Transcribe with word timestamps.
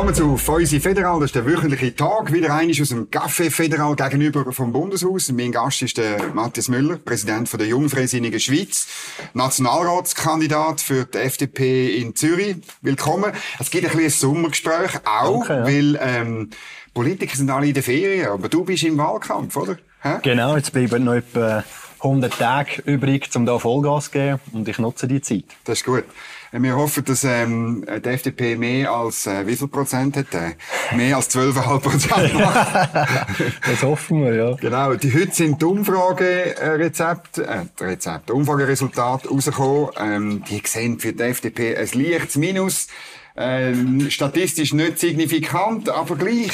Willkommen 0.00 0.14
zu 0.14 0.36
Feusi 0.38 0.80
Federal. 0.80 1.20
Das 1.20 1.26
ist 1.26 1.34
der 1.34 1.44
wöchentliche 1.44 1.94
Tag. 1.94 2.32
Wieder 2.32 2.54
einmal 2.54 2.74
aus 2.80 2.88
dem 2.88 3.10
Café 3.10 3.50
Federal 3.50 3.94
gegenüber 3.94 4.50
vom 4.50 4.72
Bundeshaus. 4.72 5.30
Mein 5.30 5.52
Gast 5.52 5.82
ist 5.82 5.98
der 5.98 6.32
Matthias 6.32 6.68
Müller, 6.68 6.96
Präsident 6.96 7.50
von 7.50 7.58
der 7.58 7.68
Jungfreisinnigen 7.68 8.40
Schweiz, 8.40 8.86
Nationalratskandidat 9.34 10.80
für 10.80 11.04
die 11.04 11.18
FDP 11.18 11.98
in 11.98 12.16
Zürich. 12.16 12.56
Willkommen. 12.80 13.32
Es 13.58 13.70
gibt 13.70 13.84
ein 13.84 13.90
kleines 13.90 14.18
Sommergespräch 14.20 15.00
auch, 15.04 15.46
Danke, 15.46 15.52
ja. 15.52 15.66
weil 15.66 16.00
ähm, 16.00 16.50
Politiker 16.94 17.36
sind 17.36 17.50
alle 17.50 17.66
in 17.66 17.74
der 17.74 17.82
Ferien, 17.82 18.28
aber 18.28 18.48
du 18.48 18.64
bist 18.64 18.82
im 18.84 18.96
Wahlkampf, 18.96 19.54
oder? 19.54 19.76
Hä? 20.00 20.14
Genau, 20.22 20.56
jetzt 20.56 20.72
bleiben 20.72 21.04
noch 21.04 21.16
etwa 21.16 21.62
100 21.98 22.38
Tage 22.38 22.82
übrig, 22.86 23.28
um 23.34 23.44
da 23.44 23.58
Vollgas 23.58 24.06
zu 24.06 24.12
geben 24.12 24.40
und 24.52 24.66
ich 24.66 24.78
nutze 24.78 25.06
die 25.06 25.20
Zeit. 25.20 25.44
Das 25.64 25.80
ist 25.80 25.84
gut. 25.84 26.04
Wir 26.52 26.74
hoffen, 26.74 27.04
dass 27.04 27.22
ähm, 27.22 27.86
die 27.86 28.08
FDP 28.08 28.56
mehr 28.56 28.90
als 28.90 29.26
äh, 29.28 29.46
wie 29.46 29.54
viel 29.54 29.68
Prozent 29.68 30.16
hat? 30.16 30.34
Äh, 30.34 30.56
mehr 30.96 31.14
als 31.14 31.30
12,5 31.30 31.78
Prozent 31.78 32.34
das 33.70 33.82
hoffen 33.82 34.24
wir, 34.24 34.34
ja. 34.34 34.56
Genau. 34.56 34.94
Die, 34.94 35.14
heute 35.14 35.32
sind 35.32 35.62
die 35.62 35.64
Umfragerezepte, 35.64 37.46
äh, 37.46 37.66
Rezepte, 37.80 38.34
Umfrageresultate 38.34 39.28
rausgekommen. 39.28 39.90
Ähm, 39.96 40.44
die 40.50 40.60
sehen 40.66 40.98
für 40.98 41.12
die 41.12 41.22
FDP 41.22 41.76
ein 41.76 41.88
leichtes 41.92 42.34
Minus. 42.34 42.88
Ähm, 43.36 44.10
statistisch 44.10 44.72
nicht 44.72 44.98
signifikant, 44.98 45.88
aber 45.88 46.16
gleich. 46.16 46.52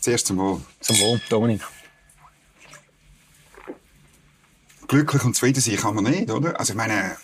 Zuerst 0.00 0.26
zum 0.26 0.36
Wohl. 0.36 0.60
Zum 0.80 1.00
Wohl, 1.00 1.20
Dominik. 1.30 1.62
Glücklich 4.88 5.24
und 5.24 5.34
zufrieden 5.34 5.60
sein 5.60 5.76
kann 5.76 5.94
man 5.94 6.04
nicht, 6.04 6.30
oder? 6.30 6.60
Also 6.60 6.74
ich 6.74 6.76
meine, 6.76 7.16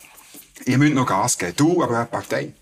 ihr 0.64 0.78
müsst 0.78 0.94
noch 0.94 1.06
Gas 1.06 1.38
geben. 1.38 1.54
Du, 1.56 1.82
aber 1.82 2.00
auch 2.00 2.04
die 2.04 2.10
Partei. 2.10 2.52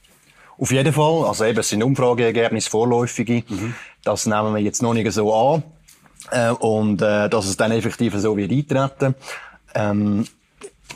Auf 0.59 0.71
jeden 0.73 0.93
Fall. 0.93 1.25
Also 1.25 1.45
eben, 1.45 1.59
es 1.59 1.69
sind 1.69 1.83
Umfrageergebnisse, 1.83 2.71
vorläufige. 2.71 3.45
Mhm. 3.49 3.75
Das 4.05 4.27
nehmen 4.27 4.55
wir 4.55 4.61
jetzt 4.61 4.83
noch 4.83 4.95
nicht 4.95 5.11
so 5.13 5.35
an. 5.35 5.63
Äh, 6.31 6.51
und 6.51 7.01
äh, 7.01 7.29
dass 7.29 7.47
es 7.47 7.57
dann 7.57 7.73
effektiv 7.73 8.15
so 8.17 8.37
wird 8.37 8.53
eintreten. 8.53 9.15
Ähm, 9.75 10.27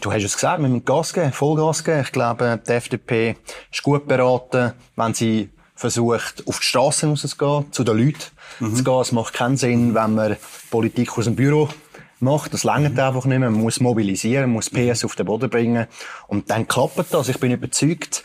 du 0.01 0.12
hast 0.12 0.25
es 0.25 0.34
gesagt, 0.34 0.61
wir 0.61 0.69
müssen 0.69 0.84
Gas 0.84 1.15
geben, 1.15 1.33
Vollgas 1.33 1.83
geben. 1.83 2.03
Ich 2.03 2.12
glaube, 2.12 2.61
die 2.67 2.73
FDP 2.73 3.37
ist 3.73 3.83
gut 3.83 4.06
beraten, 4.06 4.73
wenn 4.97 5.15
sie 5.15 5.48
versucht, 5.75 6.47
auf 6.47 6.59
die 6.59 6.65
Straße 6.65 7.06
rauszugehen, 7.06 7.73
zu 7.73 7.84
den 7.84 7.98
Leuten 7.98 8.19
mhm. 8.61 8.77
zu 8.77 8.84
gehen. 8.84 9.00
Es 9.00 9.12
macht 9.12 9.34
keinen 9.34 9.56
Sinn, 9.56 9.95
wenn 9.95 10.15
man 10.15 10.37
Politik 10.71 11.17
aus 11.17 11.25
dem 11.25 11.37
Büro 11.37 11.69
macht. 12.25 12.53
Das 12.53 12.64
längert 12.64 12.94
mhm. 12.94 13.00
einfach 13.00 13.25
nicht 13.25 13.39
mehr. 13.39 13.50
Man 13.50 13.61
muss 13.61 13.80
mobilisieren, 13.80 14.44
man 14.44 14.53
muss 14.55 14.70
PS 14.70 15.05
auf 15.05 15.14
den 15.14 15.27
Boden 15.27 15.50
bringen. 15.50 15.86
Und 16.27 16.50
dann 16.50 16.66
klappt 16.66 17.12
das. 17.12 17.28
Ich 17.28 17.39
bin 17.39 17.53
überzeugt, 17.53 18.25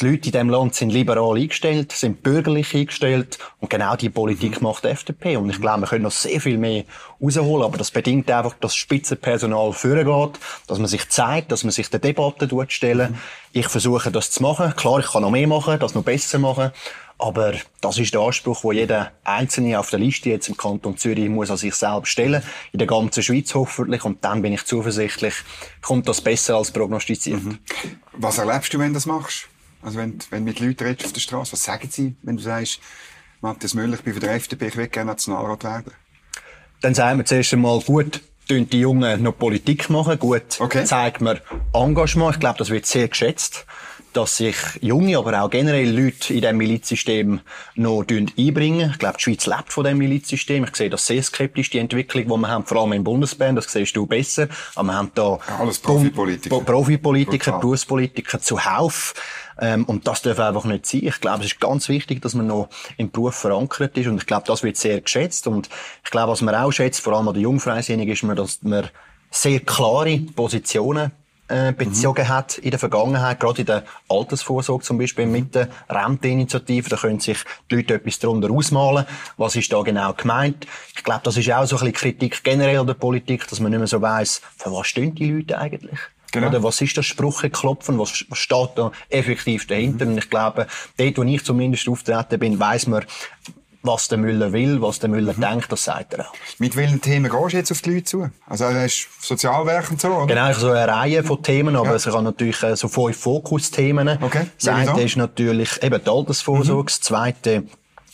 die 0.00 0.06
Leute 0.06 0.28
in 0.28 0.32
diesem 0.32 0.48
Land 0.48 0.74
sind 0.74 0.90
liberal 0.90 1.36
eingestellt, 1.36 1.92
sind 1.92 2.22
bürgerlich 2.22 2.74
eingestellt 2.74 3.38
und 3.58 3.68
genau 3.68 3.96
die 3.96 4.08
Politik 4.08 4.60
mhm. 4.60 4.68
macht 4.68 4.84
die 4.84 4.88
FDP. 4.88 5.36
Und 5.36 5.50
ich 5.50 5.60
glaube, 5.60 5.82
wir 5.82 5.88
können 5.88 6.04
noch 6.04 6.10
sehr 6.10 6.40
viel 6.40 6.56
mehr 6.56 6.84
rausholen, 7.22 7.64
aber 7.64 7.76
das 7.76 7.90
bedingt 7.90 8.30
einfach, 8.30 8.54
dass 8.60 8.74
Spitzenpersonal 8.74 9.72
vorgeht, 9.72 10.40
dass 10.66 10.78
man 10.78 10.86
sich 10.86 11.08
zeigt, 11.10 11.52
dass 11.52 11.64
man 11.64 11.70
sich 11.70 11.90
der 11.90 12.00
Debatte 12.00 12.48
stellen. 12.68 13.12
Mhm. 13.12 13.18
Ich 13.52 13.68
versuche 13.68 14.10
das 14.10 14.30
zu 14.30 14.42
machen. 14.42 14.74
Klar, 14.74 15.00
ich 15.00 15.06
kann 15.06 15.22
noch 15.22 15.30
mehr 15.30 15.46
machen, 15.46 15.78
das 15.78 15.94
noch 15.94 16.04
besser 16.04 16.38
machen, 16.38 16.70
aber 17.20 17.54
das 17.80 17.98
ist 17.98 18.14
der 18.14 18.22
Anspruch, 18.22 18.62
den 18.62 18.72
jeder 18.72 19.12
Einzelne 19.24 19.78
auf 19.78 19.90
der 19.90 19.98
Liste 19.98 20.30
jetzt 20.30 20.48
im 20.48 20.56
Kanton 20.56 20.96
Zürich 20.96 21.28
muss 21.28 21.50
an 21.50 21.58
sich 21.58 21.74
selbst 21.74 22.08
stellen. 22.08 22.42
In 22.72 22.78
der 22.78 22.86
ganzen 22.86 23.22
Schweiz 23.22 23.54
hoffentlich. 23.54 24.04
Und 24.04 24.24
dann 24.24 24.40
bin 24.40 24.54
ich 24.54 24.64
zuversichtlich, 24.64 25.34
kommt 25.82 26.08
das 26.08 26.22
besser 26.22 26.56
als 26.56 26.70
prognostiziert. 26.70 27.42
Mhm. 27.42 27.58
Was 28.12 28.38
erlebst 28.38 28.72
du, 28.72 28.78
wenn 28.78 28.88
du 28.88 28.94
das 28.94 29.06
machst? 29.06 29.48
Also 29.82 29.98
wenn, 29.98 30.18
wenn 30.30 30.44
du 30.44 30.50
mit 30.50 30.60
Leuten 30.60 30.84
redest 30.84 31.06
auf 31.06 31.12
der 31.12 31.20
Straße, 31.20 31.52
was 31.52 31.62
sagen 31.62 31.88
sie, 31.90 32.16
wenn 32.22 32.36
du 32.36 32.42
sagst, 32.42 32.80
Matthias 33.42 33.74
Müller, 33.74 33.94
ich 33.94 34.02
bin 34.02 34.14
für 34.14 34.20
die 34.20 34.26
FDP, 34.26 34.68
ich 34.68 34.76
will 34.76 34.88
gerne 34.88 35.10
Nationalrat 35.10 35.64
werden? 35.64 35.92
Dann 36.80 36.94
sagen 36.94 37.18
wir 37.18 37.24
zuerst 37.26 37.52
einmal, 37.52 37.80
gut, 37.80 38.20
tun 38.48 38.68
die 38.68 38.80
Jungen 38.80 39.22
noch 39.22 39.38
Politik 39.38 39.90
machen, 39.90 40.18
gut, 40.18 40.58
okay. 40.58 40.84
zeigt 40.84 41.20
man 41.20 41.38
Engagement. 41.72 42.34
Ich 42.34 42.40
glaube, 42.40 42.58
das 42.58 42.70
wird 42.70 42.86
sehr 42.86 43.08
geschätzt 43.08 43.66
dass 44.12 44.38
sich 44.38 44.56
junge, 44.80 45.18
aber 45.18 45.42
auch 45.42 45.50
generell 45.50 45.90
Leute 45.90 46.34
in 46.34 46.40
diesem 46.40 46.56
Milizsystem 46.56 47.40
noch 47.74 48.04
einbringen. 48.08 48.90
Ich 48.92 48.98
glaube, 48.98 49.16
die 49.18 49.22
Schweiz 49.22 49.46
lebt 49.46 49.72
von 49.72 49.84
diesem 49.84 49.98
Milizsystem. 49.98 50.64
Ich 50.64 50.76
sehe 50.76 50.90
das 50.90 51.06
sehr 51.06 51.22
skeptisch, 51.22 51.70
die 51.70 51.78
Entwicklung, 51.78 52.24
die 52.24 52.28
wir 52.28 52.48
haben, 52.48 52.64
vor 52.64 52.82
allem 52.82 52.92
im 52.92 53.04
Bundesband. 53.04 53.58
Das 53.58 53.72
siehst 53.72 53.96
du 53.96 54.06
besser. 54.06 54.48
Aber 54.74 54.88
wir 54.88 54.94
haben 54.94 55.12
da 55.14 55.38
alles 55.58 55.78
Profipolitiker, 55.78 56.60
Profipolitiker 56.60 57.58
Berufspolitiker 57.58 58.40
zuhauf. 58.40 59.14
Ähm, 59.60 59.84
und 59.84 60.06
das 60.06 60.22
darf 60.22 60.38
einfach 60.40 60.64
nicht 60.64 60.86
sein. 60.86 61.02
Ich 61.04 61.20
glaube, 61.20 61.40
es 61.40 61.52
ist 61.52 61.60
ganz 61.60 61.88
wichtig, 61.88 62.22
dass 62.22 62.34
man 62.34 62.46
noch 62.46 62.68
im 62.96 63.10
Beruf 63.10 63.36
verankert 63.36 63.96
ist. 63.98 64.06
Und 64.06 64.18
ich 64.18 64.26
glaube, 64.26 64.44
das 64.46 64.62
wird 64.62 64.76
sehr 64.76 65.00
geschätzt. 65.00 65.46
Und 65.46 65.68
ich 66.04 66.10
glaube, 66.10 66.32
was 66.32 66.40
man 66.40 66.54
auch 66.54 66.72
schätzt, 66.72 67.00
vor 67.00 67.14
allem 67.14 67.28
an 67.28 67.34
der 67.34 67.42
Jungfreisinnigen, 67.42 68.12
ist, 68.12 68.38
dass 68.38 68.62
man 68.62 68.88
sehr 69.30 69.60
klare 69.60 70.18
Positionen 70.34 71.12
äh, 71.50 71.72
bezogen 71.72 72.24
mhm. 72.24 72.28
hat 72.28 72.58
in 72.58 72.70
der 72.70 72.78
Vergangenheit, 72.78 73.40
gerade 73.40 73.60
in 73.60 73.66
der 73.66 73.84
Altersvorsorge 74.08 74.84
zum 74.84 74.98
Beispiel 74.98 75.26
mit 75.26 75.54
der 75.54 75.68
Renteninitiative. 75.88 76.88
Da 76.88 76.96
können 76.96 77.20
sich 77.20 77.38
die 77.70 77.76
Leute 77.76 77.94
etwas 77.94 78.18
darunter 78.18 78.50
ausmalen. 78.50 79.04
Was 79.36 79.56
ist 79.56 79.72
da 79.72 79.82
genau 79.82 80.12
gemeint? 80.12 80.66
Ich 80.96 81.04
glaube, 81.04 81.22
das 81.24 81.36
ist 81.36 81.50
auch 81.50 81.66
so 81.66 81.76
ein 81.76 81.80
bisschen 81.80 81.94
Kritik 81.94 82.44
generell 82.44 82.86
der 82.86 82.94
Politik, 82.94 83.46
dass 83.48 83.60
man 83.60 83.70
nicht 83.70 83.78
mehr 83.78 83.88
so 83.88 84.00
weiss, 84.00 84.40
für 84.56 84.72
was 84.72 84.86
stehen 84.86 85.14
die 85.14 85.30
Leute 85.30 85.58
eigentlich? 85.58 85.98
Genau. 86.32 86.46
Oder 86.46 86.62
was 86.62 86.80
ist 86.80 86.96
das 86.96 87.06
Sprücheklopfen? 87.06 87.98
Was, 87.98 88.24
was 88.28 88.38
steht 88.38 88.70
da 88.76 88.92
effektiv 89.08 89.66
dahinter? 89.66 90.04
Mhm. 90.04 90.12
Und 90.12 90.18
ich 90.18 90.30
glaube, 90.30 90.66
dort, 90.96 91.18
wo 91.18 91.22
ich 91.24 91.44
zumindest 91.44 91.88
auftreten 91.88 92.38
bin, 92.38 92.60
weiss 92.60 92.86
man, 92.86 93.04
was 93.82 94.08
der 94.08 94.18
Müller 94.18 94.52
will, 94.52 94.82
was 94.82 94.98
der 94.98 95.08
Müller 95.08 95.32
mhm. 95.34 95.40
denkt, 95.40 95.72
das 95.72 95.84
sagt 95.84 96.14
er 96.14 96.28
auch. 96.28 96.34
Mit 96.58 96.76
welchen 96.76 97.00
Themen 97.00 97.30
gehst 97.30 97.52
du 97.52 97.56
jetzt 97.56 97.72
auf 97.72 97.82
die 97.82 97.94
Leute 97.94 98.04
zu? 98.04 98.30
Also, 98.46 98.64
er 98.64 98.84
ist 98.84 99.08
Sozialwerk 99.20 99.90
und 99.90 100.00
so, 100.00 100.08
oder? 100.08 100.26
Genau, 100.26 100.52
so 100.52 100.70
eine 100.70 100.86
Reihe 100.88 101.24
von 101.24 101.42
Themen, 101.42 101.76
aber 101.76 101.90
ja. 101.90 101.94
es 101.94 102.06
hat 102.06 102.22
natürlich 102.22 102.62
äh, 102.62 102.76
so 102.76 102.88
fünf 102.88 103.16
Fokusthemen. 103.16 104.22
Okay. 104.22 104.46
Das 104.58 104.68
eine 104.68 105.02
ist 105.02 105.16
natürlich 105.16 105.82
eben 105.82 106.00
die 106.04 106.10
Altersvorsorge, 106.10 106.82
mhm. 106.82 106.86
das 106.86 107.00
zweite 107.00 107.64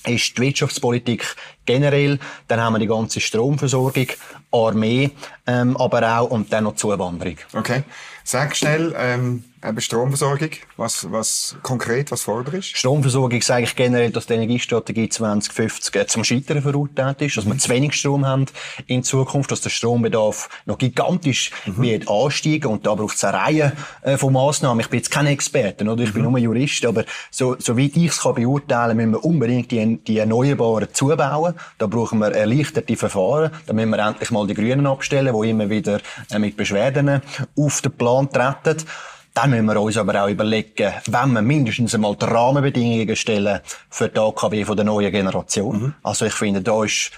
ist 0.07 0.39
die 0.39 0.43
Wirtschaftspolitik 0.43 1.35
generell, 1.67 2.19
dann 2.49 2.61
haben 2.61 2.75
wir 2.75 2.79
die 2.79 2.87
ganze 2.87 3.21
Stromversorgung, 3.21 4.07
Armee, 4.53 5.11
ähm, 5.47 5.77
aber 5.77 6.19
auch 6.19 6.31
und 6.31 6.53
dann 6.53 6.65
noch 6.65 6.77
Zuwanderung. 6.77 7.37
Okay. 7.53 7.83
Sag 8.25 8.57
schnell, 8.57 8.93
ähm, 8.99 9.45
eben 9.65 9.81
Stromversorgung, 9.81 10.51
was, 10.77 11.11
was 11.11 11.57
konkret, 11.63 12.11
was 12.11 12.23
forderst 12.23 12.77
Stromversorgung 12.77 13.41
sage 13.41 13.65
ich 13.65 13.77
generell, 13.77 14.11
dass 14.11 14.27
die 14.27 14.35
Energiestrategie 14.35 15.09
2050 15.09 15.95
äh, 15.95 16.07
zum 16.07 16.25
Scheitern 16.25 16.63
verurteilt 16.63 17.23
ist, 17.23 17.37
dass 17.37 17.47
wir 17.47 17.57
zu 17.59 17.69
wenig 17.69 17.95
Strom 17.95 18.27
haben 18.27 18.47
in 18.87 19.03
Zukunft, 19.03 19.51
dass 19.51 19.61
der 19.61 19.71
Strombedarf 19.71 20.49
noch 20.67 20.79
gigantisch 20.79 21.51
mhm. 21.67 21.83
wird 21.83 22.09
ansteigen 22.09 22.67
und 22.67 22.87
da 22.87 22.95
braucht 22.95 23.17
es 23.17 23.25
eine 23.25 23.39
Reihe 23.39 23.73
äh, 24.03 24.17
von 24.17 24.33
Massnahmen. 24.33 24.81
Ich 24.81 24.89
bin 24.89 24.99
jetzt 24.99 25.11
kein 25.11 25.27
Experte, 25.27 25.85
oder? 25.85 26.03
Ich 26.03 26.11
mhm. 26.11 26.23
bin 26.23 26.23
nur 26.31 26.39
Jurist, 26.39 26.85
aber 26.85 27.05
so, 27.31 27.57
so 27.59 27.77
wie 27.77 27.87
ich 27.87 28.11
es 28.11 28.21
kann 28.21 28.35
beurteilen, 28.35 28.97
müssen 28.97 29.13
wir 29.13 29.25
unbedingt 29.25 29.71
die, 29.71 29.99
die 29.99 30.19
Erneuerbaren 30.19 30.89
zubauen. 30.93 31.55
Da 31.79 31.87
brauchen 31.87 32.19
wir 32.19 32.33
erleichterte 32.33 32.97
Verfahren. 32.97 33.51
Da 33.67 33.73
müssen 33.73 33.91
wir 33.91 33.99
endlich 33.99 34.31
mal 34.31 34.47
die 34.47 34.55
Grünen 34.55 34.87
abstellen, 34.87 35.35
die 35.41 35.51
immer 35.51 35.71
wieder 35.71 36.01
äh, 36.31 36.39
mit 36.39 36.57
Beschwerden 36.57 37.23
auf 37.57 37.81
den 37.81 37.93
Plan 37.93 38.29
Plan 38.29 38.29
treten. 38.63 38.87
Dann 39.35 39.51
müssen 39.51 39.67
wir 39.67 39.81
uns 39.81 39.99
aber 39.99 40.25
auch 40.25 40.29
überlegen, 40.29 40.93
wenn 41.07 41.33
wir 41.33 41.43
mindestens 41.43 41.95
einmal 41.95 42.17
die 42.17 42.25
Rahmenbedingungen 42.25 43.17
stellen 43.17 43.61
für 43.91 44.09
die 44.09 44.19
AKW 44.19 44.65
von 44.65 44.77
der 44.77 44.87
neuen 44.87 45.13
Generation. 45.13 45.83
Mhm. 45.83 45.95
Also 46.03 46.25
ich 46.25 46.33
finde, 46.33 46.63
da 46.63 46.83
ist 46.83 47.13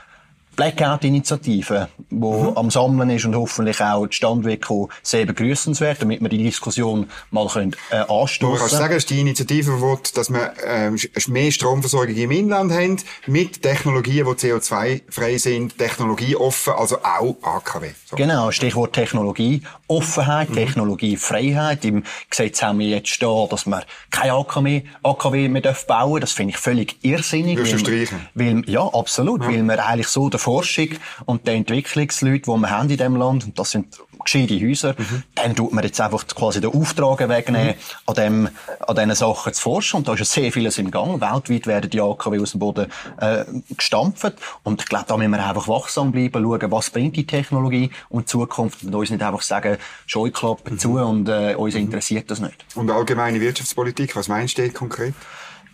Blackout-Initiative, 0.59 1.89
die 2.11 2.17
mhm. 2.17 2.57
am 2.57 2.69
Sammeln 2.69 3.11
ist 3.11 3.25
und 3.25 3.37
hoffentlich 3.37 3.81
auch 3.81 4.09
die 4.09 4.45
wird 4.45 4.67
sehr 5.05 5.25
begrüßenswert, 5.25 6.03
damit 6.03 6.21
wir 6.21 6.29
die 6.29 6.43
Diskussion 6.43 7.09
mal 7.31 7.47
können, 7.47 7.77
äh, 7.91 7.99
anstoßen 7.99 8.39
können. 8.41 8.55
Du 8.55 8.59
kannst 8.59 8.75
sagen, 8.75 8.95
dass 8.95 9.07
die 9.07 9.21
Initiative 9.21 9.81
will, 9.81 9.99
dass 10.15 10.31
wir 10.31 10.53
äh, 10.65 10.91
mehr 11.29 11.53
Stromversorgung 11.53 12.17
im 12.17 12.33
Inland 12.33 12.73
haben, 12.73 12.97
mit 13.27 13.63
Technologien, 13.63 14.27
die 14.27 14.33
CO2-frei 14.33 15.39
sind, 15.39 15.79
technologieoffen, 15.79 16.73
also 16.73 16.99
auch 17.05 17.37
AKW. 17.41 17.91
So. 18.07 18.17
Genau, 18.17 18.51
Stichwort 18.51 18.95
Technologie. 18.95 19.63
Offenheit, 19.87 20.51
mhm. 20.51 20.55
Technologiefreiheit. 20.55 21.85
Im 21.85 22.03
Gesetz 22.31 22.63
haben 22.63 22.81
wir 22.81 22.89
jetzt 22.89 23.09
stehen, 23.09 23.47
dass 23.49 23.65
wir 23.65 23.85
kein 24.11 24.33
AKW, 24.33 24.83
AKW 25.05 25.49
mehr 25.49 25.63
bauen 25.87 26.11
dürfen. 26.11 26.21
Das 26.21 26.33
finde 26.33 26.51
ich 26.51 26.59
völlig 26.59 26.97
irrsinnig. 27.03 27.57
Würdest 27.57 27.75
du 27.75 27.79
streichen? 27.79 28.27
Weil, 28.35 28.69
ja, 28.69 28.83
absolut. 28.83 29.43
Ja. 29.43 29.49
Weil 29.49 29.63
wir 29.63 29.87
eigentlich 29.87 30.09
so 30.09 30.29
der 30.29 30.41
Forschung 30.49 30.89
und 31.27 31.47
der 31.47 31.55
Entwicklungsleute, 31.57 32.51
die 32.51 32.59
wir 32.59 32.71
haben 32.71 32.89
in 32.89 32.97
diesem 32.97 33.17
Land, 33.17 33.45
und 33.45 33.59
das 33.59 33.73
sind 33.73 33.99
gescheite 34.25 34.59
Häuser, 34.61 34.95
mhm. 34.97 35.23
dann 35.35 35.55
tut 35.55 35.75
man 35.75 35.85
jetzt 35.85 36.01
einfach 36.01 36.27
quasi 36.27 36.63
den 36.63 36.71
Auftrag 36.73 37.29
wegnehmen, 37.29 37.75
mhm. 37.75 37.75
an, 38.07 38.15
dem, 38.15 38.49
an 38.81 38.97
diesen 38.97 39.15
Sachen 39.15 39.53
zu 39.53 39.61
forschen. 39.63 39.99
Und 39.99 40.09
da 40.09 40.15
ist 40.15 40.21
ja 40.21 40.25
sehr 40.25 40.51
vieles 40.51 40.79
im 40.79 40.91
Gang. 40.91 41.21
Weltweit 41.21 41.67
werden 41.67 41.91
die 41.91 42.01
AKW 42.01 42.41
aus 42.41 42.53
dem 42.53 42.61
Boden 42.61 42.87
äh, 43.19 43.45
gestampft. 43.77 44.33
Und 44.63 44.81
ich 44.81 44.89
glaube, 44.89 45.05
da 45.07 45.19
müssen 45.19 45.33
wir 45.33 45.47
einfach 45.47 45.69
wachsam 45.69 46.13
bleiben, 46.13 46.43
schauen, 46.43 46.71
was 46.71 46.91
bringt 46.91 47.17
die 47.17 47.27
Technologie 47.27 47.91
und 48.09 48.29
Zukunft. 48.29 48.85
Und 48.85 48.95
uns 48.95 49.11
nicht 49.11 49.23
einfach 49.23 49.43
sagen, 49.43 49.77
Scheuklappen 50.07 50.75
mhm. 50.75 50.79
zu 50.79 50.93
und 50.99 51.29
äh, 51.29 51.55
uns 51.57 51.75
interessiert 51.75 52.31
das 52.31 52.41
nicht. 52.41 52.65
Und 52.75 52.91
allgemeine 52.91 53.39
Wirtschaftspolitik, 53.41 54.17
was 54.17 54.29
meinst 54.29 54.57
du 54.57 54.71
konkret? 54.71 55.15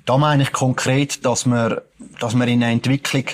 Da 0.04 0.18
meine 0.18 0.42
ich 0.42 0.52
konkret, 0.52 1.24
dass 1.24 1.46
wir, 1.46 1.82
dass 2.20 2.34
wir 2.34 2.46
in 2.46 2.62
eine 2.62 2.72
Entwicklung 2.72 3.24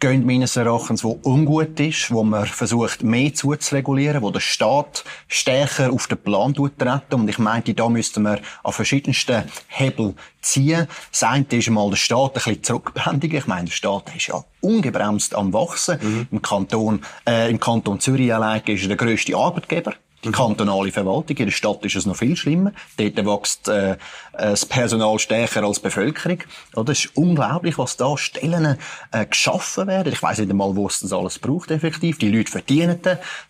gehen 0.00 0.24
meines 0.26 0.56
Erachtens, 0.56 1.04
wo 1.04 1.20
ungut 1.22 1.78
ist, 1.78 2.10
wo 2.10 2.24
man 2.24 2.46
versucht, 2.46 3.02
mehr 3.02 3.32
zuzuregulieren, 3.34 4.22
wo 4.22 4.30
der 4.30 4.40
Staat 4.40 5.04
stärker 5.28 5.92
auf 5.92 6.06
den 6.06 6.18
Plan 6.18 6.54
treten. 6.54 7.20
Und 7.20 7.28
ich 7.28 7.38
meinte, 7.38 7.74
da 7.74 7.88
müssten 7.88 8.22
wir 8.22 8.40
an 8.64 8.72
verschiedensten 8.72 9.44
Hebel 9.68 10.14
ziehen. 10.40 10.88
Das 11.10 11.22
eine 11.22 11.44
ist 11.50 11.70
mal 11.70 11.90
der 11.90 11.96
Staat 11.96 12.30
ein 12.30 12.34
bisschen 12.34 12.62
zurückbändigen. 12.62 13.38
Ich 13.38 13.46
meine, 13.46 13.66
der 13.66 13.72
Staat 13.72 14.14
ist 14.16 14.28
ja 14.28 14.42
ungebremst 14.60 15.34
am 15.34 15.52
Wachsen. 15.52 15.98
Mhm. 16.00 16.28
Im 16.32 16.42
Kanton, 16.42 17.02
äh, 17.28 17.50
im 17.50 17.60
Kanton 17.60 18.00
Zürich 18.00 18.32
allein 18.34 18.62
ist 18.64 18.82
er 18.82 18.88
der 18.88 18.96
grösste 18.96 19.36
Arbeitgeber. 19.36 19.94
Die 20.24 20.30
kantonale 20.30 20.92
Verwaltung. 20.92 21.36
In 21.36 21.46
der 21.46 21.52
Stadt 21.52 21.84
ist 21.84 21.96
es 21.96 22.06
noch 22.06 22.16
viel 22.16 22.36
schlimmer. 22.36 22.72
Dort 22.98 23.16
wächst 23.16 23.68
äh, 23.68 23.96
das 24.32 24.66
Personal 24.66 25.18
stärker 25.18 25.64
als 25.64 25.78
die 25.78 25.84
Bevölkerung. 25.84 26.38
Oder? 26.76 26.92
Es 26.92 27.06
ist 27.06 27.16
unglaublich, 27.16 27.78
was 27.78 27.96
da 27.96 28.16
Stellen 28.18 28.76
äh, 29.12 29.26
geschaffen 29.26 29.86
werden. 29.86 30.12
Ich 30.12 30.22
weiß 30.22 30.38
nicht 30.38 30.50
einmal, 30.50 30.76
wo 30.76 30.86
es 30.86 31.00
das 31.00 31.12
alles 31.12 31.38
braucht, 31.38 31.70
effektiv. 31.70 32.18
Die 32.18 32.30
Leute 32.30 32.50
verdienen 32.50 33.00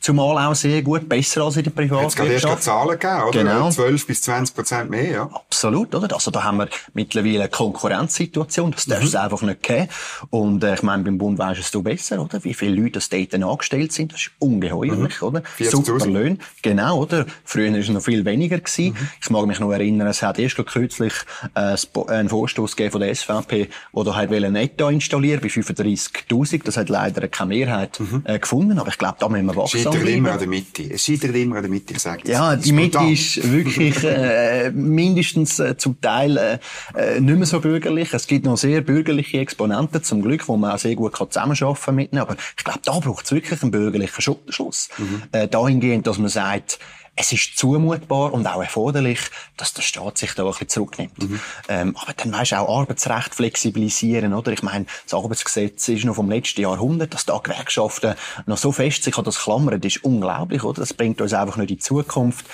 zumal 0.00 0.46
auch 0.46 0.55
sehr 0.55 0.82
gut, 0.82 1.08
besser 1.08 1.43
als 1.43 1.56
in 1.56 1.64
der 1.64 1.70
Privatwirtschaft. 1.70 2.31
Jetzt 2.31 2.43
gerade 2.43 2.52
erst 2.55 2.64
Zahlen 2.64 2.99
gegeben, 2.99 3.23
oder? 3.23 3.31
Genau. 3.31 3.70
12 3.70 4.06
bis 4.06 4.23
20 4.23 4.55
Prozent 4.55 4.90
mehr, 4.90 5.11
ja. 5.11 5.23
Absolut, 5.23 5.94
oder? 5.94 6.14
Also 6.14 6.31
da 6.31 6.44
haben 6.44 6.58
wir 6.58 6.69
mittlerweile 6.94 7.40
eine 7.40 7.49
Konkurrenzsituation. 7.49 8.70
Das 8.73 8.87
darf 8.87 9.02
es 9.02 9.12
mhm. 9.12 9.19
einfach 9.19 9.43
nicht 9.43 9.62
geben. 9.62 9.88
Und 10.31 10.62
äh, 10.62 10.75
ich 10.75 10.82
meine, 10.82 11.02
beim 11.02 11.19
Bund 11.19 11.38
weisst 11.38 11.75
du 11.75 11.82
besser, 11.82 12.20
oder? 12.20 12.43
Wie 12.44 12.55
viele 12.55 12.81
Leute 12.81 13.00
dort 13.11 13.34
angestellt 13.43 13.93
sind. 13.93 14.12
Das 14.12 14.20
ist 14.20 14.31
ungeheuerlich, 14.38 15.20
mhm. 15.20 15.26
oder? 15.26 15.43
Super 15.58 16.06
Löhne. 16.06 16.38
Genau, 16.62 17.00
oder? 17.00 17.26
Früher 17.44 17.72
war 17.72 17.78
es 17.78 17.88
noch 17.88 18.02
viel 18.02 18.24
weniger. 18.24 18.58
Gewesen. 18.58 18.92
Mhm. 18.92 19.08
Ich 19.22 19.30
mag 19.30 19.46
mich 19.46 19.60
noch 19.60 19.72
erinnern, 19.72 20.08
es 20.08 20.22
hat 20.22 20.38
erst 20.38 20.56
kürzlich 20.66 21.14
äh, 21.54 21.76
einen 22.08 22.28
Vorstoß 22.28 22.74
von 22.90 23.00
der 23.00 23.14
SVP, 23.14 23.68
wo 23.92 24.04
da 24.04 24.14
halt 24.14 24.30
Netto 24.30 24.88
installieren 24.88 25.40
bei 25.40 25.48
35.000. 25.48 26.62
Das 26.64 26.76
hat 26.76 26.88
leider 26.88 27.28
keine 27.28 27.48
Mehrheit 27.48 27.98
mhm. 28.00 28.22
äh, 28.24 28.38
gefunden, 28.38 28.78
aber 28.78 28.88
ich 28.88 28.98
glaube, 28.98 29.16
da 29.18 29.28
müssen 29.28 29.46
wir 29.46 29.56
wachsam 29.56 29.92
bleiben. 29.92 30.06
Es 30.06 30.14
immer 30.14 30.32
an 30.32 30.38
der 30.38 30.48
Mitte. 30.48 30.82
Es 30.82 31.04
scheitert 31.04 31.34
immer 31.34 31.56
an 31.56 31.62
der 31.62 31.70
Mitte, 31.70 31.94
ich 31.94 32.00
sage 32.00 32.30
Ja, 32.30 32.56
die 32.56 32.72
Mitte 32.72 32.98
ist 33.04 33.50
wirklich 33.50 34.02
äh, 34.04 34.70
mindestens 34.70 35.58
äh, 35.58 35.76
zum 35.76 36.00
Teil 36.00 36.36
äh, 36.36 36.58
äh, 36.94 37.20
nicht 37.20 37.36
mehr 37.36 37.46
so 37.46 37.60
bürgerlich. 37.60 38.12
Es 38.12 38.26
gibt 38.26 38.44
noch 38.44 38.56
sehr 38.56 38.80
bürgerliche 38.80 39.38
Exponenten, 39.38 40.02
zum 40.02 40.22
Glück, 40.22 40.48
wo 40.48 40.56
man 40.56 40.72
auch 40.72 40.78
sehr 40.78 40.94
gut 40.94 41.16
zusammenarbeiten 41.16 41.80
kann 41.84 41.94
mit 41.94 42.12
ihnen. 42.12 42.20
Aber 42.20 42.36
ich 42.56 42.64
glaube, 42.64 42.80
da 42.84 42.98
braucht 42.98 43.24
es 43.24 43.32
wirklich 43.32 43.62
einen 43.62 43.70
bürgerlichen 43.70 44.20
Schluss. 44.48 44.88
Mhm. 44.98 45.22
Äh, 45.32 45.48
dahingehend, 45.48 46.06
dass 46.06 46.18
man 46.18 46.28
sagt, 46.28 46.50
es 47.17 47.32
ist 47.32 47.58
zumutbar 47.58 48.32
und 48.32 48.47
auch 48.47 48.62
erforderlich, 48.62 49.20
dass 49.56 49.75
der 49.75 49.82
Staat 49.82 50.17
sich 50.17 50.32
da 50.35 50.44
ein 50.44 50.50
bisschen 50.50 50.69
zurücknimmt. 50.69 51.19
Mhm. 51.23 51.41
Ähm, 51.69 51.97
aber 52.00 52.14
dann 52.14 52.32
weisst 52.32 52.52
du 52.52 52.58
auch 52.58 52.81
Arbeitsrecht 52.81 53.35
flexibilisieren, 53.35 54.32
oder? 54.32 54.52
Ich 54.52 54.62
meine, 54.62 54.87
das 55.05 55.14
Arbeitsgesetz 55.14 55.88
ist 55.88 56.05
noch 56.05 56.14
vom 56.14 56.31
letzten 56.31 56.62
Jahrhundert, 56.62 57.12
dass 57.12 57.26
da 57.26 57.38
Gewerkschaften 57.38 58.14
noch 58.47 58.56
so 58.56 58.73
fest 58.73 59.02
sich 59.02 59.19
an 59.19 59.25
das 59.25 59.38
klammern, 59.38 59.81
das 59.81 59.97
ist 59.97 60.05
unglaublich, 60.05 60.64
oder? 60.64 60.81
Das 60.81 60.94
bringt 60.94 61.20
uns 61.20 61.35
einfach 61.35 61.56
nicht 61.56 61.70
in 61.70 61.76
die 61.76 61.82
Zukunft 61.82 62.47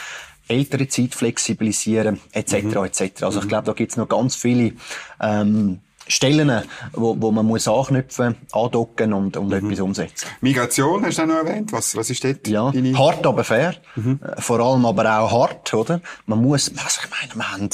ältere 0.48 0.88
Zeit 0.88 1.14
flexibilisieren, 1.14 2.20
etc., 2.32 2.62
mhm. 2.62 2.84
etc. 2.84 3.22
Also 3.22 3.38
ich 3.38 3.44
mhm. 3.44 3.48
glaube, 3.48 3.66
da 3.66 3.72
gibt's 3.72 3.96
noch 3.96 4.08
ganz 4.08 4.36
viele 4.36 4.72
ähm, 5.20 5.80
Stellen, 6.08 6.62
wo, 6.92 7.16
wo 7.18 7.30
man 7.30 7.44
muss 7.44 7.66
anknüpfen, 7.66 8.36
andocken 8.52 9.12
und, 9.12 9.36
und 9.36 9.48
mhm. 9.48 9.52
etwas 9.54 9.80
umsetzen. 9.80 10.28
Migration 10.40 11.04
hast 11.04 11.18
du 11.18 11.22
auch 11.22 11.26
noch 11.26 11.36
erwähnt. 11.36 11.72
Was, 11.72 11.96
was 11.96 12.10
ist 12.10 12.22
dort? 12.22 12.46
Ja, 12.46 12.70
deine... 12.70 12.96
hart, 12.96 13.26
aber 13.26 13.44
fair. 13.44 13.74
Mhm. 13.96 14.20
Äh, 14.22 14.40
vor 14.40 14.60
allem 14.60 14.84
aber 14.86 15.18
auch 15.18 15.30
hart, 15.30 15.74
oder? 15.74 16.00
Man 16.26 16.42
muss, 16.42 16.70
also 16.70 17.00
ich 17.02 17.10
meine, 17.10 17.34
wir 17.34 17.52
haben, 17.52 17.70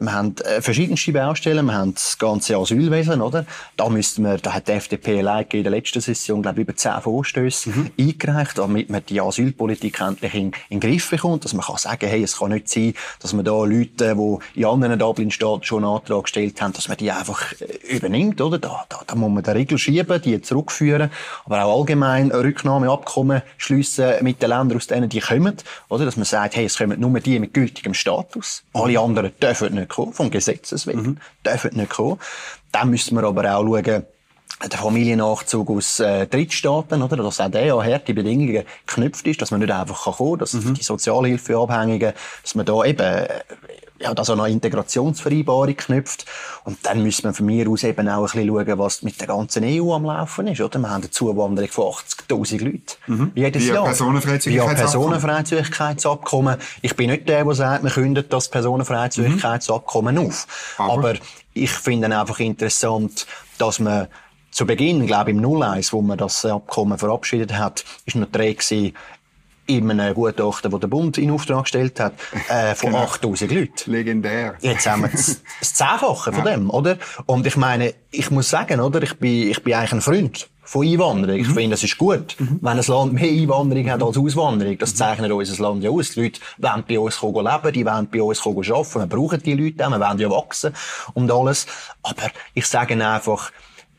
wir 0.00 0.12
haben 0.12 0.34
äh, 0.38 0.62
verschiedenste 0.62 1.12
Baustellen, 1.12 1.66
wir 1.66 1.74
haben 1.74 1.94
das 1.94 2.18
ganze 2.18 2.56
Asylwesen, 2.56 3.20
oder? 3.20 3.44
Da 3.76 3.88
müssten 3.88 4.22
wir, 4.22 4.38
da 4.38 4.54
hat 4.54 4.68
die 4.68 4.72
FDP 4.72 5.18
allein 5.18 5.46
in 5.52 5.62
der 5.62 5.72
letzten 5.72 6.00
Session, 6.00 6.42
glaube 6.42 6.60
ich, 6.60 6.68
über 6.68 6.76
zehn 6.76 7.00
Vorstöße 7.00 7.70
mhm. 7.70 7.90
eingereicht, 7.98 8.58
damit 8.58 8.90
man 8.90 9.04
die 9.06 9.20
Asylpolitik 9.20 10.00
endlich 10.00 10.34
in, 10.34 10.52
in 10.68 10.80
den 10.80 10.80
Griff 10.80 11.10
bekommt, 11.10 11.44
dass 11.44 11.52
man 11.52 11.64
kann 11.64 11.76
sagen, 11.76 12.06
hey, 12.06 12.22
es 12.22 12.38
kann 12.38 12.50
nicht 12.50 12.68
sein, 12.68 12.94
dass 13.20 13.32
man 13.32 13.44
da 13.44 13.64
Leute, 13.64 14.16
die 14.16 14.60
in 14.60 14.64
anderen 14.66 14.98
Dublin-Staaten 14.98 15.64
schon 15.64 15.84
einen 15.84 15.94
Antrag 15.94 16.22
gestellt 16.24 16.60
haben, 16.62 16.72
dass 16.72 16.88
man 16.88 16.96
die 16.96 17.10
einfach 17.10 17.52
äh, 17.60 17.73
übernimmt, 17.88 18.40
oder? 18.40 18.58
Da, 18.58 18.84
da, 18.88 19.00
da 19.06 19.14
muss 19.14 19.30
man 19.30 19.42
den 19.42 19.56
Riegel 19.56 19.78
schieben, 19.78 20.20
die 20.22 20.40
zurückführen, 20.40 21.10
aber 21.44 21.64
auch 21.64 21.80
allgemein 21.80 22.30
Rücknahmeabkommen 22.30 23.42
schliessen 23.56 24.14
mit 24.22 24.42
den 24.42 24.50
Ländern, 24.50 24.76
aus 24.76 24.86
denen 24.86 25.08
die 25.08 25.20
kommen, 25.20 25.56
oder? 25.88 26.04
Dass 26.04 26.16
man 26.16 26.24
sagt, 26.24 26.56
hey, 26.56 26.66
es 26.66 26.78
kommen 26.78 27.00
nur 27.00 27.20
die 27.20 27.38
mit 27.38 27.54
gültigem 27.54 27.94
Status. 27.94 28.62
Alle 28.72 28.98
anderen 28.98 29.32
dürfen 29.40 29.74
nicht 29.74 29.88
kommen, 29.88 30.12
vom 30.12 30.30
Gesetzes 30.30 30.86
wegen, 30.86 31.02
mhm. 31.02 31.16
dürfen 31.44 31.76
nicht 31.76 31.90
kommen. 31.90 32.18
Dann 32.72 32.90
müssen 32.90 33.16
wir 33.16 33.24
aber 33.24 33.56
auch 33.56 33.64
schauen, 33.64 34.04
der 34.62 34.78
Familiennachzug 34.78 35.70
aus 35.70 36.00
äh, 36.00 36.26
Drittstaaten, 36.26 37.02
oder? 37.02 37.16
Dass 37.16 37.40
auch 37.40 37.50
der 37.50 37.74
an 37.74 37.84
harte 37.84 38.14
Bedingungen 38.14 38.64
geknüpft 38.86 39.26
ist, 39.26 39.42
dass 39.42 39.50
man 39.50 39.60
nicht 39.60 39.72
einfach 39.72 40.16
kommen 40.16 40.30
kann, 40.32 40.38
dass 40.38 40.52
mhm. 40.54 40.74
die 40.74 40.82
Sozialhilfeabhängigen, 40.82 42.12
dass 42.42 42.54
man 42.54 42.64
da 42.64 42.84
eben 42.84 43.26
ja, 44.00 44.12
dass 44.12 44.30
an 44.30 44.40
eine 44.40 44.52
Integrationsvereinbarung 44.52 45.76
knüpft. 45.76 46.26
Und 46.64 46.78
dann 46.82 47.02
müssen 47.02 47.24
wir 47.24 47.32
von 47.32 47.46
mir 47.46 47.68
aus 47.68 47.84
eben 47.84 48.08
auch 48.08 48.22
ein 48.22 48.24
bisschen 48.24 48.48
schauen, 48.48 48.78
was 48.78 49.02
mit 49.02 49.20
der 49.20 49.28
ganzen 49.28 49.64
EU 49.64 49.92
am 49.94 50.04
Laufen 50.04 50.46
ist, 50.48 50.60
oder? 50.60 50.78
Wir 50.78 50.90
haben 50.90 51.02
eine 51.02 51.10
Zuwanderung 51.10 51.70
von 51.70 51.92
80.000 52.28 52.64
Leuten. 52.64 52.82
Mhm. 53.06 53.32
Jedes 53.34 53.62
Via 53.64 53.74
Jahr. 53.74 53.84
Personenfreizügigkeitsabkommen. 53.84 55.10
Personenfreizügigkeitsabkommen. 55.12 56.56
Ich 56.82 56.96
bin 56.96 57.10
nicht 57.10 57.28
der, 57.28 57.44
der 57.44 57.54
sagt, 57.54 57.84
wir 57.84 57.90
künden 57.90 58.24
das 58.28 58.48
Personenfreizügigkeitsabkommen 58.48 60.16
mhm. 60.16 60.26
auf. 60.26 60.74
Aber, 60.78 60.92
Aber 60.92 61.14
ich 61.52 61.70
finde 61.70 62.18
einfach 62.18 62.40
interessant, 62.40 63.26
dass 63.58 63.78
man 63.78 64.08
zu 64.54 64.66
Beginn, 64.66 65.04
glaube 65.06 65.32
ich, 65.32 65.36
im 65.36 65.62
01, 65.62 65.92
wo 65.92 66.00
man 66.00 66.16
das 66.16 66.44
Abkommen 66.44 66.96
verabschiedet 66.96 67.54
hat, 67.54 67.84
ist 68.06 68.14
noch 68.14 68.30
drei 68.30 68.52
gewesen, 68.52 68.94
in 69.66 69.90
einem 69.90 70.14
Gutachten, 70.14 70.70
das 70.70 70.80
der 70.80 70.88
Bund 70.88 71.18
in 71.18 71.30
Auftrag 71.30 71.62
gestellt 71.62 71.98
hat, 72.00 72.14
äh, 72.48 72.74
von 72.74 72.90
genau. 72.90 73.04
8000 73.04 73.52
Leuten. 73.52 73.90
Legendär. 73.90 74.54
Jetzt 74.60 74.86
haben 74.86 75.02
wir 75.02 75.08
das, 75.08 75.40
das 75.60 75.74
Zehnfache 75.74 76.32
von 76.32 76.44
ja. 76.44 76.56
dem, 76.56 76.70
oder? 76.70 76.98
Und 77.26 77.46
ich 77.46 77.56
meine, 77.56 77.94
ich 78.10 78.30
muss 78.30 78.50
sagen, 78.50 78.80
oder? 78.80 79.02
Ich 79.02 79.18
bin, 79.18 79.50
ich 79.50 79.62
bin 79.62 79.74
eigentlich 79.74 79.92
ein 79.92 80.00
Freund 80.00 80.48
von 80.64 80.86
Einwanderung. 80.86 81.36
Mhm. 81.36 81.42
Ich 81.42 81.48
finde, 81.48 81.74
es 81.74 81.84
ist 81.84 81.98
gut, 81.98 82.36
mhm. 82.38 82.58
wenn 82.60 82.78
ein 82.78 82.84
Land 82.86 83.12
mehr 83.12 83.30
Einwanderung 83.30 83.90
hat 83.90 84.02
als 84.02 84.16
Auswanderung. 84.16 84.78
Das 84.78 84.94
zeichnet 84.94 85.30
unser 85.30 85.62
Land 85.62 85.82
ja 85.82 85.90
aus. 85.90 86.12
Die 86.12 86.22
Leute 86.22 86.40
wollen 86.58 86.84
bei 86.88 86.98
uns 86.98 87.22
leben, 87.22 87.72
die 87.72 87.86
wollen 87.86 88.08
bei 88.10 88.22
uns 88.22 88.46
arbeiten. 88.46 89.00
Wir 89.00 89.06
brauchen 89.06 89.42
die 89.42 89.54
Leute 89.54 89.86
auch, 89.86 89.90
wir 89.90 90.00
wollen 90.00 90.18
ja 90.18 90.30
wachsen 90.30 90.74
und 91.12 91.30
alles. 91.30 91.66
Aber 92.02 92.30
ich 92.54 92.66
sage 92.66 92.94
einfach, 93.06 93.50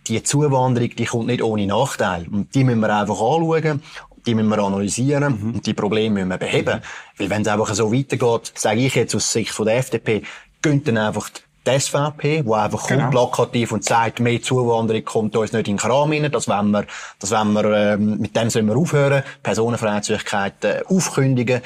die 0.08 0.22
Zuwanderung, 0.22 0.90
die 0.96 1.06
kommt 1.06 1.28
nicht 1.28 1.42
ohne 1.42 1.66
Nachteil. 1.66 2.28
Und 2.32 2.54
die 2.54 2.64
müssen 2.64 2.80
wir 2.80 2.96
einfach 2.96 3.16
anschauen 3.16 3.82
die 4.26 4.36
müssen 4.36 4.50
wir 4.50 4.60
analysieren 4.60 5.40
mhm. 5.40 5.54
und 5.56 5.66
die 5.66 5.74
Probleme 5.74 6.16
müssen 6.16 6.30
wir 6.30 6.38
beheben. 6.38 6.82
Weil 7.18 7.30
wenn 7.30 7.42
es 7.42 7.48
einfach 7.48 7.74
so 7.74 7.94
weitergeht, 7.94 8.52
sage 8.56 8.80
ich 8.80 8.96
jetzt 8.96 9.16
aus 9.16 9.32
Sicht 9.32 9.52
von 9.52 9.66
der 9.66 9.78
FDP, 9.78 10.24
gönnt 10.62 10.88
dann 10.88 10.98
einfach 10.98 11.30
die 11.66 11.80
SVP, 11.80 12.44
die 12.44 12.54
einfach 12.54 12.88
genau. 12.88 13.02
kommt, 13.02 13.12
plakativ 13.12 13.72
und 13.72 13.84
sagt, 13.84 14.20
mehr 14.20 14.42
Zuwanderung 14.42 15.04
kommt 15.04 15.36
uns 15.36 15.52
nicht 15.52 15.68
in 15.68 15.76
den 15.76 15.80
Kram 15.80 16.12
rein, 16.12 16.32
das 16.32 16.48
wollen 16.48 16.72
wir, 16.72 16.86
das 17.20 17.32
wollen 17.32 17.54
wir, 17.54 17.94
ähm, 17.94 18.20
mit 18.20 18.36
dem 18.36 18.50
sollen 18.50 18.68
wir 18.68 18.78
aufhören, 18.78 19.24
Personenfreizügigkeit 19.42 20.64
äh, 20.64 20.84
aufkündigen. 20.88 21.62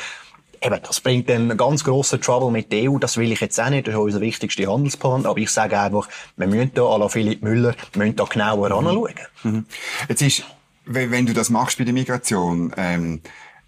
Eben, 0.61 0.79
das 0.85 0.99
bringt 0.99 1.29
dann 1.29 1.43
einen 1.43 1.57
ganz 1.57 1.85
grossen 1.85 2.19
Trouble 2.19 2.51
mit 2.51 2.71
der 2.71 2.91
EU. 2.91 2.97
Das 2.97 3.15
will 3.15 3.31
ich 3.31 3.39
jetzt 3.39 3.59
auch 3.61 3.69
nicht. 3.69 3.87
Das 3.87 3.93
ist 3.93 3.99
unser 3.99 4.19
wichtigster 4.19 4.69
Handelspartner. 4.69 5.29
Aber 5.29 5.39
ich 5.39 5.49
sage 5.49 5.79
einfach, 5.79 6.09
wir 6.35 6.47
müssen 6.47 6.71
da, 6.73 6.81
à 6.81 6.99
la 6.99 7.07
Philipp 7.07 7.41
Müller, 7.41 7.75
müssen 7.95 8.17
da 8.17 8.25
genauer 8.25 8.69
mhm. 8.69 8.87
anschauen. 8.87 9.13
Mhm. 9.43 9.65
Jetzt 10.09 10.21
ist 10.21 10.43
wenn 10.89 11.25
du 11.25 11.33
das 11.33 11.49
machst 11.49 11.77
bei 11.77 11.83
der 11.83 11.93
Migration, 11.93 12.73
ähm, 12.77 13.21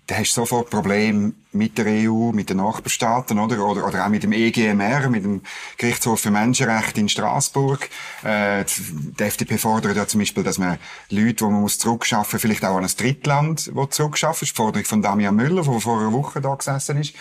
dann 0.07 0.19
hast 0.19 0.35
du 0.35 0.41
sofort 0.41 0.69
Probleme 0.69 1.33
mit 1.53 1.77
der 1.77 1.85
EU, 1.85 2.31
mit 2.31 2.49
den 2.49 2.57
Nachbarstaaten, 2.57 3.37
oder? 3.39 3.65
Oder, 3.65 3.87
oder 3.87 4.05
auch 4.05 4.09
mit 4.09 4.23
dem 4.23 4.33
EGMR, 4.33 5.09
mit 5.09 5.23
dem 5.23 5.41
Gerichtshof 5.77 6.19
für 6.19 6.31
Menschenrechte 6.31 6.99
in 6.99 7.07
Straßburg. 7.07 7.89
Äh, 8.23 8.65
die 8.67 9.23
FDP 9.23 9.57
fordert 9.57 9.95
ja 9.95 10.07
zum 10.07 10.19
Beispiel, 10.19 10.43
dass 10.43 10.57
man 10.57 10.79
Leute, 11.09 11.35
die 11.35 11.43
man 11.43 11.61
muss 11.61 11.77
zurückschaffen, 11.77 12.39
vielleicht 12.39 12.65
auch 12.65 12.75
an 12.75 12.83
ein 12.83 12.91
Drittland, 12.97 13.69
wo 13.73 13.85
zurückschaffen. 13.85 14.39
Das 14.41 14.49
ist 14.49 14.57
die 14.57 14.61
Forderung 14.61 14.85
von 14.85 15.01
Damian 15.01 15.35
Müller, 15.35 15.63
der 15.63 15.79
vor 15.79 15.99
einer 15.99 16.11
Woche 16.11 16.41
da 16.41 16.55
gesessen 16.55 16.97
ist. 16.97 17.13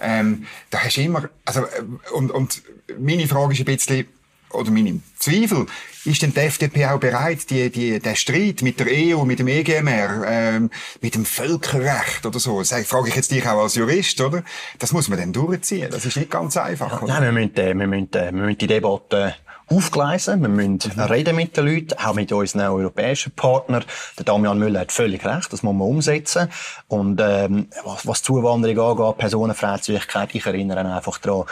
Ähm, 0.00 0.46
da 0.70 0.80
hast 0.80 0.96
du 0.96 1.02
immer, 1.02 1.28
also, 1.44 1.60
äh, 1.60 1.82
und, 2.12 2.30
und 2.30 2.62
meine 2.98 3.28
Frage 3.28 3.54
ist 3.54 3.60
ein 3.60 3.64
bisschen, 3.64 4.06
oder 4.54 4.70
meine 4.70 5.00
Zweifel, 5.18 5.66
ist 6.04 6.22
denn 6.22 6.34
die 6.34 6.40
FDP 6.40 6.86
auch 6.86 7.00
bereit, 7.00 7.48
die, 7.50 7.70
die, 7.70 7.98
den 7.98 8.16
Streit 8.16 8.62
mit 8.62 8.78
der 8.78 8.86
EU, 8.90 9.24
mit 9.24 9.38
dem 9.38 9.48
EGMR, 9.48 10.24
ähm, 10.26 10.70
mit 11.00 11.14
dem 11.14 11.24
Völkerrecht 11.24 12.26
oder 12.26 12.38
so, 12.38 12.58
das 12.60 12.72
frage 12.86 13.08
ich 13.08 13.16
jetzt 13.16 13.30
dich 13.30 13.46
auch 13.46 13.62
als 13.62 13.74
Jurist, 13.74 14.20
oder? 14.20 14.42
Das 14.78 14.92
muss 14.92 15.08
man 15.08 15.18
dann 15.18 15.32
durchziehen. 15.32 15.88
Das 15.90 16.04
ist 16.04 16.16
nicht 16.16 16.30
ganz 16.30 16.56
einfach, 16.56 17.02
oder? 17.02 17.20
Nein, 17.20 17.22
wir 17.22 17.32
müssen, 17.32 17.56
äh, 17.56 17.78
wir 17.78 17.86
müssen, 17.86 18.12
äh, 18.12 18.32
wir 18.32 18.32
müssen 18.32 18.58
die 18.58 18.66
Debatte 18.66 19.34
aufgleisen. 19.66 20.42
Wir 20.42 20.48
müssen 20.48 20.80
mhm. 20.94 21.00
reden 21.00 21.36
mit 21.36 21.56
den 21.56 21.66
Leuten, 21.66 21.94
auch 21.94 22.14
mit 22.14 22.32
unseren 22.32 22.62
europäischen 22.62 23.32
Partnern. 23.32 23.84
Der 24.18 24.24
Damian 24.24 24.58
Müller 24.58 24.80
hat 24.80 24.92
völlig 24.92 25.24
recht, 25.24 25.52
das 25.52 25.62
muss 25.62 25.74
man 25.74 25.88
umsetzen. 25.88 26.48
Und 26.88 27.20
ähm, 27.22 27.68
was, 27.84 28.06
was 28.06 28.22
Zuwanderung 28.22 28.98
angeht, 28.98 29.18
Personenfreizügigkeit, 29.18 30.34
ich 30.34 30.46
erinnere 30.46 30.80
einfach 30.80 31.18
daran, 31.18 31.44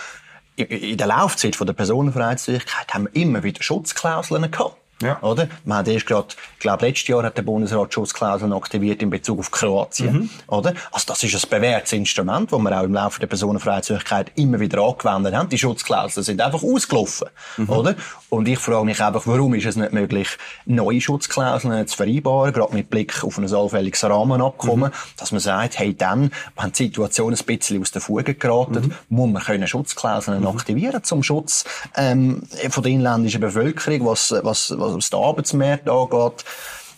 in 0.65 0.97
der 0.97 1.07
Laufzeit 1.07 1.57
von 1.57 1.67
der 1.67 1.75
Personenfreizügigkeit 1.75 2.93
haben 2.93 3.09
wir 3.13 3.21
immer 3.21 3.43
wieder 3.43 3.63
Schutzklauseln 3.63 4.51
gehabt. 4.51 4.82
Ja. 5.03 5.21
Oder? 5.23 5.49
Man 5.65 5.79
hat 5.79 5.89
erst 5.89 6.07
gerade, 6.07 6.29
ich 6.55 6.61
glaube, 6.61 6.87
letztes 6.87 7.09
Jahr 7.09 7.23
hat 7.23 7.37
der 7.37 7.43
Bundesrat 7.43 7.93
Schutzklauseln 7.93 8.53
aktiviert 8.53 9.03
in 9.03 9.11
Bezug 9.11 9.41
auf 9.41 9.51
Kroatien. 9.51 10.13
Mhm. 10.15 10.31
Oder? 10.47 10.75
Also 10.91 11.07
das 11.09 11.23
ist 11.23 11.35
ein 11.35 11.51
bewährtes 11.51 11.93
Instrument, 11.93 12.53
das 12.53 12.59
wir 12.59 12.81
auch 12.81 12.85
im 12.85 12.95
Laufe 12.95 13.21
der 13.21 13.27
Personenfreizügigkeit 13.27 14.33
immer 14.37 14.61
wieder 14.61 14.83
angewendet 14.83 15.35
haben. 15.35 15.49
Die 15.49 15.59
Schutzklauseln 15.59 16.25
sind 16.25 16.41
einfach 16.41 16.63
ausgelaufen. 16.63 17.29
Mhm. 17.57 17.69
Oder? 17.71 17.95
Und 18.29 18.49
ich 18.49 18.59
frage 18.59 18.87
mich 18.87 19.03
einfach, 19.03 19.27
warum 19.27 19.55
ist 19.55 19.67
es 19.67 19.77
nicht 19.77 19.93
möglich, 19.93 20.29
neue 20.65 21.01
Schutzklauseln 21.01 21.87
zu 21.87 21.97
vereinbaren, 21.97 22.53
gerade 22.53 22.73
mit 22.73 22.89
Blick 22.89 23.23
auf 23.25 23.37
ein 23.37 23.53
allfälliges 23.53 24.05
Rahmenabkommen, 24.05 24.91
mhm. 24.91 25.19
dass 25.19 25.33
man 25.33 25.41
sagt, 25.41 25.79
hey, 25.79 25.95
dann, 25.95 26.31
wenn 26.59 26.73
die 26.73 26.85
Situation 26.85 27.35
ein 27.35 27.45
bisschen 27.45 27.81
aus 27.83 27.91
der 27.91 28.01
Fuge 28.01 28.35
geraten, 28.35 28.95
mhm. 29.09 29.17
muss 29.17 29.31
man 29.31 29.43
können 29.43 29.67
Schutzklauseln 29.67 30.41
mhm. 30.41 30.47
aktivieren 30.47 31.05
zum 31.05 31.23
Schutz 31.23 31.65
ähm, 31.97 32.43
von 32.71 32.83
der 32.83 32.93
inländischen 32.93 33.41
Bevölkerung, 33.41 34.07
was, 34.07 34.35
was, 34.43 34.73
was 34.77 34.92
was 34.97 35.11
den 35.11 35.21
Arbeitsmarkt 35.21 35.89
angeht, 35.89 36.45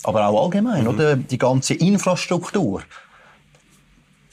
aber 0.02 0.26
auch 0.26 0.44
allgemein, 0.44 0.82
mhm. 0.82 0.88
oder? 0.88 1.16
Die 1.16 1.38
ganze 1.38 1.74
Infrastruktur 1.74 2.82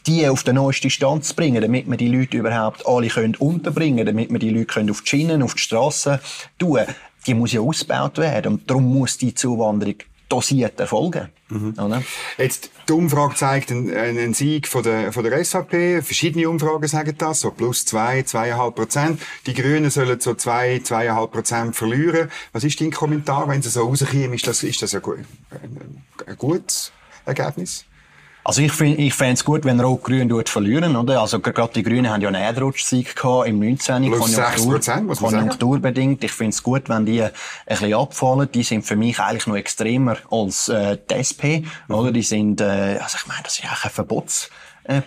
die 0.08 0.28
auf 0.28 0.44
den 0.44 0.56
neuesten 0.56 0.90
Stand 0.90 1.26
zu 1.26 1.36
bringen, 1.36 1.62
damit 1.62 1.88
wir 1.88 1.98
die 1.98 2.08
Leute 2.08 2.38
überhaupt 2.38 2.86
alle 2.88 3.08
können 3.08 3.36
unterbringen 3.36 4.06
damit 4.06 4.32
wir 4.32 4.40
die 4.40 4.50
Leute 4.50 4.66
können 4.66 4.90
auf 4.90 5.02
die 5.02 5.10
Schienen, 5.10 5.44
auf 5.44 5.54
die 5.54 5.62
Strassen 5.62 6.20
tun, 6.58 6.80
die 7.28 7.34
muss 7.34 7.54
ja 7.54 7.62
ausgebaut 7.62 8.18
werden. 8.18 8.54
Und 8.54 8.70
darum 8.70 8.92
muss 8.92 9.18
die 9.18 9.34
Zuwanderung 9.34 9.96
dosiert 10.32 10.80
erfolgen. 10.80 11.30
Mhm. 11.50 11.74
Jetzt, 12.38 12.70
die 12.88 12.94
Umfrage 12.94 13.36
zeigt 13.36 13.72
einen, 13.72 13.96
einen 13.96 14.34
Sieg 14.34 14.68
von 14.68 14.84
der, 14.84 15.12
von 15.12 15.24
der 15.24 15.44
SVP. 15.44 16.02
Verschiedene 16.02 16.50
Umfragen 16.50 16.88
sagen 16.88 17.14
das, 17.18 17.42
so 17.42 17.52
plus 17.52 17.86
zwei, 17.86 18.24
zweieinhalb 18.24 18.76
Prozent. 18.76 19.22
Die 19.46 19.54
Grünen 19.54 19.90
sollen 19.90 20.20
so 20.20 20.34
zwei, 20.36 20.80
zweieinhalb 20.80 21.32
Prozent 21.32 21.76
verlieren. 21.76 22.32
Was 22.54 22.64
ist 22.64 22.80
dein 22.80 22.92
Kommentar, 22.92 23.48
wenn 23.50 23.62
sie 23.62 23.70
so 23.70 23.84
rauskommen? 23.84 24.34
Ist 24.34 24.48
das, 24.48 24.64
ist 24.64 24.82
das 24.82 24.96
ein, 24.96 25.02
ein, 25.04 26.04
ein 26.26 26.38
gutes 26.38 26.92
Ergebnis? 27.26 27.86
Also 28.44 28.62
ich 28.62 28.72
finde 28.72 29.02
ich 29.02 29.14
fände 29.14 29.34
es 29.34 29.46
gut, 29.46 29.66
wenn 29.66 29.80
Rot-Grün 29.80 30.44
verlieren, 30.46 30.96
oder? 30.96 31.22
Also 31.22 31.40
gerade 31.40 31.74
die 31.74 31.84
Grünen 31.84 32.10
haben 32.10 32.22
ja 32.22 32.30
einen 32.30 32.42
Erdrutschsieg 32.42 33.16
gehabt 33.16 33.48
im 33.48 33.60
19. 33.60 34.12
Plus 34.12 34.20
Konjunktur, 34.20 35.02
muss 35.02 35.22
man 35.22 35.32
konjunkturbedingt. 35.32 36.24
Ich 36.24 36.32
finde 36.32 36.50
es 36.50 36.64
gut, 36.64 36.90
wenn 36.90 37.06
die 37.06 37.22
ein 37.22 37.32
bisschen 37.68 37.94
abfallen. 37.94 38.52
Die 38.52 38.64
sind 38.64 38.84
für 38.84 38.96
mich 38.96 39.20
eigentlich 39.20 39.46
noch 39.46 39.56
extremer 39.56 40.18
als 40.32 40.70
äh, 40.70 40.98
die 41.10 41.14
SP, 41.22 41.62
mhm. 41.88 41.96
oder? 41.96 42.12
Die 42.12 42.24
sind, 42.24 42.62
äh, 42.62 42.98
also 43.02 43.18
ich 43.20 43.28
meine, 43.28 43.44
das 43.44 43.60
ist 43.60 43.66
eigentlich 43.66 43.86
ein 43.86 43.92
Verbots 43.92 44.50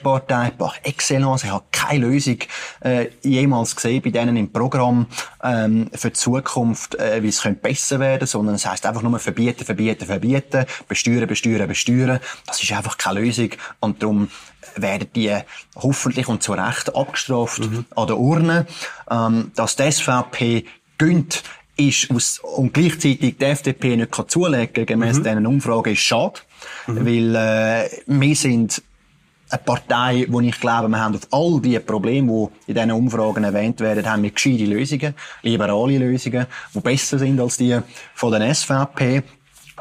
Partei 0.03 0.51
par 0.51 0.75
excellence. 0.83 1.45
Ich 1.45 1.51
habe 1.51 1.65
keine 1.73 2.07
Lösung 2.07 2.39
äh, 2.81 3.09
jemals 3.23 3.77
gesehen 3.77 4.03
bei 4.03 4.11
denen 4.11 4.37
im 4.37 4.53
Programm 4.53 5.07
ähm, 5.43 5.91
für 5.93 6.09
die 6.09 6.15
Zukunft, 6.15 6.95
äh, 6.95 7.23
wie 7.23 7.29
es 7.29 7.43
könnte 7.43 7.61
besser 7.61 8.01
werden 8.01 8.27
sondern 8.27 8.55
es 8.55 8.67
heißt 8.67 8.87
einfach 8.87 9.03
nur 9.03 9.19
verbieten, 9.19 9.65
verbieten, 9.65 10.07
verbieten, 10.07 10.65
besteuern, 10.89 11.27
besteuern, 11.27 11.69
besteuern. 11.69 12.21
Das 12.47 12.63
ist 12.63 12.73
einfach 12.73 12.99
keine 12.99 13.21
Lösung 13.21 13.51
und 13.81 14.03
darum 14.03 14.29
werden 14.77 15.09
die 15.15 15.37
hoffentlich 15.77 16.29
und 16.29 16.43
zu 16.43 16.53
Recht 16.53 16.95
abgestraft 16.95 17.61
mhm. 17.61 17.85
an 17.95 18.07
der 18.07 18.19
Urne. 18.19 18.67
Ähm, 19.11 19.53
dass 19.55 19.77
die 19.77 19.91
SVP 19.91 20.65
gönnt, 20.99 21.43
ist 21.77 22.11
aus, 22.11 22.39
und 22.39 22.73
gleichzeitig 22.73 23.37
die 23.39 23.45
FDP 23.45 23.97
nicht 23.97 24.13
kann 24.13 24.29
zulegen, 24.29 24.87
gemäss 24.87 25.19
mhm. 25.19 25.25
diesen 25.25 25.47
Umfragen, 25.47 25.93
ist 25.93 26.01
schade. 26.01 26.41
Mhm. 26.87 27.07
Weil, 27.07 27.37
äh, 27.37 27.91
wir 28.07 28.37
sind 28.37 28.83
eine 29.51 29.63
Partei, 29.63 30.27
wo 30.29 30.41
ich 30.41 30.59
glaube, 30.59 30.89
wir 30.89 30.99
haben 30.99 31.15
auf 31.15 31.29
all 31.31 31.61
die 31.61 31.79
Probleme, 31.79 32.51
die 32.67 32.71
in 32.71 32.75
diesen 32.75 32.91
Umfragen 32.93 33.45
erwähnt 33.45 33.81
werden, 33.81 34.09
haben 34.11 34.23
wir 34.23 34.31
gescheite 34.31 34.65
Lösungen, 34.65 35.15
liberale 35.43 35.99
Lösungen, 35.99 36.47
die 36.75 36.81
besser 36.81 37.19
sind 37.19 37.41
als 37.41 37.57
die 37.57 37.79
von 38.15 38.33
den 38.33 38.55
SVP. 38.55 39.23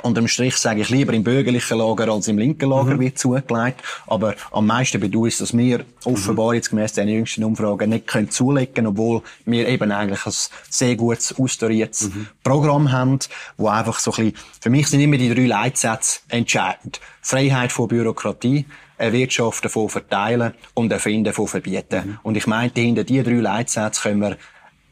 Unterm 0.02 0.28
Strich 0.28 0.58
sage 0.58 0.82
ich 0.82 0.90
lieber 0.90 1.14
im 1.14 1.24
bürgerlichen 1.24 1.78
Lager 1.78 2.12
als 2.12 2.28
im 2.28 2.38
linken 2.38 2.70
Lager 2.70 2.96
mhm. 2.96 3.00
wird 3.00 3.20
zugelegt. 3.20 3.82
Aber 4.08 4.36
am 4.52 4.66
meisten 4.66 5.00
bedauere 5.00 5.28
ich, 5.28 5.38
dass 5.38 5.56
wir 5.56 5.86
offenbar 6.04 6.50
mhm. 6.50 6.56
jetzt 6.56 6.70
gemäss 6.72 6.94
den 6.94 7.08
jüngsten 7.08 7.44
Umfragen 7.44 7.92
nicht 7.92 8.08
können 8.08 8.30
zulegen 8.30 8.88
obwohl 8.88 9.22
wir 9.46 9.68
eben 9.68 9.92
eigentlich 9.92 10.26
ein 10.26 10.34
sehr 10.70 10.96
gutes, 10.96 11.40
austariertes 11.40 12.10
mhm. 12.10 12.28
Programm 12.44 12.92
haben, 12.92 13.20
wo 13.56 13.68
einfach 13.68 14.00
so 14.00 14.12
ein 14.12 14.32
bisschen, 14.32 14.48
für 14.60 14.70
mich 14.70 14.88
sind 14.88 15.00
immer 15.00 15.18
die 15.18 15.34
drei 15.34 15.46
Leitsätze 15.46 16.20
entscheidend. 16.28 17.00
Freiheit 17.22 17.72
vor 17.72 17.88
Bürokratie, 17.88 18.66
Erwirtschaften 19.04 19.70
von 19.70 19.90
verteilen 19.90 20.54
und 20.74 20.92
Erfinden 20.92 21.34
von 21.34 21.48
verbieten. 21.48 22.08
Mhm. 22.08 22.20
Und 22.24 22.38
ich 22.38 22.48
meinte, 22.48 22.82
hinter 22.82 23.04
diese 23.04 23.24
drei 23.24 23.34
Leitsätze 23.34 24.02
können 24.02 24.22
wir 24.22 24.38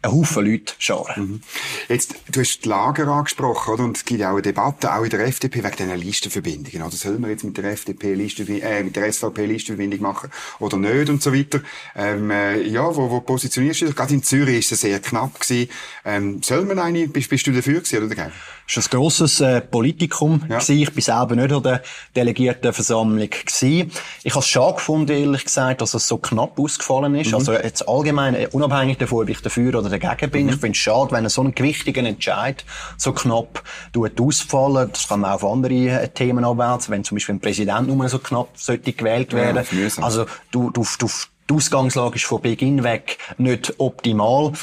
ein 0.03 0.11
Haufen 0.11 0.45
Leute 0.45 0.73
scharen. 0.79 1.23
Mhm. 1.23 1.41
Jetzt, 1.87 2.15
du 2.31 2.39
hast 2.39 2.65
die 2.65 2.69
Lager 2.69 3.07
angesprochen, 3.07 3.73
oder? 3.73 3.83
Und 3.83 3.97
es 3.97 4.05
gibt 4.05 4.23
auch 4.23 4.31
eine 4.31 4.41
Debatte, 4.41 4.93
auch 4.93 5.03
in 5.03 5.09
der 5.11 5.27
FDP, 5.27 5.63
wegen 5.63 5.75
diesen 5.77 5.97
Listenverbindungen, 5.97 6.81
oder? 6.81 6.95
Sollen 6.95 7.21
wir 7.21 7.29
jetzt 7.29 7.43
mit 7.43 7.57
der 7.57 7.65
FDP 7.65 8.15
Liste, 8.15 8.43
äh, 8.43 8.83
mit 8.83 8.95
der 8.95 9.11
SVP 9.11 9.45
Listenverbindung 9.45 10.01
machen 10.01 10.31
oder 10.59 10.77
nicht 10.77 11.09
und 11.09 11.21
so 11.21 11.33
weiter? 11.33 11.61
Ähm, 11.95 12.31
äh, 12.31 12.61
ja, 12.61 12.95
wo, 12.95 13.11
wo 13.11 13.21
positionierst 13.21 13.81
du 13.81 13.85
dich? 13.85 13.95
Gerade 13.95 14.13
in 14.15 14.23
Zürich 14.23 14.59
ist 14.59 14.71
es 14.71 14.81
sehr 14.81 14.99
knapp 14.99 15.39
gewesen. 15.39 15.69
Ähm, 16.03 16.41
soll 16.41 16.65
man 16.65 16.79
eine, 16.79 17.07
bist, 17.07 17.29
bist 17.29 17.45
du 17.45 17.51
dafür 17.51 17.81
gewesen, 17.81 17.97
oder 17.97 18.07
dagegen? 18.07 18.33
Das 18.73 18.85
war 18.85 18.99
ein 18.99 19.01
grosses 19.01 19.41
äh, 19.41 19.61
Politikum. 19.61 20.43
Ja. 20.49 20.59
Ich 20.59 20.95
war 20.95 21.01
selber 21.01 21.35
nicht 21.35 21.51
an 21.51 21.63
der 21.63 21.81
Delegiertenversammlung. 22.15 23.29
Gewesen. 23.29 23.91
Ich 24.23 24.33
habe 24.33 24.39
es 24.39 24.47
schade 24.47 24.75
gefunden, 24.75 25.11
ehrlich 25.11 25.45
gesagt, 25.45 25.81
dass 25.81 25.93
es 25.93 26.07
so 26.07 26.17
knapp 26.17 26.57
ausgefallen 26.57 27.15
ist. 27.15 27.29
Mhm. 27.29 27.35
Also 27.35 27.53
jetzt 27.53 27.87
allgemein, 27.87 28.35
äh, 28.35 28.47
unabhängig 28.51 28.97
davon, 28.97 29.23
ob 29.23 29.29
ich 29.29 29.41
dafür 29.41 29.77
oder 29.79 29.89
dagegen 29.89 30.31
bin. 30.31 30.45
Mhm. 30.45 30.53
Ich 30.53 30.59
finde 30.59 30.71
es 30.71 30.77
schade, 30.77 31.11
wenn 31.11 31.27
so 31.29 31.43
ein 31.43 31.53
gewichtiger 31.53 32.03
Entscheid 32.03 32.63
so 32.97 33.13
knapp 33.13 33.63
ausfallen. 34.19 34.89
Das 34.91 35.07
kann 35.07 35.21
man 35.21 35.31
auch 35.31 35.43
auf 35.43 35.45
andere 35.45 35.73
äh, 35.73 36.07
Themen 36.09 36.45
abwälzen, 36.45 36.93
wenn 36.93 37.03
zum 37.03 37.15
Beispiel 37.15 37.35
ein 37.35 37.41
Präsident 37.41 37.87
nur 37.87 38.07
so 38.09 38.19
knapp 38.19 38.49
sollte 38.55 38.93
gewählt 38.93 39.33
werden. 39.33 39.65
Ja, 39.71 40.03
also 40.03 40.25
du, 40.51 40.69
du, 40.71 40.85
du, 40.97 41.07
die 41.49 41.53
Ausgangslage 41.53 42.15
ist 42.15 42.25
von 42.25 42.41
Beginn 42.41 42.83
weg 42.83 43.17
nicht 43.37 43.75
optimal. 43.77 44.53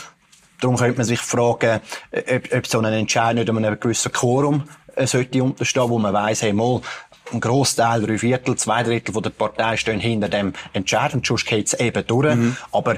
Darum 0.60 0.76
könnte 0.76 0.96
man 0.96 1.06
sich 1.06 1.20
fragen, 1.20 1.80
äh, 2.10 2.36
ob, 2.36 2.52
ob 2.52 2.66
so 2.66 2.78
ein 2.80 2.92
Entscheid 2.92 3.34
nicht 3.34 3.48
einem 3.48 3.78
gewissen 3.78 4.12
Quorum 4.12 4.64
äh, 4.96 5.06
sollte 5.06 5.42
unterstehen, 5.42 5.88
wo 5.88 5.98
man 5.98 6.12
weiss, 6.12 6.42
hey, 6.42 6.52
mal, 6.52 6.80
ein 7.32 7.40
Großteil, 7.40 8.02
drei 8.02 8.18
Viertel, 8.18 8.56
zwei 8.56 8.82
Drittel 8.82 9.12
von 9.12 9.22
der 9.22 9.30
Partei 9.30 9.76
stehen 9.76 10.00
hinter 10.00 10.28
dem 10.28 10.54
Entscheid 10.72 11.14
und 11.14 11.26
sonst 11.26 11.46
geht's 11.46 11.74
eben 11.74 12.06
durch. 12.06 12.34
Mhm. 12.34 12.56
Aber 12.72 12.96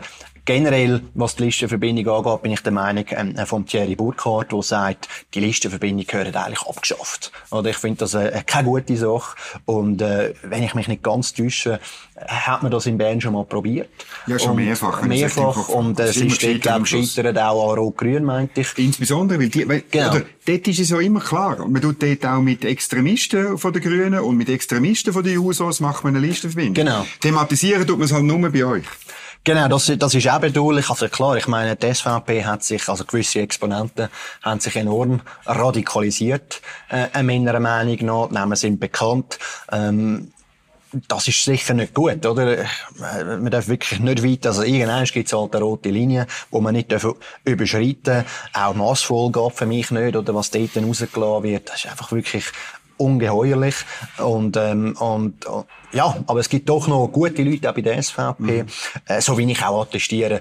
Generell, 0.50 1.02
was 1.14 1.36
die 1.36 1.44
Listenverbindung 1.44 2.08
angeht, 2.12 2.42
bin 2.42 2.50
ich 2.50 2.60
der 2.60 2.72
Meinung 2.72 3.04
ähm, 3.10 3.36
von 3.46 3.66
Thierry 3.66 3.94
Burkhardt, 3.94 4.50
der 4.50 4.62
sagt, 4.64 5.08
die 5.32 5.38
Listenverbindung 5.38 6.04
gehört 6.08 6.34
eigentlich 6.34 6.62
abgeschafft. 6.62 7.30
Oder 7.52 7.70
ich 7.70 7.76
finde 7.76 7.98
das 7.98 8.14
äh, 8.14 8.42
keine 8.44 8.66
gute 8.66 8.96
Sache. 8.96 9.36
Und 9.64 10.02
äh, 10.02 10.34
wenn 10.42 10.64
ich 10.64 10.74
mich 10.74 10.88
nicht 10.88 11.04
ganz 11.04 11.34
täusche, 11.34 11.78
hat 12.16 12.64
man 12.64 12.72
das 12.72 12.86
in 12.86 12.98
Bern 12.98 13.20
schon 13.20 13.34
mal 13.34 13.44
probiert. 13.44 13.90
Ja, 14.26 14.40
schon 14.40 14.50
und 14.50 14.56
mehrfach. 14.56 15.02
Mehrfach. 15.02 15.68
Und 15.68 16.00
äh, 16.00 16.06
es 16.06 16.16
ist 16.16 16.42
dort, 16.42 16.62
glaube 16.62 16.82
gescheitert 16.82 17.38
auch 17.38 17.70
an 17.70 17.78
Rot-Grün, 17.78 18.24
meinte 18.24 18.62
ich. 18.62 18.76
Insbesondere, 18.76 19.38
weil 19.38 19.50
die, 19.50 19.68
weil, 19.68 19.84
genau. 19.88 20.10
oder, 20.10 20.22
dort 20.44 20.66
ist 20.66 20.80
es 20.80 20.90
ja 20.90 20.98
immer 20.98 21.20
klar. 21.20 21.64
Man 21.68 21.80
tut 21.80 22.02
dort 22.02 22.26
auch 22.26 22.40
mit 22.40 22.64
Extremisten 22.64 23.56
von 23.56 23.72
den 23.72 23.82
Grünen 23.82 24.18
und 24.18 24.36
mit 24.36 24.48
Extremisten 24.48 25.12
von 25.12 25.22
den 25.22 25.34
Jusos 25.34 25.78
macht 25.78 26.02
man 26.02 26.16
eine 26.16 26.26
Listenverbindung. 26.26 26.74
Genau. 26.74 27.06
Thematisieren 27.20 27.86
tut 27.86 27.98
man 27.98 28.06
es 28.06 28.12
halt 28.12 28.24
nur 28.24 28.50
bei 28.50 28.64
euch. 28.64 28.84
Genau, 29.42 29.68
das, 29.68 29.90
das 29.98 30.14
ist 30.14 30.28
auch 30.28 30.38
bedauerlich. 30.38 30.90
Also 30.90 31.08
klar, 31.08 31.36
ich 31.36 31.48
meine, 31.48 31.74
die 31.74 31.94
SVP 31.94 32.44
hat 32.44 32.62
sich, 32.62 32.86
also 32.88 33.04
gewisse 33.04 33.40
Exponenten 33.40 34.08
haben 34.42 34.60
sich 34.60 34.76
enorm 34.76 35.22
radikalisiert, 35.46 36.60
äh, 36.90 37.22
meiner 37.22 37.58
Meinung 37.58 37.96
nach. 38.04 38.30
Namen 38.30 38.56
sind 38.56 38.80
bekannt. 38.80 39.38
Ähm, 39.72 40.32
das 41.08 41.28
ist 41.28 41.44
sicher 41.44 41.72
nicht 41.72 41.94
gut, 41.94 42.26
oder? 42.26 42.58
Äh, 42.58 42.64
man 43.24 43.50
darf 43.50 43.68
wirklich 43.68 44.00
nicht 44.00 44.22
weit, 44.22 44.46
also 44.46 44.62
irgendwann 44.62 45.04
gibt 45.04 45.26
es 45.26 45.32
halt 45.32 45.54
eine 45.54 45.64
rote 45.64 45.88
Linie, 45.88 46.26
wo 46.50 46.60
man 46.60 46.74
nicht 46.74 46.94
überschreiten 47.44 47.96
darf. 48.02 48.50
Auch 48.52 48.74
Massvoll 48.74 49.32
geht 49.32 49.54
für 49.54 49.66
mich 49.66 49.90
nicht, 49.90 50.16
oder 50.16 50.34
was 50.34 50.50
dort 50.50 50.76
rausgelassen 50.76 51.42
wird. 51.44 51.68
Das 51.68 51.76
ist 51.76 51.90
einfach 51.90 52.12
wirklich 52.12 52.44
ungeheuerlich. 53.00 53.76
Und, 54.18 54.56
ähm, 54.56 54.96
und, 54.98 55.46
ja, 55.92 56.16
aber 56.26 56.40
es 56.40 56.48
gibt 56.48 56.68
doch 56.68 56.86
noch 56.86 57.08
gute 57.08 57.42
Leute 57.42 57.68
auch 57.68 57.74
bei 57.74 57.80
der 57.80 58.00
SVP, 58.00 58.34
mhm. 58.38 58.66
äh, 59.06 59.20
so 59.20 59.36
wie 59.38 59.50
ich 59.50 59.64
auch 59.64 59.82
attestiere, 59.82 60.34
äh, 60.36 60.40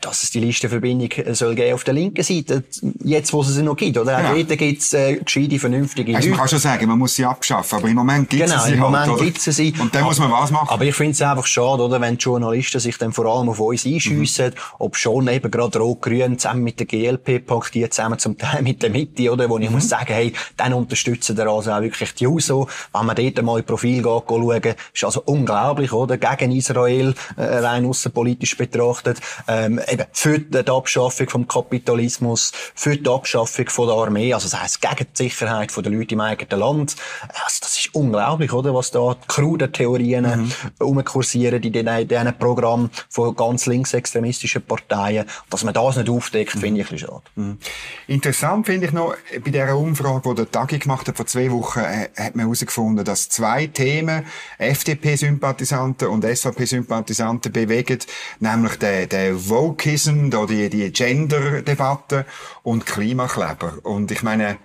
dass 0.00 0.24
es 0.24 0.30
die 0.30 0.40
Listenverbindung 0.40 1.10
äh, 1.12 1.34
soll 1.34 1.54
geben 1.54 1.74
auf 1.74 1.84
der 1.84 1.94
linken 1.94 2.24
Seite, 2.24 2.64
jetzt 3.04 3.32
wo 3.32 3.42
es 3.42 3.48
sie 3.48 3.62
noch 3.62 3.76
gibt, 3.76 3.96
oder? 3.96 4.16
Auch 4.16 4.36
ja. 4.36 4.42
dort 4.42 4.58
gibt 4.58 4.82
es 4.82 4.92
äh, 4.94 5.16
gescheite, 5.16 5.58
vernünftige 5.58 6.16
also, 6.16 6.28
Man 6.28 6.38
kann 6.38 6.48
schon 6.48 6.58
sagen, 6.58 6.88
man 6.88 6.98
muss 6.98 7.14
sie 7.14 7.24
abschaffen, 7.24 7.78
aber 7.78 7.88
im 7.88 7.94
Moment 7.94 8.28
gibt 8.28 8.42
es 8.42 8.50
genau, 8.50 8.64
sie 8.64 8.72
im 8.72 8.78
Moment 8.80 9.06
halt, 9.06 9.20
gibt 9.20 9.46
es 9.46 9.56
sie. 9.56 9.72
Und 9.78 9.94
dann 9.94 10.02
aber, 10.02 10.10
muss 10.10 10.18
man 10.18 10.32
was 10.32 10.50
machen. 10.50 10.68
Aber 10.70 10.84
ich 10.84 10.94
finde 10.94 11.12
es 11.12 11.22
einfach 11.22 11.46
schade, 11.46 11.82
oder, 11.82 12.00
wenn 12.00 12.16
die 12.16 12.24
Journalisten 12.24 12.80
sich 12.80 12.98
dann 12.98 13.12
vor 13.12 13.26
allem 13.26 13.48
auf 13.48 13.60
uns 13.60 13.86
einschiessen, 13.86 14.46
mhm. 14.46 14.52
ob 14.80 14.96
schon 14.96 15.28
eben 15.28 15.50
gerade 15.50 15.78
Rot-Grün 15.78 16.38
zusammen 16.38 16.64
mit 16.64 16.80
der 16.80 16.86
GLP 16.86 17.46
paktiert, 17.46 17.94
zusammen 17.94 18.18
zum 18.18 18.36
Teil 18.36 18.62
mit 18.62 18.82
der 18.82 18.90
Mitte, 18.90 19.30
oder, 19.30 19.48
wo 19.48 19.58
ich 19.58 19.68
mhm. 19.68 19.76
muss 19.76 19.88
sagen, 19.88 20.12
hey, 20.12 20.32
dann 20.56 20.72
unterstützen 20.72 21.36
wir 21.36 21.46
also 21.46 21.70
auch 21.70 21.80
wirklich 21.80 21.97
die 22.00 22.26
USO. 22.26 22.68
Wenn 22.92 23.06
man 23.06 23.16
dort 23.16 23.42
mal 23.42 23.62
Profil 23.62 24.02
schauen, 24.02 24.74
ist 24.92 25.04
also 25.04 25.22
unglaublich, 25.24 25.92
oder? 25.92 26.16
Gegen 26.16 26.52
Israel, 26.52 27.14
äh, 27.36 27.42
rein 27.42 27.86
außenpolitisch 27.86 28.56
betrachtet, 28.56 29.20
ähm, 29.46 29.80
eben 29.88 30.04
für 30.12 30.38
die 30.38 30.66
Abschaffung 30.68 31.28
vom 31.28 31.48
Kapitalismus, 31.48 32.52
für 32.74 32.96
die 32.96 33.08
Abschaffung 33.08 33.68
von 33.68 33.88
der 33.88 33.96
Armee, 33.96 34.32
also 34.34 34.48
das 34.48 34.60
heisst 34.60 34.80
gegen 34.80 35.06
die 35.18 35.22
Sicherheit 35.28 35.76
der 35.76 35.92
Leute 35.92 36.14
im 36.14 36.20
eigenen 36.20 36.60
Land. 36.60 36.96
Also 37.44 37.58
das 37.60 37.78
ist 37.78 37.94
unglaublich, 37.94 38.52
oder? 38.52 38.74
Was 38.74 38.90
da 38.90 39.14
die 39.14 39.26
kruden 39.26 39.72
Theorien 39.72 40.24
mhm. 40.24 40.52
umkursieren 40.78 41.62
in 41.62 41.72
diesen 41.72 42.38
Programmen 42.38 42.90
von 43.08 43.34
ganz 43.34 43.66
linksextremistischen 43.66 44.62
Parteien. 44.62 45.26
Dass 45.50 45.64
man 45.64 45.74
das 45.74 45.96
nicht 45.96 46.08
aufdeckt, 46.08 46.54
mhm. 46.56 46.60
finde 46.60 46.80
ich 46.80 46.86
ein 46.86 46.96
bisschen 46.96 47.08
schade. 47.08 47.22
Mhm. 47.36 47.58
Interessant 48.06 48.66
finde 48.66 48.86
ich 48.86 48.92
noch, 48.92 49.14
bei 49.32 49.50
dieser 49.50 49.76
Umfrage, 49.76 50.28
die 50.28 50.34
der 50.34 50.50
Tagi 50.50 50.78
gemacht 50.78 51.08
hat, 51.08 51.16
vor 51.16 51.26
zwei 51.26 51.50
Wochen, 51.50 51.80
äh, 51.80 51.87
hat 51.88 52.36
man 52.36 52.46
herausgefunden, 52.46 53.04
dass 53.04 53.28
zwei 53.28 53.66
Themen 53.66 54.24
FDP-Sympathisanten 54.58 56.08
und 56.08 56.24
SVP-Sympathisanten 56.24 57.52
bewegen, 57.52 57.98
nämlich 58.40 58.76
der, 58.76 59.06
der 59.06 59.48
Wokeism, 59.48 60.30
da 60.30 60.46
die, 60.46 60.68
die 60.70 60.90
Gender-Debatte 60.92 62.26
und 62.62 62.86
Klimakleber. 62.86 63.78
Und 63.82 64.10
ich 64.10 64.22
meine, 64.22 64.58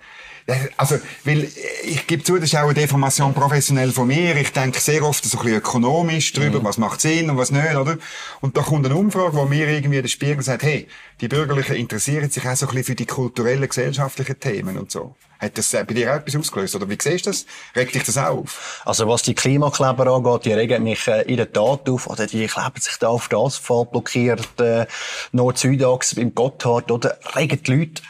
also, 0.76 0.98
weil, 1.24 1.48
ich 1.84 2.06
gebe 2.06 2.22
zu, 2.22 2.34
das 2.34 2.44
ist 2.44 2.56
auch 2.56 2.64
eine 2.64 2.74
Deformation 2.74 3.32
professionell 3.32 3.92
von 3.92 4.06
mir. 4.06 4.36
Ich 4.36 4.52
denke 4.52 4.78
sehr 4.78 5.02
oft 5.02 5.24
so 5.24 5.38
ein 5.38 5.42
bisschen 5.42 5.58
ökonomisch 5.58 6.32
drüber, 6.32 6.60
mhm. 6.60 6.64
was 6.64 6.76
macht 6.76 7.00
Sinn 7.00 7.30
und 7.30 7.38
was 7.38 7.50
nicht, 7.50 7.74
oder? 7.74 7.96
Und 8.40 8.56
da 8.56 8.62
kommt 8.62 8.84
eine 8.84 8.94
Umfrage, 8.94 9.34
wo 9.34 9.46
mir 9.46 9.68
irgendwie 9.68 10.02
der 10.02 10.08
Spiegel 10.08 10.42
sagt, 10.42 10.62
hey, 10.62 10.86
die 11.20 11.28
Bürgerlichen 11.28 11.76
interessieren 11.76 12.28
sich 12.28 12.46
auch 12.46 12.56
so 12.56 12.66
ein 12.66 12.74
bisschen 12.74 12.84
für 12.84 12.94
die 12.94 13.06
kulturellen, 13.06 13.66
gesellschaftlichen 13.66 14.38
Themen 14.38 14.76
und 14.76 14.90
so. 14.90 15.14
Hat 15.38 15.58
das 15.58 15.72
bei 15.72 15.82
dir 15.84 16.12
auch 16.12 16.16
etwas 16.16 16.36
ausgelöst? 16.36 16.74
Oder 16.74 16.88
wie 16.88 16.98
siehst 17.00 17.26
du 17.26 17.30
das? 17.30 17.46
Regt 17.74 17.94
dich 17.94 18.04
das 18.04 18.16
auch 18.16 18.38
auf? 18.38 18.82
Also, 18.84 19.08
was 19.08 19.22
die 19.22 19.34
Klimakleber 19.34 20.06
angeht, 20.06 20.44
die 20.44 20.52
regen 20.52 20.84
mich 20.84 21.06
äh, 21.06 21.22
in 21.22 21.36
der 21.36 21.52
Tat 21.52 21.88
auf. 21.88 22.06
Oder 22.06 22.26
die 22.26 22.46
kleben 22.46 22.80
sich 22.80 22.96
da 22.98 23.08
auf 23.08 23.28
den 23.28 23.38
Asphalt 23.38 23.90
blockiert, 23.90 24.60
äh, 24.60 24.86
Nord-Südachse 25.32 26.20
im 26.20 26.34
Gotthard, 26.34 26.90
oder 26.90 27.18
regen 27.34 27.62
die 27.62 27.74
Leute 27.74 28.02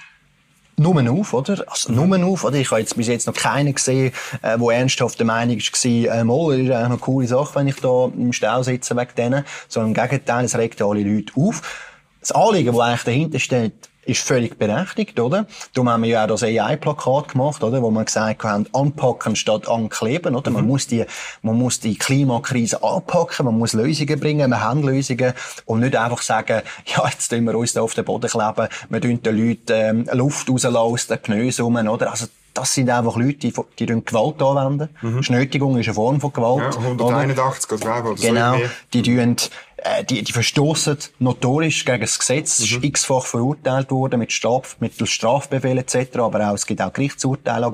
nur 0.77 1.11
auf, 1.11 1.33
oder? 1.33 1.65
Also, 1.67 1.93
nur 1.93 2.27
auf, 2.27 2.45
oder? 2.45 2.57
Ich 2.57 2.71
habe 2.71 2.81
jetzt 2.81 2.97
bis 2.97 3.09
jetzt 3.09 3.27
noch 3.27 3.35
keinen 3.35 3.75
gesehen, 3.75 4.13
äh, 4.43 4.59
wo 4.59 4.71
ernsthaft 4.71 5.19
der 5.19 5.27
Meinung 5.27 5.59
war, 5.59 5.85
äh, 5.85 6.25
mal, 6.25 6.53
ist 6.53 6.71
eigentlich 6.71 6.75
eine 6.75 6.99
coole 6.99 7.27
Sache, 7.27 7.55
wenn 7.55 7.69
ich 7.69 7.77
da 7.77 8.07
im 8.07 8.33
Stau 8.33 8.63
sitze 8.63 8.97
wegen 8.97 9.15
denen. 9.17 9.45
Sondern 9.69 9.91
im 9.91 9.95
Gegenteil, 9.95 10.45
es 10.45 10.57
regt 10.57 10.83
alle 10.83 11.03
Leute 11.03 11.33
auf. 11.37 11.63
Das 12.21 12.33
Anliegen, 12.33 12.73
das 12.73 12.81
eigentlich 12.81 13.05
dahinter 13.05 13.39
steht, 13.39 13.91
ist 14.07 14.23
völlig 14.23 14.59
berechtigt, 14.59 15.19
oder? 15.21 15.47
Darum 15.73 15.89
haben 15.89 16.03
wir 16.03 16.11
ja 16.11 16.25
auch 16.25 16.29
das 16.29 16.43
AI-Plakat 16.43 17.29
gemacht, 17.29 17.63
oder? 17.63 17.83
Wo 17.83 17.91
wir 17.91 18.05
gesagt 18.05 18.43
haben, 18.45 18.67
anpacken 18.73 19.37
statt 19.37 19.69
ankleben, 19.69 20.35
oder? 20.35 20.51
Mhm. 20.51 20.57
Man 20.57 20.67
muss 20.67 20.87
die, 20.87 21.05
man 21.43 21.57
muss 21.57 21.81
die 21.81 21.97
Klimakrise 21.97 22.83
anpacken, 22.83 23.47
man 23.47 23.59
muss 23.59 23.73
Lösungen 23.73 24.21
bringen, 24.21 24.51
wir 24.51 24.61
haben 24.61 24.83
Lösungen 24.83 25.33
und 25.67 25.81
nicht 25.81 25.97
einfach 25.97 26.23
sagen, 26.23 26.63
ja, 26.87 27.09
jetzt 27.09 27.29
tun 27.29 27.45
wir 27.45 27.57
uns 27.57 27.73
da 27.73 27.83
auf 27.83 27.95
den 27.95 28.05
Boden 28.05 28.29
kleben, 28.31 28.69
wir 28.89 29.01
tun 29.01 29.23
den 29.23 29.37
Leuten 29.37 30.07
ähm, 30.09 30.09
Luft 30.13 30.49
rauslassen 30.49 30.77
aus 30.77 31.07
den 31.07 31.23
Knöseln, 31.23 31.89
oder? 31.89 32.11
Also, 32.11 32.27
das 32.55 32.73
sind 32.73 32.89
einfach 32.89 33.17
Leute, 33.17 33.51
die, 33.51 33.53
die 33.81 33.87
Gewalt 33.87 34.41
anwenden. 34.41 34.89
Mhm. 35.03 35.23
Schnötigung 35.25 35.77
ist 35.77 35.89
eine 35.89 35.95
Form 35.95 36.21
von 36.21 36.33
Gewalt. 36.33 36.75
Ja, 36.75 36.81
181 36.81 37.73
oder, 37.73 38.05
oder 38.05 38.15
Genau. 38.15 38.55
So 38.55 38.63
die 38.93 39.03
tun, 39.03 39.37
äh, 39.85 40.03
die, 40.03 40.23
die 40.23 40.33
verstoßen 40.33 40.97
notorisch 41.19 41.85
gegen 41.85 42.01
das 42.01 42.19
Gesetz. 42.19 42.59
Mhm. 42.59 42.65
ist 42.65 42.85
x-fach 42.85 43.27
verurteilt 43.27 43.91
worden 43.91 44.19
mit 44.19 44.33
Straf, 44.33 44.77
mit 44.81 44.95
Strafbefehlen 45.09 45.79
etc. 45.79 46.19
Aber 46.19 46.49
auch, 46.49 46.55
es 46.55 46.67
gibt 46.67 46.81
auch 46.81 46.93
Gerichtsurteile. 46.93 47.71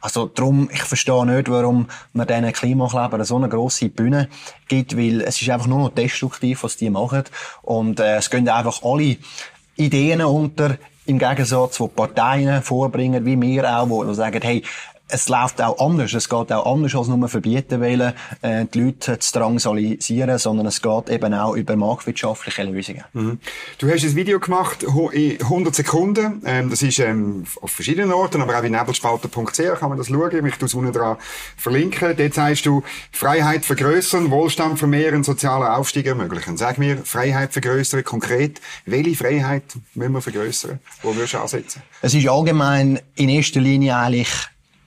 Also 0.00 0.26
darum, 0.26 0.70
ich 0.72 0.82
verstehe 0.82 1.26
nicht, 1.26 1.50
warum 1.50 1.88
man 2.12 2.26
diesen 2.26 2.52
Klimaklebern 2.52 3.24
so 3.24 3.36
eine 3.36 3.48
grosse 3.48 3.90
Bühne 3.90 4.28
gibt, 4.68 4.96
weil 4.96 5.20
es 5.20 5.40
ist 5.40 5.50
einfach 5.50 5.66
nur 5.66 5.78
noch 5.78 5.90
destruktiv, 5.90 6.62
was 6.62 6.76
die 6.76 6.90
machen. 6.90 7.24
Und 7.62 8.00
äh, 8.00 8.16
es 8.16 8.30
gehen 8.30 8.48
einfach 8.48 8.82
alle 8.82 9.18
Ideen 9.76 10.22
unter, 10.22 10.78
im 11.06 11.18
Gegensatz, 11.18 11.78
wo 11.80 11.88
Parteien 11.88 12.62
vorbringen, 12.62 13.26
wie 13.26 13.40
wir 13.40 13.78
auch, 13.78 13.90
wo 13.90 14.10
sagen, 14.14 14.40
hey, 14.42 14.62
es 15.08 15.28
läuft 15.28 15.60
auch 15.60 15.78
anders. 15.78 16.14
Es 16.14 16.28
geht 16.28 16.50
auch 16.50 16.72
anders 16.72 16.94
als 16.94 17.08
nur 17.08 17.28
verbieten 17.28 17.80
wollen, 17.80 18.14
äh, 18.42 18.64
die 18.72 18.80
Leute 18.80 19.18
zu 19.18 19.38
drangsalisieren, 19.38 20.38
sondern 20.38 20.66
es 20.66 20.80
geht 20.80 21.10
eben 21.10 21.34
auch 21.34 21.54
über 21.54 21.76
marktwirtschaftliche 21.76 22.64
Lösungen. 22.64 23.04
Mhm. 23.12 23.38
Du 23.78 23.90
hast 23.90 24.04
ein 24.04 24.16
Video 24.16 24.40
gemacht 24.40 24.82
in 24.82 25.40
100 25.40 25.74
Sekunden. 25.74 26.42
Ähm, 26.46 26.70
das 26.70 26.82
ist 26.82 26.98
ähm, 27.00 27.44
auf 27.60 27.70
verschiedenen 27.70 28.12
Orten, 28.12 28.40
aber 28.40 28.58
auch 28.58 28.62
in 28.62 28.72
nebelspalter.ch 28.72 29.78
kann 29.78 29.90
man 29.90 29.98
das 29.98 30.08
schauen. 30.08 30.46
Ich 30.46 30.56
tue 30.56 30.66
es 30.66 30.74
unten 30.74 30.92
dran 30.92 31.16
verlinken. 31.56 32.16
Dort 32.16 32.34
sagst 32.34 32.64
du, 32.64 32.82
Freiheit 33.12 33.64
vergrößern, 33.64 34.30
Wohlstand 34.30 34.78
vermehren, 34.78 35.22
sozialen 35.22 35.68
Aufstieg 35.68 36.06
ermöglichen. 36.06 36.56
Sag 36.56 36.78
mir, 36.78 36.98
Freiheit 37.04 37.52
vergrößern 37.52 38.04
konkret. 38.04 38.60
Welche 38.86 39.14
Freiheit 39.14 39.64
müssen 39.94 40.12
wir 40.12 40.22
vergrößern? 40.22 40.80
Wo 41.02 41.14
würdest 41.14 41.34
du 41.34 41.38
ansetzen? 41.38 41.82
Es 42.00 42.14
ist 42.14 42.26
allgemein 42.26 43.00
in 43.16 43.28
erster 43.28 43.60
Linie 43.60 43.96
eigentlich 43.96 44.28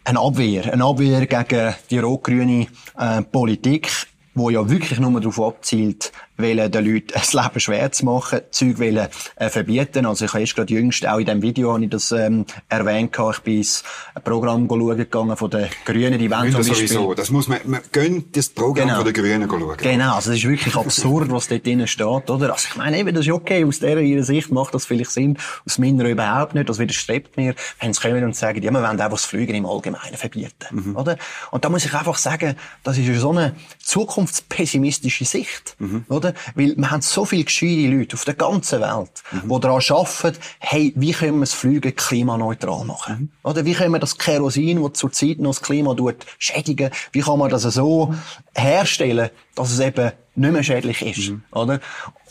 eine 0.07 0.19
Abwehr. 0.19 0.71
Eine 0.71 0.85
Abwehr 0.85 1.25
gegen 1.25 1.75
die 1.89 1.99
rot-grüne 1.99 2.67
äh, 2.97 3.21
Politik, 3.23 3.89
wo 4.33 4.49
ja 4.49 4.69
wirklich 4.69 4.99
nur 4.99 5.19
darauf 5.19 5.41
abzielt, 5.41 6.11
wollen 6.37 6.71
den 6.71 6.85
Leuten 6.85 7.07
das 7.13 7.33
Leben 7.33 7.59
schwer 7.59 7.91
zu 7.91 8.05
machen, 8.05 8.41
Zeug 8.51 8.79
wollen, 8.79 9.07
äh, 9.35 9.49
verbieten. 9.49 10.05
Also 10.05 10.25
ich 10.25 10.31
habe 10.33 10.41
erst 10.41 10.55
gerade 10.55 10.73
jüngst, 10.73 11.05
auch 11.07 11.17
in 11.17 11.25
diesem 11.25 11.41
Video 11.41 11.73
habe 11.73 11.83
ich 11.83 11.89
das 11.89 12.11
ähm, 12.11 12.45
erwähnt, 12.69 13.15
ich 13.17 13.39
bin 13.39 13.57
ins 13.57 13.83
Programm 14.23 14.67
schauen 14.69 14.97
gegangen 14.97 15.37
von 15.37 15.49
den 15.49 15.67
Grünen, 15.85 16.19
die 16.19 16.29
wollen 16.29 16.51
zum 16.51 16.61
Beispiel... 16.61 16.87
Sowieso. 16.87 17.13
Das 17.13 17.31
muss 17.31 17.47
man, 17.47 17.59
man 17.65 17.81
gönnt 17.91 18.35
das 18.37 18.49
Programm 18.49 18.87
genau. 18.87 18.97
von 18.97 19.05
den 19.05 19.13
Grünen 19.13 19.49
schauen. 19.49 19.77
Genau, 19.77 20.15
also 20.15 20.31
es 20.31 20.37
ist 20.37 20.47
wirklich 20.47 20.75
absurd, 20.75 21.31
was 21.31 21.47
dort 21.47 21.65
drinnen 21.65 21.87
steht, 21.87 22.29
oder? 22.29 22.53
Also 22.53 22.67
ich 22.69 22.75
meine 22.75 22.97
eben, 22.97 23.13
das 23.13 23.25
ist 23.25 23.31
okay, 23.31 23.65
aus 23.65 23.79
dieser 23.79 23.99
ihrer 23.99 24.23
Sicht 24.23 24.51
macht 24.51 24.73
das 24.73 24.85
vielleicht 24.85 25.11
Sinn, 25.11 25.37
aus 25.65 25.77
meiner 25.77 26.05
überhaupt 26.05 26.55
nicht, 26.55 26.69
das 26.69 26.79
widerstrebt 26.79 27.37
mir, 27.37 27.55
wenn 27.79 27.93
sie 27.93 28.01
kommen 28.01 28.23
und 28.23 28.35
sagen, 28.35 28.61
ja, 28.61 28.71
wir 28.71 28.81
wollen 28.81 28.99
einfach 28.99 29.09
das 29.11 29.25
Fliegen 29.25 29.55
im 29.55 29.65
Allgemeinen 29.65 30.17
verbieten, 30.17 30.51
mhm. 30.91 30.95
oder? 30.95 31.17
Und 31.51 31.65
da 31.65 31.69
muss 31.69 31.85
ich 31.85 31.93
einfach 31.93 32.17
sagen, 32.17 32.55
das 32.83 32.97
ist 32.97 33.19
so 33.19 33.31
eine 33.31 33.55
zukunftspessimistische 33.79 35.25
Sicht, 35.25 35.75
mhm. 35.79 36.05
oder? 36.09 36.26
Oder? 36.27 36.37
Weil 36.55 36.75
wir 36.77 36.91
haben 36.91 37.01
so 37.01 37.25
viele 37.25 37.43
gescheite 37.43 37.87
Leute 37.87 38.15
auf 38.15 38.25
der 38.25 38.33
ganzen 38.33 38.81
Welt, 38.81 39.23
mhm. 39.31 39.49
die 39.49 39.59
daran 39.59 39.81
arbeiten, 39.89 40.37
hey, 40.59 40.93
wie 40.95 41.11
können 41.11 41.37
wir 41.37 41.41
das 41.41 41.53
Fliegen 41.53 41.95
klimaneutral 41.95 42.85
machen? 42.85 43.15
Mhm. 43.43 43.49
Oder 43.49 43.65
wie 43.65 43.73
können 43.73 43.91
wir 43.91 43.99
das 43.99 44.17
Kerosin, 44.17 44.81
das 44.81 44.93
zurzeit 44.93 45.39
noch 45.39 45.51
das 45.51 45.61
Klima 45.61 45.93
tut, 45.93 46.25
schädigen, 46.37 46.91
wie 47.11 47.21
kann 47.21 47.39
man 47.39 47.49
das 47.49 47.63
so 47.63 48.13
herstellen, 48.55 49.29
dass 49.55 49.71
es 49.71 49.79
eben 49.79 50.11
nicht 50.35 50.51
mehr 50.51 50.63
schädlich 50.63 51.01
ist, 51.01 51.29
mhm. 51.29 51.43
oder? 51.51 51.79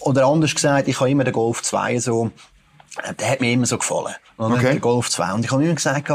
Oder 0.00 0.26
anders 0.26 0.54
gesagt, 0.54 0.88
ich 0.88 1.00
habe 1.00 1.10
immer 1.10 1.24
den 1.24 1.32
Golf 1.32 1.62
2 1.62 1.98
so, 1.98 2.30
äh, 3.02 3.14
der 3.14 3.30
hat 3.30 3.40
mir 3.40 3.52
immer 3.52 3.66
so 3.66 3.78
gefallen. 3.78 4.14
Oder? 4.38 4.54
Okay. 4.54 4.72
Der 4.72 4.80
Golf 4.80 5.08
2. 5.10 5.32
Und 5.32 5.44
ich 5.44 5.50
habe 5.50 5.64
immer 5.64 5.74
gesagt, 5.74 6.10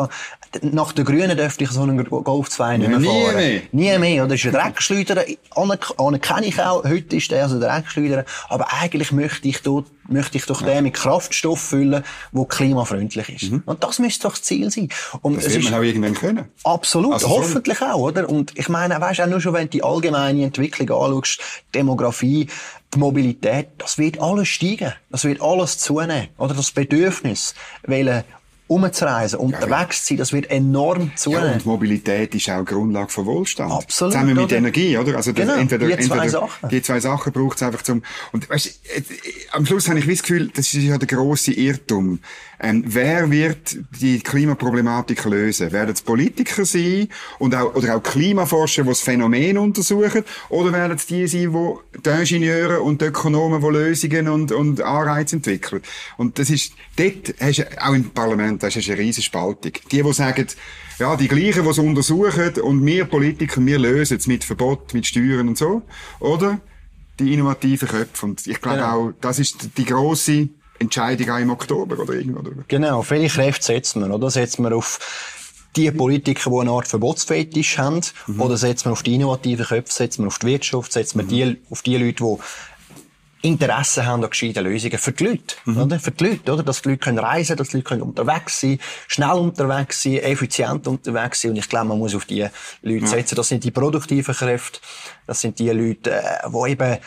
nach 0.62 0.92
den 0.92 1.06
Grünen 1.06 1.38
dürfte 1.38 1.64
ich 1.64 1.72
so 1.72 1.82
einen 1.82 2.04
Golf 2.04 2.50
2 2.50 2.78
nicht 2.78 2.90
mehr 2.90 3.00
nie 3.00 3.08
fahren. 3.08 3.36
Mehr. 3.36 3.62
Nie 3.72 3.98
mehr. 3.98 4.24
Oder? 4.26 4.36
Das 4.36 4.44
ist 4.44 4.48
ein 4.48 4.54
Dreckschleuder. 4.54 5.24
Anerkenne 5.98 6.46
ich 6.46 6.62
auch. 6.62 6.84
Heute 6.84 7.16
ist 7.16 7.32
der 7.32 7.44
also 7.44 7.56
ein 7.56 7.62
Dreckschleuder. 7.62 8.26
Aber 8.50 8.74
eigentlich 8.74 9.12
möchte 9.14 9.48
ich 9.48 9.62
dort, 9.62 9.88
möchte 10.10 10.38
ich 10.38 10.46
doch 10.46 10.62
ja. 10.62 10.68
den 10.68 10.84
mit 10.84 10.96
Kraftstoff 10.96 11.62
füllen, 11.62 12.04
der 12.34 12.46
klimafreundlich 12.46 13.30
ist. 13.30 13.52
Mhm. 13.52 13.64
Und 13.66 13.84
das 13.84 14.00
müsste 14.00 14.24
doch 14.24 14.34
das 14.34 14.44
Ziel 14.44 14.70
sein. 14.72 14.90
Und 15.22 15.38
das 15.38 15.54
wird 15.54 15.64
man 15.64 15.76
auch 15.76 15.84
irgendwann 15.84 16.16
können. 16.16 16.46
Absolut. 16.64 17.14
Also 17.14 17.30
hoffentlich 17.30 17.78
schon. 17.78 17.92
auch, 17.92 18.00
oder? 18.00 18.30
Und 18.30 18.58
ich 18.58 18.68
meine, 18.68 19.00
weißt 19.00 19.20
du, 19.20 19.24
auch 19.24 19.30
nur 19.30 19.40
schon, 19.40 19.54
wenn 19.54 19.68
du 19.68 19.70
die 19.70 19.84
allgemeine 19.84 20.44
Entwicklung 20.44 20.90
anschaust, 20.90 21.40
Demografie, 21.74 22.48
die 22.94 23.00
Mobilität, 23.00 23.70
das 23.78 23.98
wird 23.98 24.20
alles 24.20 24.50
steigen. 24.50 24.92
Das 25.10 25.24
wird 25.24 25.42
alles 25.42 25.78
zunehmen. 25.78 26.28
Oder 26.38 26.54
das 26.54 26.72
Bedürfnis, 26.72 27.56
weil 27.84 28.26
umzureisen, 28.72 29.38
unterwegs 29.40 30.06
zu 30.06 30.14
sein, 30.14 30.18
das 30.18 30.32
wird 30.32 30.50
enorm 30.50 31.12
zunehmen. 31.16 31.46
Ja, 31.46 31.54
und 31.54 31.66
Mobilität 31.66 32.34
ist 32.34 32.50
auch 32.50 32.64
Grundlage 32.64 33.10
von 33.10 33.26
Wohlstand. 33.26 33.72
Absolut. 33.72 34.14
Zusammen 34.14 34.34
mit 34.34 34.46
oder? 34.46 34.58
Energie, 34.58 34.98
oder? 34.98 35.18
Also 35.18 35.34
genau, 35.34 35.56
entweder, 35.56 35.88
die 35.88 35.94
zwei 36.04 36.16
entweder, 36.16 36.30
Sachen. 36.30 36.70
Die 36.70 36.82
zwei 36.82 37.00
Sachen 37.02 37.34
braucht 37.34 37.58
es 37.58 37.64
einfach 37.64 37.82
zum, 37.82 38.02
und 38.32 38.50
weißt, 38.50 38.68
äh, 38.68 39.02
am 39.52 39.66
Schluss 39.66 39.90
habe 39.90 40.00
ich 40.00 40.08
das 40.08 40.22
Gefühl, 40.22 40.50
das 40.56 40.74
ist 40.74 40.84
ja 40.84 40.98
der 40.98 41.08
grosse 41.08 41.52
Irrtum. 41.52 42.20
Ähm, 42.64 42.84
wer 42.86 43.32
wird 43.32 43.76
die 44.00 44.20
Klimaproblematik 44.20 45.26
lösen? 45.26 45.72
Werden 45.72 45.94
es 45.96 46.04
Politiker 46.04 46.64
sein 46.64 47.08
und 47.40 47.56
auch, 47.56 47.74
oder 47.74 47.96
auch 47.96 48.04
Klimaforscher, 48.04 48.84
die 48.84 48.90
das 48.90 49.02
Phänomen 49.02 49.58
untersuchen? 49.58 50.24
Oder 50.50 50.72
werden 50.72 50.96
es 50.96 51.08
die 51.08 51.26
sein, 51.26 51.52
die, 51.52 52.02
die 52.06 52.10
Ingenieure 52.10 52.82
und 52.82 53.02
die 53.02 53.06
Ökonomen, 53.06 53.62
die 53.62 53.68
Lösungen 53.68 54.28
und, 54.28 54.52
und 54.52 54.80
Anreize 54.80 55.38
entwickeln? 55.38 55.82
Und 56.18 56.38
das 56.38 56.52
ist, 56.52 56.74
dort 56.98 57.34
hast 57.40 57.60
du, 57.60 57.84
auch 57.84 57.94
im 57.94 58.12
Parlament, 58.12 58.62
das 58.62 58.76
ist 58.76 58.88
eine 58.90 59.00
riesige 59.00 59.26
Spaltung. 59.26 59.72
Die, 59.92 60.04
die 60.04 60.14
sagen, 60.14 60.46
ja, 61.00 61.16
die 61.16 61.28
gleichen, 61.28 61.64
die 61.64 61.70
es 61.70 61.80
untersuchen 61.80 62.62
und 62.62 62.86
wir 62.86 63.06
Politiker, 63.06 63.66
wir 63.66 63.80
lösen 63.80 64.18
es 64.18 64.28
mit 64.28 64.44
Verbot, 64.44 64.94
mit 64.94 65.08
Steuern 65.08 65.48
und 65.48 65.58
so. 65.58 65.82
Oder? 66.20 66.62
Die 67.20 67.34
innovativen 67.34 67.88
Köpfe. 67.88 68.26
Und 68.28 68.46
ich 68.46 68.62
glaube 68.62 68.78
genau. 68.78 69.08
auch, 69.08 69.14
das 69.20 69.40
ist 69.40 69.78
die 69.78 69.86
grosse 69.86 70.50
Entscheidung 70.82 71.30
auch 71.30 71.40
im 71.40 71.50
Oktober 71.50 72.00
oder 72.00 72.14
irgendwo. 72.14 72.42
Genau, 72.68 73.02
viele 73.02 73.28
Kräfte 73.28 73.66
setzt 73.66 73.96
man, 73.96 74.12
oder? 74.12 74.30
Setzt 74.30 74.60
man 74.60 74.74
auf 74.74 75.00
die 75.76 75.90
Politiker, 75.92 76.50
die 76.50 76.60
eine 76.60 76.72
Art 76.72 76.88
Verbotsfetisch 76.88 77.78
haben, 77.78 78.02
mhm. 78.28 78.42
oder 78.42 78.58
setzt 78.58 78.86
man 78.86 78.94
auf 78.94 79.04
die 79.04 79.16
innovativen 79.16 79.66
Köpfe, 79.66 79.94
setzt 79.94 80.20
man 80.20 80.28
auf 80.28 80.40
die 80.40 80.48
Wirtschaft, 80.48 80.92
setzt 80.92 81.16
man 81.16 81.26
mhm. 81.26 81.30
die, 81.30 81.62
auf 81.70 81.82
die 81.82 81.98
Leute, 81.98 82.24
die 82.24 82.38
Interesse 83.44 84.06
haben 84.06 84.24
an 84.24 84.30
gescheiten 84.30 84.64
Lösungen 84.64 84.98
für 85.00 85.12
die 85.14 85.24
Leute, 85.24 85.56
mhm. 85.66 85.78
oder? 85.78 86.00
Für 86.00 86.12
die 86.12 86.26
Leute, 86.26 86.54
oder? 86.54 86.64
Dass 86.64 86.82
die 86.82 86.90
Leute 86.90 87.00
können 87.00 87.20
reisen, 87.20 87.58
dass 87.58 87.70
die 87.70 87.78
Leute 87.78 87.88
können 87.88 88.02
unterwegs 88.04 88.60
sein, 88.60 88.80
schnell 89.08 89.32
unterwegs 89.32 90.04
sein, 90.04 90.18
effizient 90.18 90.88
unterwegs 90.88 91.42
sein. 91.42 91.52
Und 91.52 91.58
ich 91.58 91.68
glaube, 91.68 91.88
man 91.88 91.98
muss 91.98 92.14
auf 92.14 92.26
die 92.26 92.48
Leute 92.84 93.08
setzen. 93.08 93.36
Das 93.36 93.48
sind 93.48 93.64
die 93.64 93.72
produktiven 93.72 94.36
Kräfte. 94.36 94.80
Das 95.26 95.42
sind 95.42 95.58
die 95.58 95.70
Leute, 95.70 96.12
äh, 96.12 96.50
die 96.50 96.72
eben 96.72 96.98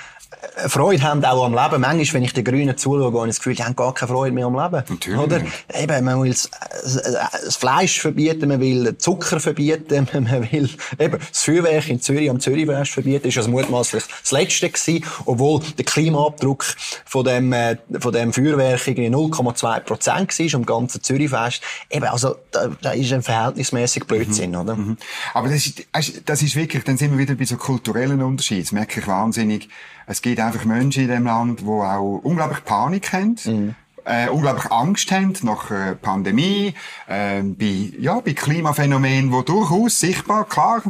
Freude 0.69 1.03
haben 1.03 1.25
auch 1.25 1.45
am 1.45 1.53
Leben. 1.53 1.81
Manchmal, 1.81 2.15
wenn 2.15 2.23
ich 2.25 2.33
den 2.33 2.45
Grünen 2.45 2.77
zuschaue, 2.77 3.07
habe 3.07 3.27
ich 3.27 3.35
das 3.35 3.39
Gefühl, 3.39 3.55
die 3.55 3.65
haben 3.65 3.77
gar 3.77 3.93
keine 3.93 4.13
Freude 4.13 4.33
mehr 4.33 4.47
am 4.47 4.55
Leben. 4.55 4.85
Natürlich. 4.89 5.21
Oder? 5.21 5.43
Eben, 5.75 6.05
man 6.05 6.23
will 6.23 6.31
das 6.31 7.57
Fleisch 7.57 8.01
verbieten, 8.01 8.49
man 8.49 8.61
will 8.61 8.97
Zucker 8.99 9.41
verbieten, 9.41 10.09
man 10.13 10.53
will 10.53 10.71
eben 10.99 11.19
das 11.19 11.43
Feuerwerk 11.43 11.89
in 11.89 12.01
Zürich 12.01 12.31
am 12.31 12.41
Zürichfest 12.41 12.93
verbieten. 12.93 13.29
Ist 13.29 13.37
das 13.37 13.49
mutmaßlich 13.49 14.05
das 14.23 14.33
Letzte 14.33 14.71
gewesen, 14.71 15.05
obwohl 15.27 15.61
der 15.77 15.85
Klimaabdruck 15.85 16.65
von 17.05 17.25
dem, 17.25 17.53
äh, 17.53 17.77
von 17.99 18.13
dem 18.13 18.33
Feuerwerk 18.33 18.87
irgendwie 18.87 19.09
0,2 19.09 19.81
Prozent 19.81 20.39
war 20.39 20.59
am 20.59 20.67
ganzen 20.67 21.03
Zürichfest. 21.03 21.63
Eben, 21.91 22.07
also, 22.07 22.37
da, 22.51 22.69
da 22.81 22.93
ist 22.93 23.13
ein 23.13 23.23
verhältnismäßig 23.23 24.05
Blödsinn, 24.05 24.51
mhm. 24.51 24.57
oder? 24.57 24.77
Mhm. 24.77 24.97
Aber 25.33 25.49
das 25.49 25.67
ist, 25.67 25.85
das 26.25 26.43
ist 26.43 26.57
wirklich, 26.57 26.85
dann 26.85 26.97
sind 26.97 27.13
wir 27.13 27.19
wieder 27.19 27.35
bei 27.35 27.45
so 27.45 27.57
kulturellen 27.57 28.23
Unterschieden. 28.23 28.63
Das 28.63 28.73
merke 28.73 29.01
ich 29.01 29.07
wahnsinnig. 29.07 29.69
Es 30.07 30.21
gibt 30.25 30.41
einfach 30.41 30.65
Menschen 30.65 31.03
in 31.03 31.11
dem 31.11 31.25
Land, 31.27 31.61
die 31.61 31.67
auch 31.67 32.21
unglaublich 32.23 32.65
Panik 32.65 33.13
haben. 33.13 33.37
Mhm. 33.45 33.75
Äh, 34.07 34.29
unglaublich 34.31 34.71
Angst 34.73 35.11
haben 35.13 35.35
nach 35.43 35.71
äh, 35.71 35.95
Pandemie, 35.95 36.75
äh, 37.07 37.43
bei, 37.43 37.93
ja, 37.99 38.21
bei 38.21 38.33
Klimaphänomenen, 38.33 39.31
die 39.31 39.45
durchaus 39.45 40.01
sichtbar, 40.01 40.47
klar, 40.47 40.83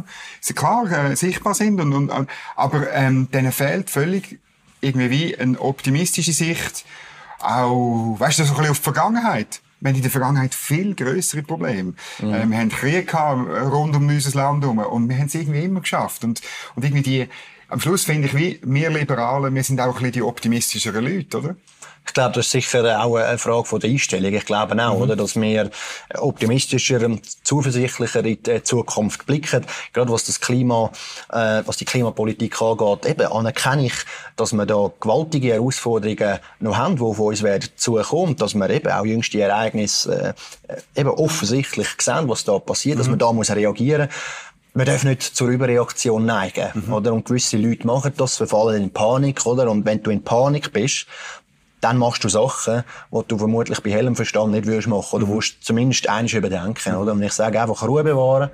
klar 0.53 0.91
äh, 0.91 1.15
sichtbar 1.15 1.53
sind, 1.53 1.79
und, 1.79 1.93
und, 1.93 2.29
aber 2.55 2.91
ähm, 2.93 3.29
denen 3.31 3.53
fehlt 3.53 3.89
völlig 3.89 4.39
irgendwie 4.81 5.09
wie 5.09 5.37
eine 5.37 5.59
optimistische 5.59 6.33
Sicht, 6.33 6.85
auch, 7.39 8.15
weißt 8.17 8.39
du, 8.39 8.43
so 8.43 8.51
ein 8.51 8.57
bisschen 8.57 8.71
auf 8.71 8.77
die 8.79 8.83
Vergangenheit. 8.83 9.61
Wir 9.79 9.89
haben 9.89 9.95
in 9.97 10.01
der 10.01 10.11
Vergangenheit 10.11 10.55
viel 10.55 10.95
größere 10.95 11.43
Probleme. 11.43 11.93
Mhm. 12.19 12.33
Äh, 12.33 12.49
wir 12.49 12.57
haben 12.57 12.69
Krieg 12.69 13.07
gehabt, 13.07 13.49
rund 13.71 13.95
um 13.95 14.07
unser 14.07 14.37
Land 14.37 14.63
herum 14.63 14.79
und 14.79 15.09
wir 15.09 15.17
haben 15.17 15.27
es 15.27 15.35
irgendwie 15.35 15.63
immer 15.63 15.81
geschafft. 15.81 16.23
Und, 16.23 16.41
und 16.75 16.83
irgendwie 16.83 17.03
die, 17.03 17.29
am 17.69 17.79
Schluss 17.79 18.03
finde 18.03 18.27
ich, 18.27 18.35
wie 18.35 18.59
wir 18.63 18.89
Liberalen, 18.89 19.53
wir 19.53 19.63
sind 19.63 19.79
auch 19.79 19.87
ein 19.87 19.93
bisschen 19.93 20.11
die 20.11 20.21
optimistischeren 20.21 21.03
Leute, 21.03 21.37
oder? 21.37 21.55
Ich 22.07 22.13
glaube, 22.13 22.33
das 22.35 22.45
ist 22.45 22.51
sicher 22.51 23.03
auch 23.03 23.15
eine 23.15 23.37
Frage 23.39 23.65
von 23.65 23.79
der 23.79 23.89
Einstellung. 23.89 24.31
Ich 24.31 24.45
glaube 24.45 24.73
auch, 24.73 24.95
mhm. 24.95 25.01
oder, 25.01 25.15
dass 25.15 25.35
wir 25.35 25.71
optimistischer, 26.13 26.99
zuversichtlicher 27.43 28.23
in 28.23 28.43
die 28.43 28.63
Zukunft 28.63 29.25
blicken. 29.25 29.65
Gerade 29.91 30.11
was 30.11 30.25
das 30.25 30.39
Klima, 30.39 30.91
äh, 31.31 31.63
was 31.65 31.77
die 31.77 31.85
Klimapolitik 31.85 32.61
angeht, 32.61 33.07
eben 33.07 33.31
anerkenne 33.31 33.87
ich, 33.87 33.95
dass 34.35 34.53
wir 34.53 34.67
da 34.67 34.91
gewaltige 34.99 35.53
Herausforderungen 35.53 36.39
noch 36.59 36.77
haben, 36.77 36.97
die 36.97 37.01
auf 37.01 37.19
uns 37.19 37.41
werden 37.41 37.69
zukommen, 37.75 38.35
dass 38.35 38.53
wir 38.53 38.69
eben 38.69 38.91
auch 38.91 39.05
jüngste 39.05 39.41
Ereignisse 39.41 40.35
äh, 40.67 40.99
eben 40.99 41.09
offensichtlich 41.09 41.87
sehen, 41.99 42.29
was 42.29 42.43
da 42.43 42.59
passiert, 42.59 42.97
mhm. 42.97 42.99
dass 42.99 43.07
man 43.09 43.19
da 43.19 43.33
muss 43.33 43.49
reagieren 43.49 44.09
man 44.75 44.85
darf 44.85 45.05
nicht 45.05 45.23
zur 45.23 45.47
Überreaktion 45.47 46.25
neigen, 46.25 46.69
mhm. 46.73 46.93
oder? 46.93 47.13
Und 47.13 47.25
gewisse 47.25 47.57
Leute 47.57 47.87
machen 47.87 48.11
das, 48.17 48.35
verfallen 48.35 48.83
in 48.83 48.91
Panik, 48.91 49.45
oder? 49.45 49.71
Und 49.71 49.85
wenn 49.85 50.03
du 50.03 50.11
in 50.11 50.21
Panik 50.21 50.73
bist, 50.73 51.07
dann 51.79 51.97
machst 51.97 52.23
du 52.23 52.29
Sachen, 52.29 52.83
die 53.11 53.21
du 53.27 53.37
vermutlich 53.37 53.81
bei 53.81 53.91
hellem 53.91 54.15
Verstand 54.15 54.51
nicht 54.51 54.65
würdest 54.65 54.87
machen, 54.89 55.15
oder 55.15 55.25
mhm. 55.25 55.31
würdest 55.31 55.63
zumindest 55.63 56.09
eins 56.09 56.33
überdenken, 56.33 56.95
oder? 56.95 57.13
Und 57.13 57.23
ich 57.23 57.31
sage 57.31 57.61
einfach 57.61 57.87
Ruhe 57.87 58.03
bewahren, 58.03 58.49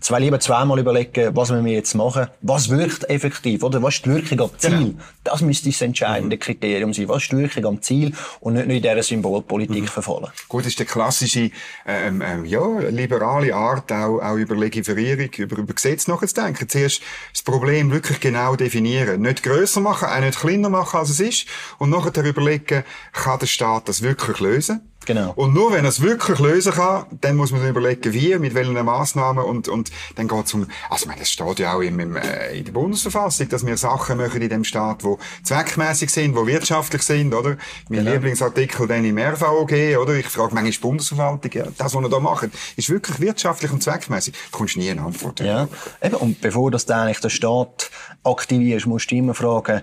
zwei, 0.00 0.20
lieber 0.20 0.40
zweimal 0.40 0.78
überlegen, 0.78 1.34
was 1.34 1.50
wir 1.50 1.72
jetzt 1.72 1.94
machen. 1.94 2.28
Was 2.42 2.68
wirkt 2.70 3.08
effektiv, 3.10 3.62
oder? 3.62 3.82
Was 3.82 3.96
ist 3.96 4.06
die 4.06 4.10
Wirkung 4.10 4.40
am 4.40 4.58
Ziel? 4.58 4.70
Genau. 4.70 4.94
Das 5.24 5.40
müsste 5.42 5.68
das 5.68 5.80
entscheidende 5.80 6.36
mhm. 6.36 6.40
Kriterium 6.40 6.92
sein. 6.94 7.08
Was 7.08 7.22
ist 7.24 7.32
die 7.32 7.38
Wirkung 7.38 7.66
am 7.66 7.82
Ziel? 7.82 8.12
Und 8.40 8.54
nicht 8.54 8.66
nur 8.66 8.76
in 8.76 8.82
dieser 8.82 9.02
Symbolpolitik 9.02 9.82
mhm. 9.82 9.88
verfallen. 9.88 10.28
Gut, 10.48 10.60
das 10.60 10.68
ist 10.68 10.78
die 10.78 10.84
klassische, 10.84 11.50
ähm, 11.86 12.22
ähm, 12.24 12.44
ja, 12.44 12.78
liberale 12.90 13.54
Art, 13.54 13.90
auch, 13.92 14.20
auch 14.20 14.36
über 14.36 14.56
Legiferierung, 14.56 15.30
über, 15.36 15.58
über 15.58 15.74
Gesetz 15.74 16.06
nachzudenken. 16.06 16.68
Zuerst 16.68 17.02
das 17.32 17.42
Problem 17.42 17.90
wirklich 17.90 18.20
genau 18.20 18.56
definieren. 18.56 19.22
Nicht 19.22 19.42
grösser 19.42 19.80
machen, 19.80 20.08
auch 20.08 20.20
nicht 20.20 20.38
kleiner 20.38 20.70
machen, 20.70 20.98
als 20.98 21.10
es 21.10 21.20
ist. 21.20 21.46
Und 21.78 21.90
nachher 21.90 22.24
überlegen, 22.24 22.84
kann 23.12 23.38
der 23.38 23.46
Staat 23.46 23.88
das 23.88 24.02
wirklich 24.02 24.40
lösen? 24.40 24.88
Genau. 25.08 25.32
Und 25.36 25.54
nur 25.54 25.72
wenn 25.72 25.86
er 25.86 25.88
es 25.88 26.02
wirklich 26.02 26.38
lösen 26.38 26.72
kann, 26.72 27.06
dann 27.22 27.34
muss 27.34 27.50
man 27.50 27.66
überlegen, 27.66 28.12
wie, 28.12 28.38
mit 28.38 28.52
welchen 28.52 28.74
Massnahmen 28.84 29.42
und, 29.42 29.66
und 29.66 29.90
dann 30.16 30.28
geht 30.28 30.44
es 30.44 30.52
um, 30.52 30.66
also 30.90 31.04
ich 31.04 31.06
meine, 31.06 31.20
das 31.20 31.30
steht 31.30 31.60
ja 31.60 31.72
auch 31.72 31.80
im, 31.80 31.98
im, 31.98 32.14
äh, 32.14 32.58
in 32.58 32.66
der 32.66 32.72
Bundesverfassung, 32.72 33.48
dass 33.48 33.64
wir 33.64 33.78
Sachen 33.78 34.18
machen 34.18 34.42
in 34.42 34.50
dem 34.50 34.64
Staat, 34.64 35.02
die 35.02 35.16
zweckmäßig 35.44 36.10
sind, 36.10 36.36
die 36.36 36.46
wirtschaftlich 36.46 37.00
sind, 37.00 37.32
oder? 37.32 37.56
Mein 37.88 38.00
genau. 38.00 38.10
Lieblingsartikel 38.12 38.86
dann 38.86 39.02
im 39.02 39.16
RVOG, 39.16 39.72
oder? 39.98 40.12
Ich 40.12 40.26
frage 40.26 40.52
manchmal 40.52 40.72
die 40.72 40.78
Bundesverwaltung, 40.78 41.52
ja, 41.54 41.64
das, 41.78 41.94
was 41.94 42.02
wir 42.02 42.10
da 42.10 42.20
machen, 42.20 42.52
ist 42.76 42.90
wirklich 42.90 43.18
wirtschaftlich 43.18 43.72
und 43.72 43.82
zweckmäßig. 43.82 44.34
Du 44.52 44.58
kommst 44.58 44.76
nie 44.76 44.90
eine 44.90 45.00
Antwort. 45.00 45.40
Ja, 45.40 45.68
eben, 46.02 46.16
und 46.16 46.42
bevor 46.42 46.70
das 46.70 46.84
dann 46.84 47.06
eigentlich 47.06 47.20
der 47.20 47.30
Staat 47.30 47.90
aktivierst, 48.24 48.84
musst 48.84 49.10
du 49.10 49.14
immer 49.14 49.32
fragen, 49.32 49.80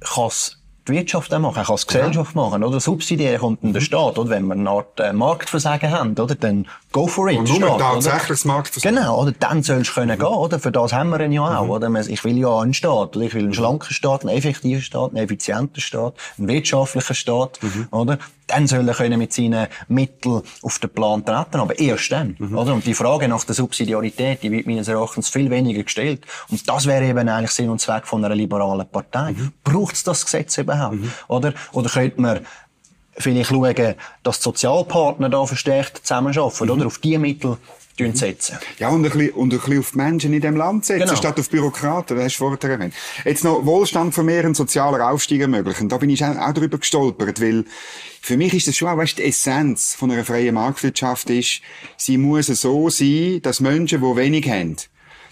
kann 0.00 0.30
die 0.88 0.92
Wirtschaft 0.92 1.30
machen, 1.38 1.62
kann 1.62 1.74
es 1.74 1.86
Gesellschaft 1.86 2.34
ja. 2.34 2.40
machen, 2.40 2.64
oder? 2.64 2.80
Subsidiär 2.80 3.38
kommt 3.38 3.62
dann 3.62 3.72
der 3.72 3.80
Staat, 3.80 4.18
oder? 4.18 4.30
Wenn 4.30 4.46
wir 4.46 4.54
eine 4.54 4.70
Art 4.70 4.98
äh, 4.98 5.12
Marktversagen 5.12 5.90
haben, 5.90 6.12
oder? 6.18 6.34
Dann 6.34 6.66
go 6.92 7.06
for 7.06 7.28
it. 7.28 7.38
Und 7.38 7.48
nur 7.48 7.56
Staat, 7.56 7.78
tatsächlich 7.78 8.28
das 8.28 8.44
Marktversagen. 8.44 8.96
Genau, 8.96 9.22
oder? 9.22 9.32
Dann 9.32 9.62
sollst 9.62 9.90
du 9.90 9.94
können 9.94 10.16
mhm. 10.16 10.20
gehen, 10.20 10.28
oder? 10.28 10.58
Für 10.58 10.72
das 10.72 10.92
haben 10.92 11.10
wir 11.10 11.20
ihn 11.20 11.32
ja 11.32 11.58
auch, 11.58 11.64
mhm. 11.64 11.70
oder? 11.70 12.08
Ich 12.08 12.24
will 12.24 12.38
ja 12.38 12.58
einen 12.58 12.74
Staat, 12.74 13.16
oder? 13.16 13.26
Ich 13.26 13.34
will 13.34 13.44
einen 13.44 13.54
schlanken 13.54 13.92
Staat, 13.92 14.22
einen 14.22 14.36
effektiven 14.36 14.82
Staat, 14.82 15.10
einen 15.10 15.24
effizienten 15.24 15.80
Staat, 15.80 16.14
einen 16.38 16.48
wirtschaftlichen 16.48 17.14
Staat, 17.14 17.58
mhm. 17.62 17.88
oder? 17.90 18.18
Dann 18.46 18.66
soll 18.66 18.88
er 18.88 18.94
können 18.94 19.18
mit 19.18 19.34
seinen 19.34 19.66
Mitteln 19.88 20.40
auf 20.62 20.78
den 20.78 20.88
Plan 20.88 21.22
treten, 21.22 21.60
aber 21.60 21.78
erst 21.78 22.10
dann, 22.10 22.34
mhm. 22.38 22.56
oder? 22.56 22.72
Und 22.72 22.86
die 22.86 22.94
Frage 22.94 23.28
nach 23.28 23.44
der 23.44 23.54
Subsidiarität, 23.54 24.42
die 24.42 24.50
wird 24.50 24.66
meines 24.66 24.88
Erachtens 24.88 25.28
viel 25.28 25.50
weniger 25.50 25.82
gestellt. 25.82 26.22
Und 26.50 26.66
das 26.66 26.86
wäre 26.86 27.04
eben 27.04 27.28
eigentlich 27.28 27.50
Sinn 27.50 27.68
und 27.68 27.78
Zweck 27.78 28.06
von 28.06 28.24
einer 28.24 28.34
liberalen 28.34 28.88
Partei. 28.88 29.32
Mhm. 29.32 29.52
Braucht 29.62 29.96
es 29.96 30.04
das 30.04 30.24
Gesetz 30.24 30.56
überhaupt? 30.78 30.96
Mhm. 30.96 31.12
Oder? 31.28 31.54
Oder 31.72 31.90
könnte 31.90 32.20
man 32.20 32.46
vielleicht 33.16 33.50
schauen, 33.50 33.94
dass 34.22 34.38
die 34.38 34.42
Sozialpartner 34.44 35.28
da 35.28 35.44
verstärkt 35.44 36.06
zusammenarbeiten, 36.06 36.64
mhm. 36.64 36.70
oder? 36.70 36.86
Auf 36.86 36.98
die 36.98 37.18
Mittel 37.18 37.58
setzen. 38.14 38.58
Ja, 38.78 38.90
und 38.90 39.04
ein, 39.04 39.10
bisschen, 39.10 39.30
und 39.30 39.52
ein 39.52 39.58
bisschen 39.58 39.80
auf 39.80 39.90
die 39.90 39.96
Menschen 39.96 40.32
in 40.32 40.40
dem 40.40 40.56
Land 40.56 40.84
setzen, 40.84 41.06
genau. 41.06 41.16
statt 41.16 41.38
auf 41.38 41.50
Bürokraten, 41.50 42.16
das 42.16 42.26
hast 42.26 42.34
du 42.36 42.38
vorher 42.38 42.70
erwähnt. 42.70 42.94
Jetzt 43.24 43.42
noch 43.44 43.64
Wohlstand 43.64 44.14
vermehren, 44.14 44.54
sozialer 44.54 45.10
Aufstieg 45.10 45.40
ermöglichen. 45.40 45.88
Da 45.88 45.96
bin 45.96 46.10
ich 46.10 46.24
auch, 46.24 46.36
auch 46.36 46.52
darüber 46.52 46.78
gestolpert, 46.78 47.40
weil 47.40 47.64
für 48.20 48.36
mich 48.36 48.54
ist 48.54 48.68
das 48.68 48.76
schon 48.76 48.88
auch, 48.88 48.96
weißt, 48.96 49.18
die 49.18 49.24
Essenz 49.24 49.94
von 49.94 50.10
einer 50.10 50.24
freien 50.24 50.54
Marktwirtschaft 50.54 51.28
ist, 51.30 51.60
sie 51.96 52.18
muss 52.18 52.46
so 52.46 52.88
sein, 52.88 53.40
dass 53.42 53.60
Menschen, 53.60 54.00
die 54.00 54.16
wenig 54.16 54.48
haben, 54.48 54.76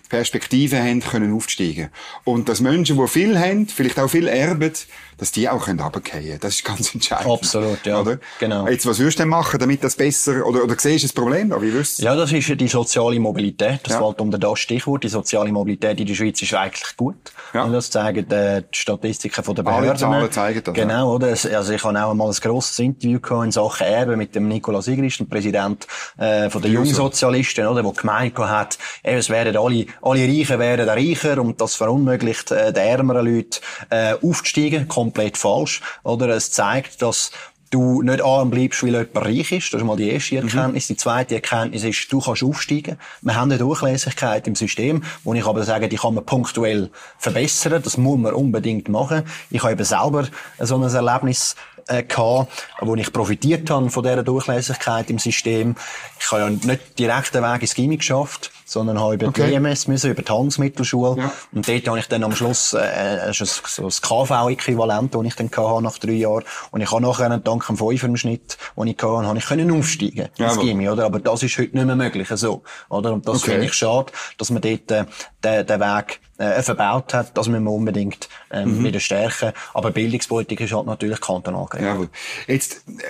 Perspektive 0.09 0.79
haben, 0.79 1.01
können 1.01 1.35
aufsteigen. 1.35 1.91
Und 2.25 2.49
dass 2.49 2.61
Menschen, 2.61 2.99
die 2.99 3.09
viel 3.09 3.39
haben, 3.39 3.67
vielleicht 3.67 3.99
auch 3.99 4.09
viel 4.09 4.29
erben, 4.29 4.73
dass 5.19 5.33
die 5.33 5.49
auch 5.49 5.65
können 5.65 5.81
runterfallen 5.81 6.39
Das 6.41 6.57
ist 6.57 6.65
ganz 6.65 6.95
entscheidend. 6.95 7.33
Absolut, 7.33 7.85
ja. 7.87 8.01
Oder? 8.01 8.19
Genau. 8.39 8.69
Jetzt, 8.69 8.87
was 8.87 8.99
würdest 8.99 9.19
du 9.19 9.23
denn 9.23 9.31
machen, 9.31 9.59
damit 9.59 9.83
das 9.83 9.97
besser, 9.97 10.47
oder, 10.47 10.65
oder 10.65 10.75
siehst 10.79 11.05
du 11.05 11.09
das 11.09 11.13
Problem 11.13 11.51
da? 11.51 11.61
Wie 11.61 11.73
wirst 11.73 12.01
Ja, 12.01 12.15
das 12.15 12.33
ist 12.33 12.49
die 12.61 12.69
soziale 12.69 13.19
Mobilität. 13.19 13.81
Das 13.85 13.95
ja. 13.95 14.01
fällt 14.01 14.21
unter 14.21 14.39
das 14.39 14.59
Stichwort. 14.59 15.05
Die 15.05 15.09
soziale 15.09 15.51
Mobilität 15.51 15.99
in 16.01 16.07
der 16.07 16.15
Schweiz 16.15 16.43
ist 16.43 16.53
eigentlich 16.55 16.97
gut. 16.97 17.17
Ja. 17.55 17.65
Und 17.65 17.73
das 17.73 17.91
zeigen 17.91 18.31
äh, 18.31 18.63
die 18.63 18.79
Statistiken 18.79 19.43
von 19.43 19.55
der 19.55 19.63
Behörden. 19.63 19.89
Alle 19.89 19.99
Zahlen 19.99 20.31
zeigen 20.31 20.63
das. 20.63 20.75
Genau, 20.75 21.15
oder? 21.15 21.29
Also 21.29 21.73
ich 21.73 21.85
habe 21.85 22.05
auch 22.05 22.11
einmal 22.11 22.29
ein 22.29 22.35
grosses 22.35 22.79
Interview 22.79 23.21
gehabt 23.21 23.45
in 23.45 23.53
Sachen 23.53 23.87
Erbe 23.87 24.17
mit 24.17 24.35
dem 24.35 24.49
Nikolaus 24.49 24.89
Igrist, 24.89 25.21
dem 25.21 25.29
Präsident 25.29 25.87
äh, 26.19 26.51
von 26.51 26.61
der 26.61 26.71
Jungsozialisten, 26.71 27.67
oder? 27.67 27.83
Der 27.83 27.93
gemeint 27.93 28.37
hat, 28.37 28.79
eben, 29.03 29.19
es 29.19 29.31
werden 29.31 29.57
alle, 29.57 29.87
alle 30.03 30.27
Reichen 30.27 30.59
werden 30.59 30.89
reicher 30.89 31.41
und 31.41 31.61
das 31.61 31.75
verunmöglicht 31.75 32.51
äh, 32.51 32.73
den 32.73 32.83
ärmeren 32.83 33.27
Leuten 33.27 33.61
äh, 33.91 34.15
aufzusteigen 34.15 34.89
komplett 34.89 35.37
falsch. 35.37 35.81
Oder 36.03 36.29
es 36.29 36.51
zeigt, 36.51 37.03
dass 37.03 37.33
du 37.71 38.03
nicht 38.03 38.23
arm 38.23 38.51
bleibst, 38.51 38.83
weil 38.83 38.95
jemand 38.95 39.17
reich 39.17 39.53
ist. 39.53 39.73
Das 39.73 39.81
ist 39.81 39.87
mal 39.87 39.97
die 39.97 40.11
erste 40.11 40.37
mhm. 40.37 40.49
Erkenntnis. 40.49 40.89
Mhm. 40.89 40.95
Die 40.95 40.97
zweite 40.97 41.35
Erkenntnis 41.37 41.85
ist, 41.85 42.13
du 42.13 42.21
kannst 42.21 42.43
aufsteigen. 42.43 42.99
Wir 43.23 43.35
haben 43.35 43.51
eine 43.51 43.59
Durchlässigkeit 43.59 44.47
im 44.47 44.55
System, 44.55 45.03
wo 45.25 45.35
ich 45.35 45.45
aber 45.45 45.65
sage, 45.65 45.89
die 45.89 45.97
kann 45.97 46.15
man 46.15 46.25
punktuell 46.25 46.91
verbessern. 47.19 47.83
Das 47.83 47.97
muss 47.97 48.19
man 48.19 48.35
unbedingt 48.35 48.89
machen. 48.89 49.23
Ich 49.51 49.63
habe 49.63 49.73
eben 49.73 49.85
selber 49.85 50.27
so 50.59 50.77
ein 50.77 50.83
Erlebnis 50.83 51.57
äh, 51.89 52.03
gehabt, 52.03 52.51
wo 52.81 52.95
ich 52.95 53.13
profitiert 53.13 53.69
habe 53.71 53.91
von 53.91 54.03
dieser 54.03 54.23
Durchlässigkeit 54.23 55.11
im 55.11 55.19
System. 55.19 55.77
Ich 56.19 56.31
habe 56.31 56.43
ja 56.43 56.51
nicht 56.51 56.99
direkt 56.99 57.35
den 57.35 57.43
Weg 57.43 57.63
ins 57.63 57.75
Gimmick 57.75 58.01
geschafft 58.01 58.51
sondern 58.69 59.01
habe 59.01 59.15
über 59.15 59.29
Okay. 59.29 59.47
die 59.47 59.55
EMS 59.55 59.87
müssen, 59.87 60.11
über 60.11 60.23
die 60.23 60.31
Handelsmittelschule. 60.33 61.23
Ja. 61.23 61.33
Und 61.53 61.67
dort 61.69 61.89
habe 61.89 61.99
ich 62.01 62.09
dann 62.09 62.25
am 62.25 62.35
Schluss, 62.35 62.75
äh, 62.75 63.31
es 63.31 63.63
so 63.67 63.85
das 63.85 64.03
KV-Äquivalent, 64.03 65.15
das 65.15 65.23
ich 65.25 65.35
dann 65.37 65.51
hatte 65.51 65.83
nach 65.83 65.99
drei 65.99 66.13
Jahren. 66.13 66.45
Und 66.73 66.81
ich 66.81 66.91
habe 66.91 67.01
nachher, 67.03 67.39
dank 67.39 67.67
dem 67.67 67.77
Fünfer 67.77 68.07
im 68.07 68.17
Schnitt, 68.17 68.59
den 68.77 68.87
ich 68.89 68.97
hatte, 68.97 69.27
habe 69.27 69.39
ich 69.39 69.47
können 69.47 69.71
aufsteigen. 69.71 70.27
ins 70.27 70.39
Jawohl. 70.39 70.65
Gimmi, 70.65 70.89
oder? 70.89 71.07
Aber 71.07 71.21
das 71.21 71.43
ist 71.43 71.57
heute 71.59 71.77
nicht 71.77 71.87
mehr 71.87 71.97
möglich, 71.97 72.29
so. 72.29 72.63
Oder? 72.89 73.13
Und 73.13 73.27
das 73.29 73.37
Okay. 73.43 73.53
finde 73.53 73.67
ich 73.67 73.73
schade, 73.75 74.13
dass 74.39 74.51
man 74.51 74.61
dort, 74.63 74.91
äh, 74.91 75.05
den, 75.45 75.67
den 75.67 75.81
Weg, 75.81 76.21
äh, 76.39 76.63
verbaut 76.63 77.15
hat. 77.15 77.37
Das 77.37 77.49
müssen 77.49 77.65
wir 77.65 77.71
unbedingt, 77.73 78.29
ähm, 78.51 78.79
Mhm. 78.81 78.85
wieder 78.85 79.01
stärken. 79.01 79.53
Aber 79.75 79.91
Bildungspolitik 79.91 80.61
ist 80.61 80.73
halt 80.73 80.87
natürlich 80.87 81.21
kantonal 81.21 81.67
geregelt. 81.67 81.93
Jawohl. 81.93 82.09
Jetzt, 82.47 82.85
äh, 82.89 83.03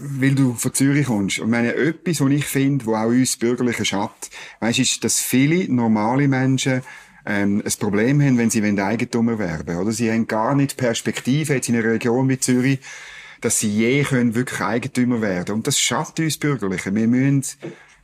weil 0.00 0.34
du 0.34 0.54
von 0.54 0.74
Zürich 0.74 1.06
kommst, 1.06 1.38
und 1.38 1.50
meine, 1.50 1.74
etwas, 1.74 2.20
was 2.20 2.30
ich 2.30 2.44
finde, 2.44 2.84
wo 2.86 2.94
auch 2.94 3.06
uns 3.06 3.36
Bürgerliche 3.36 3.84
schadet, 3.84 4.30
weisst, 4.60 4.78
ist, 4.78 5.04
dass 5.04 5.20
viele 5.20 5.72
normale 5.72 6.28
Menschen 6.28 6.82
ähm, 7.28 7.62
ein 7.64 7.72
Problem 7.80 8.20
haben, 8.22 8.38
wenn 8.38 8.50
sie 8.50 8.62
wollen 8.62 8.78
Eigentümer 8.78 9.38
werden 9.38 9.76
oder? 9.78 9.90
Sie 9.90 10.10
haben 10.12 10.26
gar 10.28 10.54
nicht 10.54 10.76
Perspektive 10.76 11.54
jetzt 11.54 11.68
in 11.68 11.74
einer 11.76 11.84
Region 11.84 12.28
wie 12.28 12.38
Zürich, 12.38 12.78
dass 13.40 13.58
sie 13.58 13.68
je 13.68 14.02
können 14.04 14.34
wirklich 14.34 14.60
Eigentümer 14.60 15.20
werden. 15.20 15.56
Und 15.56 15.66
das 15.66 15.78
schadet 15.80 16.20
uns 16.20 16.38
Bürgerliche. 16.38 16.94
Wir 16.94 17.08
müssen 17.08 17.42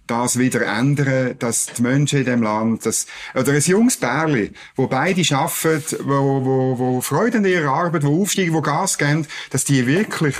das 0.06 0.38
wieder 0.38 0.62
ändern, 0.66 1.36
dass 1.38 1.66
die 1.66 1.82
Menschen 1.82 2.20
in 2.20 2.24
dem 2.24 2.42
Land, 2.42 2.86
dass, 2.86 3.06
oder 3.34 3.52
ein 3.52 3.60
junges 3.60 3.96
Pärli, 3.96 4.52
wo 4.76 4.86
beide 4.86 5.22
arbeiten, 5.34 5.96
wo, 6.04 6.44
wo, 6.44 6.78
wo 6.78 7.00
Freude 7.00 7.38
an 7.38 7.44
ihrer 7.44 7.72
Arbeit, 7.72 8.04
wo 8.04 8.22
aufsteigen, 8.22 8.52
wo 8.52 8.60
Gas 8.60 8.98
geben, 8.98 9.26
dass 9.50 9.64
die 9.64 9.86
wirklich 9.86 10.36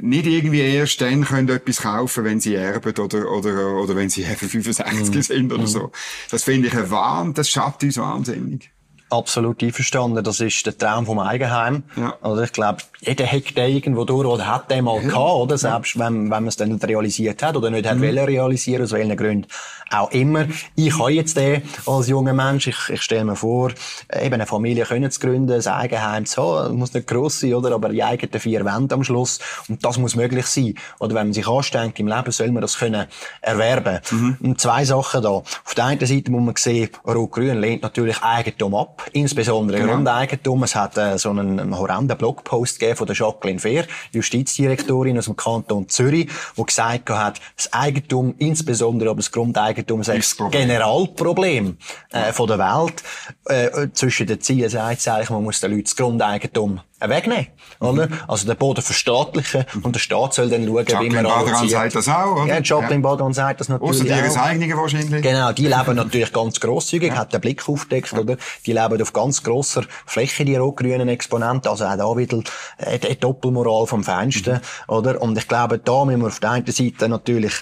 nicht 0.00 0.26
irgendwie 0.26 0.60
erst 0.60 1.00
dann 1.00 1.24
können 1.24 1.48
etwas 1.48 1.82
kaufen, 1.82 2.24
wenn 2.24 2.40
sie 2.40 2.54
erben 2.54 2.98
oder, 2.98 3.30
oder, 3.30 3.76
oder 3.76 3.96
wenn 3.96 4.10
sie 4.10 4.22
eben 4.24 4.36
65 4.36 5.26
sind 5.26 5.52
oder 5.52 5.66
so. 5.66 5.90
Das 6.30 6.44
finde 6.44 6.68
ich 6.68 6.76
ein 6.76 6.90
Wahn, 6.90 7.34
das 7.34 7.48
schadet 7.48 7.84
uns 7.84 7.96
wahnsinnig. 7.98 8.70
Absolut 9.08 9.62
einverstanden. 9.62 10.24
Das 10.24 10.40
ist 10.40 10.66
der 10.66 10.76
Traum 10.76 11.06
vom 11.06 11.20
Eigenheim. 11.20 11.84
Ja. 11.96 12.16
Also 12.22 12.42
ich 12.42 12.52
glaube, 12.52 12.78
jeder 13.00 13.26
hat 13.26 13.56
den 13.56 13.70
irgendwo 13.76 14.04
durch 14.04 14.26
oder 14.26 14.46
hat 14.46 14.68
den 14.68 14.84
mal 14.84 15.00
gehabt, 15.00 15.16
oder? 15.16 15.56
Selbst 15.56 15.96
wenn, 15.96 16.24
wenn 16.24 16.28
man 16.28 16.48
es 16.48 16.56
dann 16.56 16.70
nicht 16.70 16.84
realisiert 16.84 17.40
hat 17.42 17.56
oder 17.56 17.70
nicht 17.70 17.88
hat 17.88 18.00
wollen 18.00 18.18
realisieren, 18.18 18.82
aus 18.82 18.90
welchen 18.90 19.16
Gründen 19.16 19.46
auch 19.90 20.10
immer. 20.10 20.46
Ich 20.74 20.98
habe 20.98 21.12
jetzt 21.12 21.36
den 21.36 21.62
als 21.86 22.08
junger 22.08 22.32
Mensch. 22.32 22.66
Ich, 22.66 22.88
ich 22.88 23.02
stelle 23.02 23.24
mir 23.24 23.36
vor, 23.36 23.70
eben 24.12 24.34
eine 24.34 24.46
Familie 24.46 24.84
können 24.84 25.10
zu 25.10 25.20
gründen, 25.20 25.52
ein 25.52 25.66
Eigenheim 25.66 26.26
zu 26.26 26.42
haben. 26.42 26.76
Muss 26.76 26.92
nicht 26.92 27.06
gross 27.06 27.38
sein, 27.40 27.54
oder? 27.54 27.72
Aber 27.72 27.90
die 27.90 28.02
eigenen 28.02 28.40
vier 28.40 28.64
Wände 28.64 28.94
am 28.96 29.04
Schluss. 29.04 29.38
Und 29.68 29.84
das 29.84 29.98
muss 29.98 30.16
möglich 30.16 30.46
sein. 30.46 30.74
Oder 30.98 31.14
wenn 31.14 31.28
man 31.28 31.32
sich 31.32 31.46
anstrengt 31.46 32.00
im 32.00 32.08
Leben, 32.08 32.32
soll 32.32 32.50
man 32.50 32.62
das 32.62 32.78
können 32.78 33.06
erwerben. 33.40 34.00
Und 34.40 34.60
zwei 34.60 34.84
Sachen 34.84 35.22
da. 35.22 35.28
Auf 35.28 35.74
der 35.76 35.84
einen 35.84 36.04
Seite 36.04 36.32
muss 36.32 36.42
man 36.42 36.56
sehen, 36.56 36.90
Rot-Grün 37.06 37.60
lehnt 37.60 37.82
natürlich 37.82 38.20
Eigentum 38.22 38.74
ab. 38.74 38.95
Insbesondere 39.12 39.78
Genau. 39.78 39.94
Grundeigentum. 39.94 40.62
Es 40.62 40.74
hat 40.74 40.96
äh, 40.96 41.18
so 41.18 41.30
einen, 41.30 41.60
einen 41.60 41.78
horrenden 41.78 42.16
Blogpost 42.16 42.78
gegeben 42.78 42.96
von 42.96 43.06
der 43.06 43.16
Jacqueline 43.16 43.58
Fehr, 43.58 43.86
Justizdirektorin 44.12 45.18
aus 45.18 45.26
dem 45.26 45.36
Kanton 45.36 45.88
Zürich, 45.88 46.28
die 46.56 46.62
gesagt 46.62 47.10
hat, 47.10 47.40
das 47.56 47.72
Eigentum, 47.72 48.34
insbesondere 48.38 49.10
aber 49.10 49.18
das 49.18 49.30
Grundeigentum, 49.30 50.02
sei 50.02 50.16
Ist 50.16 50.30
das 50.30 50.30
das 50.30 50.38
Problem. 50.38 50.68
Generalproblem 50.68 51.76
äh, 52.12 52.32
von 52.32 52.46
der 52.48 52.58
Welt. 52.58 53.02
Äh, 53.46 53.88
zwischen 53.92 54.26
den 54.26 54.40
Zielen 54.40 54.68
sagt 54.68 55.00
sie 55.00 55.12
eigentlich, 55.12 55.30
man 55.30 55.42
muss 55.42 55.60
den 55.60 55.70
Leuten 55.70 55.84
das 55.84 55.96
Grundeigentum 55.96 56.80
wegnehmen. 57.00 57.48
Oder? 57.80 58.08
Also 58.26 58.46
den 58.46 58.56
Boden 58.56 58.82
verstaatlichen 58.82 59.66
und 59.82 59.94
der 59.94 60.00
Staat 60.00 60.34
soll 60.34 60.48
dann 60.48 60.64
schauen, 60.64 60.86
wie 60.86 60.92
Jacqueline 60.92 61.22
man 61.22 61.24
Badran 61.24 61.68
sagt 61.68 61.94
das 61.94 62.08
auch, 62.08 62.42
oder? 62.42 62.46
Ja, 62.46 62.60
Jacqueline 62.62 62.94
Ja. 62.94 63.00
Badran 63.00 63.32
sagt 63.32 63.60
das 63.60 63.68
natürlich 63.68 64.00
Ausser 64.00 64.16
ihres 64.16 64.36
eigenen 64.36 64.76
wahrscheinlich. 64.76 65.22
Genau, 65.22 65.52
die 65.52 65.66
leben 65.66 65.96
natürlich 65.96 66.32
ganz 66.32 66.58
grosszügig, 66.58 67.12
hat 67.12 67.32
den 67.32 67.40
Blick 67.40 67.68
aufgedeckt, 67.68 68.12
oder? 68.14 68.36
Die 68.64 68.72
leben 68.72 69.02
auf 69.02 69.12
ganz 69.12 69.42
grosser 69.42 69.84
Fläche, 70.06 70.44
die 70.44 70.56
rot-grünen 70.56 71.08
Exponenten, 71.08 71.70
also 71.70 71.84
auch 71.84 71.96
da 71.96 72.16
wieder 72.16 72.40
die 72.80 73.20
Doppelmoral 73.20 73.86
vom 73.86 74.02
Feinsten, 74.02 74.60
oder? 74.88 75.20
Und 75.20 75.36
ich 75.36 75.48
glaube, 75.48 75.78
da 75.78 76.04
müssen 76.04 76.20
wir 76.20 76.28
auf 76.28 76.40
der 76.40 76.50
einen 76.52 76.66
Seite 76.66 77.08
natürlich 77.08 77.54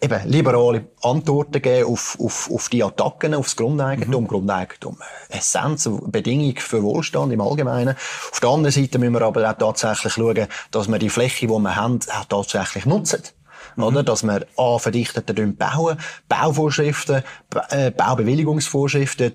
eben 0.00 0.28
liberale 0.28 0.86
Antworten 1.02 1.62
geben 1.62 1.88
auf, 1.90 2.16
auf, 2.20 2.50
auf 2.52 2.68
die 2.68 2.82
Attacken, 2.84 3.34
aufs 3.34 3.56
Grundeigentum. 3.56 4.26
Grundeigentum, 4.28 4.98
äh, 5.30 5.38
Essenz, 5.38 5.88
Bedingung 6.06 6.56
für 6.56 6.82
Wohlstand 6.82 7.32
im 7.32 7.40
Allgemeinen. 7.40 7.96
Auf 8.30 8.40
der 8.40 8.50
anderen 8.50 8.72
Seite 8.72 8.98
müssen 8.98 9.14
wir 9.14 9.22
aber 9.22 9.50
auch 9.50 9.58
tatsächlich 9.58 10.12
schauen, 10.14 10.46
dass 10.70 10.88
wir 10.88 10.98
die 10.98 11.10
Fläche, 11.10 11.46
die 11.46 11.52
wir 11.52 11.76
haben, 11.76 12.00
auch 12.12 12.24
tatsächlich 12.26 12.86
nutzen. 12.86 13.22
Oder? 13.76 14.02
Dass 14.02 14.22
wir 14.22 14.46
A, 14.56 14.78
verdichteten 14.78 15.56
bauen, 15.56 15.98
Bauvorschriften, 16.28 17.22
Ba- 17.48 17.66
äh, 17.70 17.90
Baubewilligungsvorschriften, 17.90 19.34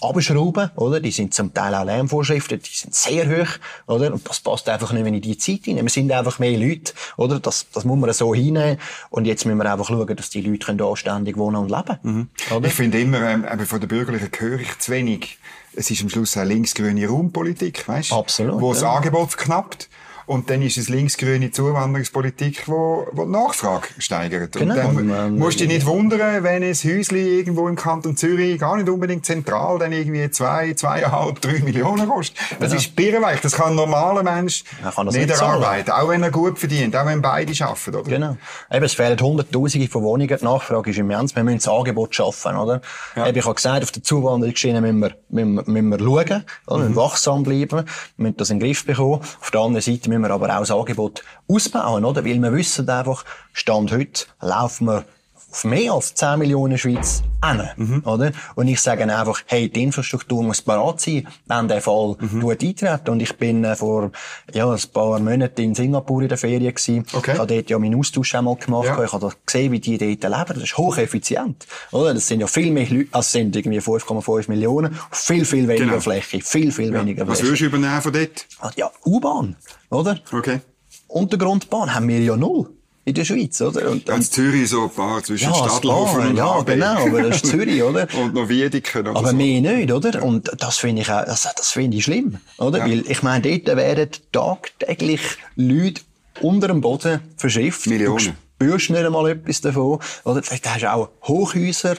abschrauben, 0.00 0.70
oder? 0.76 1.00
Die 1.00 1.10
sind 1.10 1.34
zum 1.34 1.52
Teil 1.52 1.74
auch 1.74 1.84
Lärmvorschriften, 1.84 2.60
die 2.60 2.70
sind 2.70 2.94
sehr 2.94 3.28
hoch, 3.28 3.48
oder? 3.86 4.12
Und 4.12 4.28
das 4.28 4.40
passt 4.40 4.68
einfach 4.68 4.92
nicht 4.92 5.02
mehr 5.02 5.12
in 5.12 5.20
die 5.20 5.38
Zeit 5.38 5.64
hinein. 5.64 5.84
Wir 5.84 5.90
sind 5.90 6.12
einfach 6.12 6.38
mehr 6.38 6.58
Leute, 6.58 6.92
oder? 7.16 7.40
Das, 7.40 7.66
das 7.72 7.84
muss 7.84 7.98
man 7.98 8.12
so 8.12 8.34
hinnehmen. 8.34 8.78
Und 9.10 9.26
jetzt 9.26 9.44
müssen 9.44 9.58
wir 9.58 9.70
einfach 9.72 9.86
schauen, 9.86 10.16
dass 10.16 10.30
die 10.30 10.40
Leute 10.40 10.66
können 10.66 10.82
anständig 10.82 11.36
wohnen 11.36 11.56
und 11.56 11.70
leben. 11.70 12.30
Oder? 12.54 12.68
Ich 12.68 12.74
finde 12.74 13.00
immer, 13.00 13.22
ähm, 13.22 13.44
von 13.66 13.80
der 13.80 13.88
Bürgerlichen 13.88 14.30
höre 14.38 14.60
ich 14.60 14.78
zu 14.78 14.92
wenig. 14.92 15.38
Es 15.74 15.90
ist 15.90 16.02
am 16.02 16.08
Schluss 16.08 16.36
eine 16.36 16.48
linksgrüne 16.52 17.06
Raumpolitik, 17.06 17.86
weißt 17.86 18.12
Absolut, 18.12 18.60
Wo 18.60 18.72
das 18.72 18.82
ja. 18.82 18.92
Angebot 18.92 19.36
knappt. 19.36 19.88
Und 20.28 20.50
dann 20.50 20.60
ist 20.60 20.76
es 20.76 20.90
linksgrüne 20.90 21.50
Zuwanderungspolitik, 21.50 22.68
wo, 22.68 23.06
wo 23.12 23.24
die 23.24 23.30
Nachfrage 23.30 23.88
steigert. 23.96 24.52
Genau. 24.52 24.88
Und 24.88 25.08
dann 25.08 25.28
ähm, 25.28 25.38
musst 25.38 25.58
du 25.58 25.64
dich 25.64 25.72
nicht 25.72 25.86
wundern, 25.86 26.44
wenn 26.44 26.62
ein 26.62 26.74
Häuschen 26.74 27.16
irgendwo 27.16 27.66
im 27.66 27.76
Kanton 27.76 28.14
Zürich 28.14 28.60
gar 28.60 28.76
nicht 28.76 28.90
unbedingt 28.90 29.24
zentral 29.24 29.78
dann 29.78 29.90
irgendwie 29.92 30.30
zwei, 30.30 30.74
zweieinhalb, 30.74 31.40
drei 31.40 31.60
Millionen 31.60 32.06
kostet. 32.06 32.36
Das 32.60 32.74
ist 32.74 32.94
birrenweich. 32.94 33.40
Das 33.40 33.52
kann 33.52 33.70
ein 33.70 33.76
normaler 33.76 34.22
Mensch 34.22 34.64
nicht 34.84 35.12
nicht 35.12 35.30
erarbeiten. 35.30 35.92
Auch 35.92 36.10
wenn 36.10 36.22
er 36.22 36.30
gut 36.30 36.58
verdient. 36.58 36.94
Auch 36.94 37.06
wenn 37.06 37.22
beide 37.22 37.52
arbeiten, 37.64 37.96
oder? 37.96 38.10
Genau. 38.10 38.36
Eben, 38.70 38.84
es 38.84 38.92
fehlen 38.92 39.18
Hunderttausende 39.18 39.88
von 39.88 40.02
Wohnungen. 40.02 40.36
Die 40.38 40.44
Nachfrage 40.44 40.90
ist 40.90 40.98
immens. 40.98 41.34
Wir 41.34 41.42
müssen 41.42 41.58
das 41.58 41.68
Angebot 41.68 42.14
schaffen, 42.14 42.54
oder? 42.54 42.82
Eben, 43.16 43.38
ich 43.38 43.44
habe 43.44 43.54
gesagt, 43.54 43.82
auf 43.82 43.92
der 43.92 44.02
Zuwanderungsschiene 44.02 44.82
müssen 44.82 45.00
wir, 45.00 45.16
müssen 45.30 45.54
wir, 45.54 45.64
müssen 45.66 45.88
wir 45.88 45.98
schauen, 45.98 46.44
oder? 46.66 46.78
müssen 46.80 46.96
wachsam 46.96 47.42
bleiben, 47.44 47.78
wir 47.78 47.84
müssen 48.16 48.36
das 48.36 48.50
in 48.50 48.58
den 48.58 48.66
Griff 48.66 48.84
bekommen. 48.84 49.20
Auf 49.40 49.50
der 49.50 49.60
anderen 49.62 49.82
Seite 49.82 50.17
müssen 50.18 50.30
wir 50.30 50.34
aber 50.34 50.54
auch 50.54 50.60
das 50.60 50.70
Angebot 50.70 51.22
ausbauen, 51.48 52.04
oder? 52.04 52.24
Weil 52.24 52.38
wir 52.38 52.52
wissen 52.52 52.88
einfach, 52.88 53.24
Stand 53.52 53.92
heute 53.92 54.26
laufen 54.40 54.86
wir 54.86 55.04
auf 55.50 55.64
mehr 55.64 55.92
als 55.92 56.14
10 56.14 56.38
Millionen 56.38 56.76
Schweiz 56.76 57.22
hin, 57.44 58.02
oder? 58.04 58.32
Und 58.54 58.68
ich 58.68 58.80
sage 58.80 59.02
einfach, 59.04 59.40
hey, 59.46 59.68
die 59.70 59.82
Infrastruktur 59.82 60.42
muss 60.42 60.60
parat 60.60 61.00
sein, 61.00 61.26
wenn 61.46 61.68
der 61.68 61.80
Fall 61.80 62.16
tut 62.18 62.62
eintreten. 62.62 63.10
Und 63.10 63.20
ich 63.20 63.34
bin 63.36 63.64
äh, 63.64 63.74
vor, 63.74 64.10
ja, 64.52 64.70
ein 64.70 64.80
paar 64.92 65.18
Monaten 65.20 65.60
in 65.62 65.74
Singapur 65.74 66.20
in 66.22 66.28
der 66.28 66.36
Ferien 66.38 66.74
gewesen. 66.74 67.06
Okay. 67.12 67.32
Ich 67.32 67.38
habe 67.38 67.54
dort 67.54 67.70
ja 67.70 67.78
meinen 67.78 67.98
Austausch 67.98 68.34
einmal 68.34 68.56
gemacht. 68.56 68.86
Ja. 68.86 69.02
Ich 69.02 69.12
habe 69.12 69.26
da 69.28 69.32
gesehen, 69.46 69.72
wie 69.72 69.80
die 69.80 69.96
dort 69.96 70.22
leben. 70.22 70.60
Das 70.60 70.64
ist 70.64 70.76
hocheffizient, 70.76 71.66
oder? 71.92 72.12
Das 72.12 72.26
sind 72.26 72.40
ja 72.40 72.46
viel 72.46 72.70
mehr 72.70 72.88
Leute, 72.88 73.08
also 73.12 73.28
sind 73.30 73.56
irgendwie 73.56 73.78
5,5 73.80 74.48
Millionen, 74.50 74.98
viel, 75.12 75.44
viel 75.44 75.66
weniger 75.68 75.86
Genau. 75.86 76.00
Fläche, 76.00 76.40
viel, 76.42 76.72
viel 76.72 76.92
weniger 76.92 77.26
Was 77.26 77.38
Fläche. 77.38 77.48
würdest 77.52 77.62
du 77.62 77.66
übernehmen 77.66 78.02
von 78.02 78.12
dort? 78.12 78.46
Ja, 78.76 78.90
U-Bahn, 79.06 79.56
oder? 79.90 80.18
Okay. 80.32 80.60
Untergrundbahn 81.06 81.94
haben 81.94 82.06
wir 82.08 82.20
ja 82.20 82.36
null 82.36 82.68
in 83.08 83.14
der 83.14 83.24
Schweiz, 83.24 83.60
oder? 83.60 83.90
Und, 83.90 84.04
Ganz 84.06 84.30
Zürich 84.30 84.68
so 84.68 84.84
ein 84.84 84.90
paar 84.90 85.22
zwischen 85.22 85.48
Ja, 85.50 85.54
Stadtlauf 85.54 86.10
Spa, 86.10 86.26
und 86.26 86.36
ja, 86.36 86.58
HB. 86.60 86.66
genau, 86.66 87.06
aber 87.06 87.22
das 87.22 87.36
ist 87.36 87.46
Zürich, 87.46 87.82
oder? 87.82 88.06
und 88.20 88.34
noch 88.34 88.48
Wiedeken 88.48 89.00
oder 89.00 89.16
Aber 89.16 89.30
so. 89.30 89.36
mehr 89.36 89.60
nicht, 89.60 89.92
oder? 89.92 90.22
Und 90.22 90.50
das 90.58 90.76
finde 90.78 91.02
ich 91.02 91.10
auch, 91.10 91.24
das, 91.24 91.48
das 91.56 91.70
finde 91.70 91.96
ich 91.96 92.04
schlimm, 92.04 92.36
oder? 92.58 92.78
Ja. 92.78 92.84
Weil, 92.86 93.10
ich 93.10 93.22
meine, 93.22 93.42
dort 93.58 93.76
werden 93.76 94.10
tagtäglich 94.32 95.20
Leute 95.56 96.02
unter 96.40 96.68
dem 96.68 96.80
Boden 96.80 97.20
verschifft. 97.36 97.86
Millionen. 97.86 98.36
Du 98.60 98.66
spürst 98.66 98.90
nicht 98.90 99.04
einmal 99.04 99.30
etwas 99.30 99.60
davon, 99.60 100.00
oder? 100.24 100.40
Da 100.40 100.74
hast 100.74 100.82
du 100.82 100.92
auch 100.92 101.08
Hochhäuser, 101.24 101.96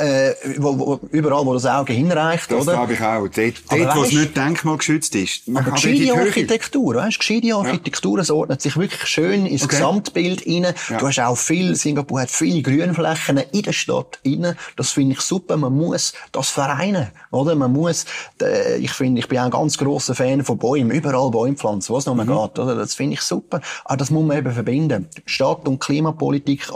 äh, 0.00 0.34
wo, 0.58 0.78
wo, 0.78 1.00
überall, 1.10 1.44
wo 1.46 1.54
das 1.54 1.66
Auge 1.66 1.92
hinreicht, 1.92 2.50
Das 2.50 2.62
oder? 2.62 2.72
glaube 2.74 2.92
ich 2.94 3.00
auch. 3.00 3.26
Dort, 3.28 3.54
Aber 3.68 3.78
dort 3.84 3.96
wo 3.96 4.02
es 4.04 4.12
nicht 4.12 4.36
denkmalgeschützt 4.36 5.14
ist. 5.14 5.48
Man 5.48 5.64
Aber 5.64 5.72
gescheite. 5.74 6.12
Architektur, 6.14 6.94
weißt, 6.96 7.18
gescheite 7.18 7.54
Architektur, 7.54 8.18
es 8.18 8.30
ordnet 8.30 8.60
sich 8.62 8.76
wirklich 8.76 9.04
schön 9.06 9.46
ins 9.46 9.62
Okay. 9.64 9.76
Gesamtbild 9.76 10.46
rein. 10.46 10.74
Ja. 10.90 10.98
Du 10.98 11.06
hast 11.08 11.18
auch 11.20 11.36
viel, 11.38 11.74
Singapur 11.76 12.20
hat 12.20 12.30
viele 12.30 12.62
Grünflächen 12.62 13.38
in 13.52 13.62
der 13.62 13.72
Stadt 13.72 14.18
rein. 14.26 14.56
Das 14.76 14.90
finde 14.90 15.14
ich 15.14 15.20
super. 15.20 15.56
Man 15.56 15.74
muss 15.76 16.12
das 16.32 16.48
vereinen, 16.50 17.08
oder? 17.30 17.54
Man 17.54 17.72
muss, 17.72 18.04
äh, 18.42 18.76
ich 18.78 18.92
finde, 18.92 19.20
ich 19.20 19.28
bin 19.28 19.38
auch 19.38 19.44
ein 19.44 19.50
ganz 19.50 19.78
grosser 19.78 20.14
Fan 20.14 20.44
von 20.44 20.58
Bäumen, 20.58 20.90
überall 20.90 21.30
Bäume 21.30 21.56
pflanzen, 21.56 21.94
was 21.94 22.06
noch 22.06 22.14
mal 22.14 22.24
Mhm. 22.26 22.30
geht, 22.30 22.58
oder? 22.58 22.74
Das 22.76 22.94
finde 22.94 23.14
ich 23.14 23.20
super. 23.20 23.60
Aber 23.84 23.96
das 23.96 24.10
muss 24.10 24.24
man 24.26 24.38
eben 24.38 24.52
verbinden. 24.52 25.08
Stadt- 25.26 25.66
und 25.68 25.78
Klimapolitik, 25.80 26.68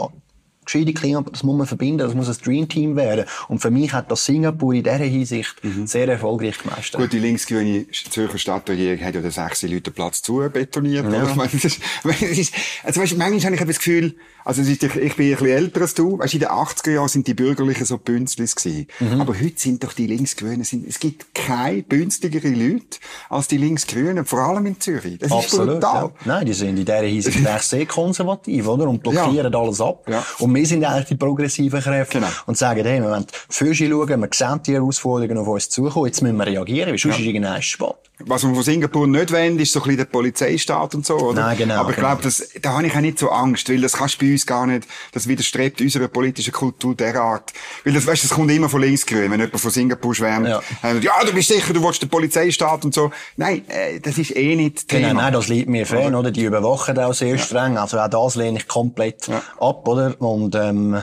gescheite 0.71 0.93
Klima, 0.93 1.23
das 1.29 1.43
muss 1.43 1.57
man 1.57 1.67
verbinden, 1.67 1.99
das 1.99 2.13
muss 2.13 2.29
ein 2.29 2.37
Dream-Team 2.43 2.95
werden. 2.95 3.25
Und 3.47 3.59
für 3.59 3.71
mich 3.71 3.91
hat 3.93 4.11
das 4.11 4.25
Singapur 4.25 4.73
in 4.73 4.83
dieser 4.83 4.97
Hinsicht 4.97 5.55
mhm. 5.63 5.87
sehr 5.87 6.07
erfolgreich 6.07 6.59
gemeistert. 6.59 7.01
Gut, 7.01 7.13
die 7.13 7.19
linksgrüne 7.19 7.85
Zürcher 7.91 8.37
Stadtregierung 8.37 9.03
hat 9.03 9.15
ja 9.15 9.21
den 9.21 9.31
sechs 9.31 9.63
Leute 9.63 9.91
Platz 9.91 10.21
zu 10.21 10.37
betoniert. 10.51 11.11
Ja. 11.11 11.23
Ich 11.23 11.35
meine, 11.35 11.49
das 11.51 12.21
ist, 12.21 12.53
also 12.83 13.01
weißt, 13.01 13.17
manchmal 13.17 13.41
habe 13.41 13.55
ich 13.55 13.67
das 13.67 13.77
Gefühl, 13.77 14.15
also 14.45 14.61
ich, 14.61 14.81
ich 14.81 14.89
bin 14.89 15.01
ein 15.01 15.15
bisschen 15.15 15.47
älter 15.47 15.81
als 15.81 15.93
du, 15.93 16.17
weißt, 16.17 16.33
in 16.33 16.39
den 16.39 16.49
80er 16.49 16.91
Jahren 16.91 17.07
sind 17.07 17.27
die 17.27 17.33
Bürgerlichen 17.33 17.85
so 17.85 17.97
Bünzlis 17.97 18.55
gewesen. 18.55 18.87
Mhm. 18.99 19.21
Aber 19.21 19.39
heute 19.39 19.59
sind 19.59 19.83
doch 19.83 19.93
die 19.93 20.07
Linksgrünen, 20.07 20.63
sind, 20.63 20.87
es 20.87 20.99
gibt 20.99 21.33
keine 21.35 21.83
bünzligere 21.83 22.49
Leute 22.49 22.97
als 23.29 23.47
die 23.47 23.57
Linksgrünen, 23.57 24.25
vor 24.25 24.39
allem 24.39 24.65
in 24.65 24.79
Zürich. 24.79 25.19
Das 25.19 25.31
Absolut, 25.31 25.67
ist 25.67 25.73
brutal. 25.73 26.03
Ja. 26.03 26.11
Nein, 26.25 26.45
die 26.45 26.53
sind 26.53 26.69
in 26.69 26.85
dieser 26.85 27.01
Hinsicht 27.01 27.39
sehr 27.61 27.85
konservativ, 27.85 28.67
oder? 28.67 28.87
Und 28.87 29.03
blockieren 29.03 29.51
ja. 29.51 29.59
alles 29.59 29.81
ab. 29.81 30.05
Ja. 30.09 30.25
Und 30.39 30.51
wir 30.59 30.67
sind 30.67 30.83
eigentlich 30.83 31.05
die 31.05 31.15
progressiven 31.15 31.79
Kräfte. 31.79 32.19
Genau. 32.19 32.31
Und 32.45 32.57
sagen, 32.57 32.83
hey, 32.83 33.01
wir 33.01 33.09
wollen 33.09 33.25
Füße 33.49 33.87
schauen, 33.87 34.09
wir 34.09 34.29
sehen 34.33 34.61
die 34.65 34.73
Herausforderungen 34.73 35.37
auf 35.37 35.47
uns 35.47 35.69
zukommen, 35.69 36.07
jetzt 36.07 36.21
müssen 36.21 36.35
wir 36.35 36.47
reagieren, 36.47 36.89
weil 36.89 36.97
sonst 36.97 37.15
ja. 37.15 37.21
ist 37.21 37.27
irgendein 37.27 37.61
spät. 37.61 38.08
Was 38.25 38.43
man 38.43 38.53
von 38.53 38.63
Singapur 38.63 39.07
nicht 39.07 39.31
wollen, 39.31 39.57
ist 39.59 39.71
so 39.71 39.79
ein 39.79 39.83
bisschen 39.83 39.97
der 39.97 40.05
Polizeistaat 40.05 40.93
und 40.93 41.05
so, 41.05 41.15
oder? 41.17 41.41
Nein, 41.41 41.57
genau. 41.57 41.75
Aber 41.75 41.91
ich 41.91 41.95
glaube, 41.95 42.21
genau. 42.21 42.35
da 42.61 42.73
habe 42.73 42.85
ich 42.85 42.93
auch 42.93 42.99
nicht 42.99 43.17
so 43.17 43.29
Angst, 43.29 43.69
weil 43.69 43.79
das 43.79 43.93
kannst 43.93 44.21
du 44.21 44.25
bei 44.25 44.33
uns 44.33 44.45
gar 44.45 44.67
nicht, 44.67 44.87
das 45.13 45.27
widerstrebt 45.27 45.79
unserer 45.79 46.09
politischen 46.09 46.51
Kultur 46.51 46.95
derart. 46.95 47.53
Weil 47.85 47.93
das, 47.93 48.05
weißt, 48.05 48.25
das 48.25 48.31
kommt 48.31 48.51
immer 48.51 48.67
von 48.67 48.81
linksgrün, 48.81 49.31
wenn 49.31 49.39
jemand 49.39 49.57
von 49.57 49.71
Singapur 49.71 50.13
schwärmt. 50.13 50.49
Ja. 50.49 50.61
Äh, 50.83 50.99
ja, 50.99 51.13
du 51.25 51.31
bist 51.33 51.47
sicher, 51.47 51.73
du 51.73 51.81
willst 51.81 52.01
den 52.01 52.09
Polizeistaat 52.09 52.83
und 52.83 52.93
so. 52.93 53.09
Nein, 53.37 53.63
äh, 53.69 54.01
das 54.01 54.17
ist 54.17 54.35
eh 54.35 54.55
nicht 54.57 54.89
Thema. 54.89 55.09
Genau, 55.09 55.21
nein, 55.21 55.33
das 55.33 55.47
liegt 55.47 55.69
mir 55.69 55.85
fern, 55.85 56.13
oder? 56.13 56.31
Die 56.31 56.43
überwachen 56.43 56.99
auch 56.99 57.13
sehr 57.13 57.35
ja. 57.35 57.37
streng. 57.37 57.77
Also 57.77 57.99
auch 57.99 58.09
das 58.09 58.35
lehne 58.35 58.59
ich 58.59 58.67
komplett 58.67 59.27
ja. 59.27 59.41
ab, 59.59 59.87
oder? 59.87 60.19
Und, 60.19 60.55
ähm, 60.55 61.01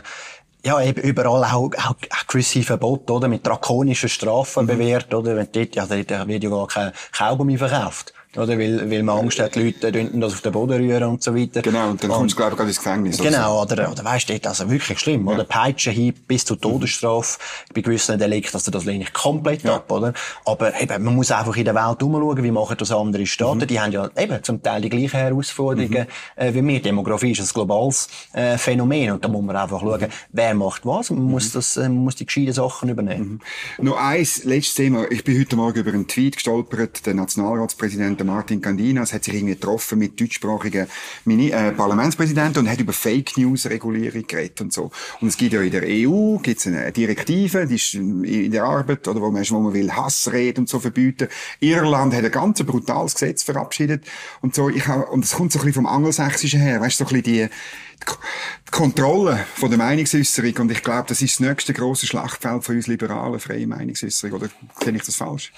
ja, 0.66 0.81
eben 0.81 1.00
überall 1.00 1.44
auch, 1.44 1.70
auch, 1.76 1.94
gewisse 2.26 2.62
Verbote, 2.62 3.12
oder? 3.12 3.29
Mit 3.29 3.46
drakonischen 3.46 4.09
Strafen 4.09 4.64
mhm. 4.64 4.66
bewährt, 4.66 5.14
oder? 5.14 5.37
Wenn 5.37 5.48
dort, 5.52 5.76
ja, 5.76 5.87
dort 5.87 6.29
wird 6.29 6.42
ja 6.42 6.50
gar 6.50 6.66
kein 6.66 6.92
Kaugummi 7.12 7.57
verkauft. 7.57 8.12
Oder? 8.38 8.59
Weil, 8.59 8.90
weil 8.90 9.03
man 9.03 9.18
Angst 9.18 9.38
hat, 9.40 9.55
die 9.55 9.64
Leute 9.64 9.92
könnten 9.92 10.20
das 10.20 10.35
auf 10.35 10.40
den 10.40 10.53
Boden 10.53 10.75
rühren 10.75 11.05
und 11.05 11.22
so 11.22 11.35
weiter. 11.35 11.62
Genau, 11.62 11.90
und 11.90 12.03
dann 12.03 12.11
kommst 12.11 12.35
du, 12.35 12.37
glaube 12.37 12.53
ich, 12.53 12.57
gerade 12.57 12.68
ins 12.68 12.79
Gefängnis. 12.79 13.18
Genau, 13.18 13.62
oder, 13.62 13.75
oder, 13.75 13.92
oder 13.92 14.05
weißt 14.05 14.29
du, 14.29 14.38
das 14.38 14.61
ist 14.61 14.70
wirklich 14.70 14.99
schlimm, 14.99 15.27
ja. 15.27 15.35
oder? 15.35 15.44
Peitschenhieb 15.44 16.27
bis 16.27 16.44
zur 16.44 16.61
Todesstrafe. 16.61 17.38
Bei 17.75 17.81
gewissen 17.81 18.18
Delikten, 18.18 18.55
also 18.55 18.70
das 18.70 18.85
lehne 18.85 19.05
ich 19.05 19.12
komplett 19.12 19.62
ja. 19.62 19.77
ab, 19.77 19.90
oder? 19.90 20.12
Aber 20.44 20.81
eben, 20.81 21.03
man 21.03 21.14
muss 21.14 21.31
einfach 21.31 21.57
in 21.57 21.64
der 21.64 21.75
Welt 21.75 22.03
umschauen, 22.03 22.42
wie 22.42 22.51
machen 22.51 22.77
das 22.79 22.92
andere 22.92 23.27
Staaten. 23.27 23.59
Mhm. 23.59 23.66
Die 23.66 23.81
haben 23.81 23.92
ja 23.92 24.09
eben 24.16 24.42
zum 24.42 24.62
Teil 24.62 24.81
die 24.81 24.88
gleichen 24.88 25.18
Herausforderungen 25.18 26.07
mhm. 26.37 26.42
äh, 26.42 26.55
wie 26.55 26.66
wir. 26.66 26.83
Demografie 26.83 27.33
ist 27.33 27.40
ein 27.40 27.49
globales 27.53 28.09
äh, 28.33 28.59
Phänomen 28.59 29.12
und 29.12 29.25
da 29.25 29.29
muss 29.29 29.42
man 29.42 29.57
einfach 29.57 29.81
schauen, 29.81 30.07
wer 30.33 30.55
macht 30.55 30.85
was 30.85 31.11
man 31.11 31.22
muss, 31.22 31.49
mhm. 31.49 31.53
das, 31.55 31.77
äh, 31.77 31.88
muss 31.88 32.16
die 32.16 32.27
gescheiten 32.27 32.53
Sachen 32.53 32.88
übernehmen. 32.88 33.40
Mhm. 33.79 33.85
Noch 33.85 33.96
eins, 33.96 34.44
letztes 34.44 34.75
Thema. 34.75 35.11
Ich 35.11 35.25
bin 35.25 35.38
heute 35.38 35.57
Morgen 35.57 35.79
über 35.79 35.92
einen 35.92 36.07
Tweet 36.07 36.37
gestolpert, 36.37 37.07
der 37.07 37.14
Nationalratspräsident 37.14 38.20
Martin 38.26 38.60
Candinas 38.60 39.12
hat 39.12 39.24
sich 39.24 39.34
irgendwie 39.34 39.54
getroffen 39.54 39.98
mit 39.98 40.20
deutschsprachigen 40.20 40.86
Mini 41.24 41.50
äh, 41.50 41.72
Parlamentspräsidenten 41.72 42.60
und 42.60 42.70
hat 42.70 42.80
über 42.80 42.92
Fake 42.92 43.36
News 43.36 43.66
Regulierung 43.66 44.26
geredet 44.26 44.60
und 44.60 44.72
so. 44.72 44.90
Und 45.20 45.28
es 45.28 45.36
gibt 45.36 45.52
ja 45.52 45.62
in 45.62 45.70
der 45.70 45.82
EU 45.84 46.38
gibt's 46.38 46.66
eine 46.66 46.92
Direktive, 46.92 47.66
die 47.66 47.76
ist 47.76 47.94
in 47.94 48.50
der 48.50 48.64
Arbeit, 48.64 49.06
oder 49.08 49.20
wo 49.20 49.30
man, 49.30 49.44
wo 49.48 49.60
man 49.60 49.72
will 49.72 49.90
Hassrede 49.90 50.60
und 50.60 50.68
so 50.68 50.78
verbieten. 50.80 51.28
Irland 51.60 52.14
hat 52.14 52.24
ein 52.24 52.30
ganz 52.30 52.62
brutales 52.62 53.14
Gesetz 53.14 53.42
verabschiedet 53.42 54.04
und 54.40 54.54
so. 54.54 54.68
Ich 54.68 54.86
hab, 54.86 55.10
und 55.10 55.24
es 55.24 55.32
kommt 55.32 55.52
so 55.52 55.58
ein 55.58 55.64
bisschen 55.64 55.84
vom 55.84 55.86
Angelsächsischen 55.86 56.60
her, 56.60 56.80
weißt 56.80 57.00
du, 57.00 57.04
so 57.04 57.10
ein 57.10 57.22
bisschen 57.22 57.48
die, 57.48 57.48
die 58.04 58.70
Kontrolle 58.70 59.46
von 59.54 59.70
der 59.70 59.78
Meinungsäußerung 59.78 60.54
und 60.58 60.72
ich 60.72 60.82
glaube, 60.82 61.06
das 61.08 61.22
ist 61.22 61.40
das 61.40 61.48
nächste 61.48 61.72
große 61.72 62.06
Schlachtfeld 62.06 62.64
von 62.64 62.76
uns 62.76 62.86
liberalen 62.86 63.40
freie 63.40 63.66
Meinungsäußerung 63.66 64.40
oder 64.40 64.48
sehe 64.82 64.94
ich 64.94 65.02
das 65.02 65.16
falsch? 65.16 65.52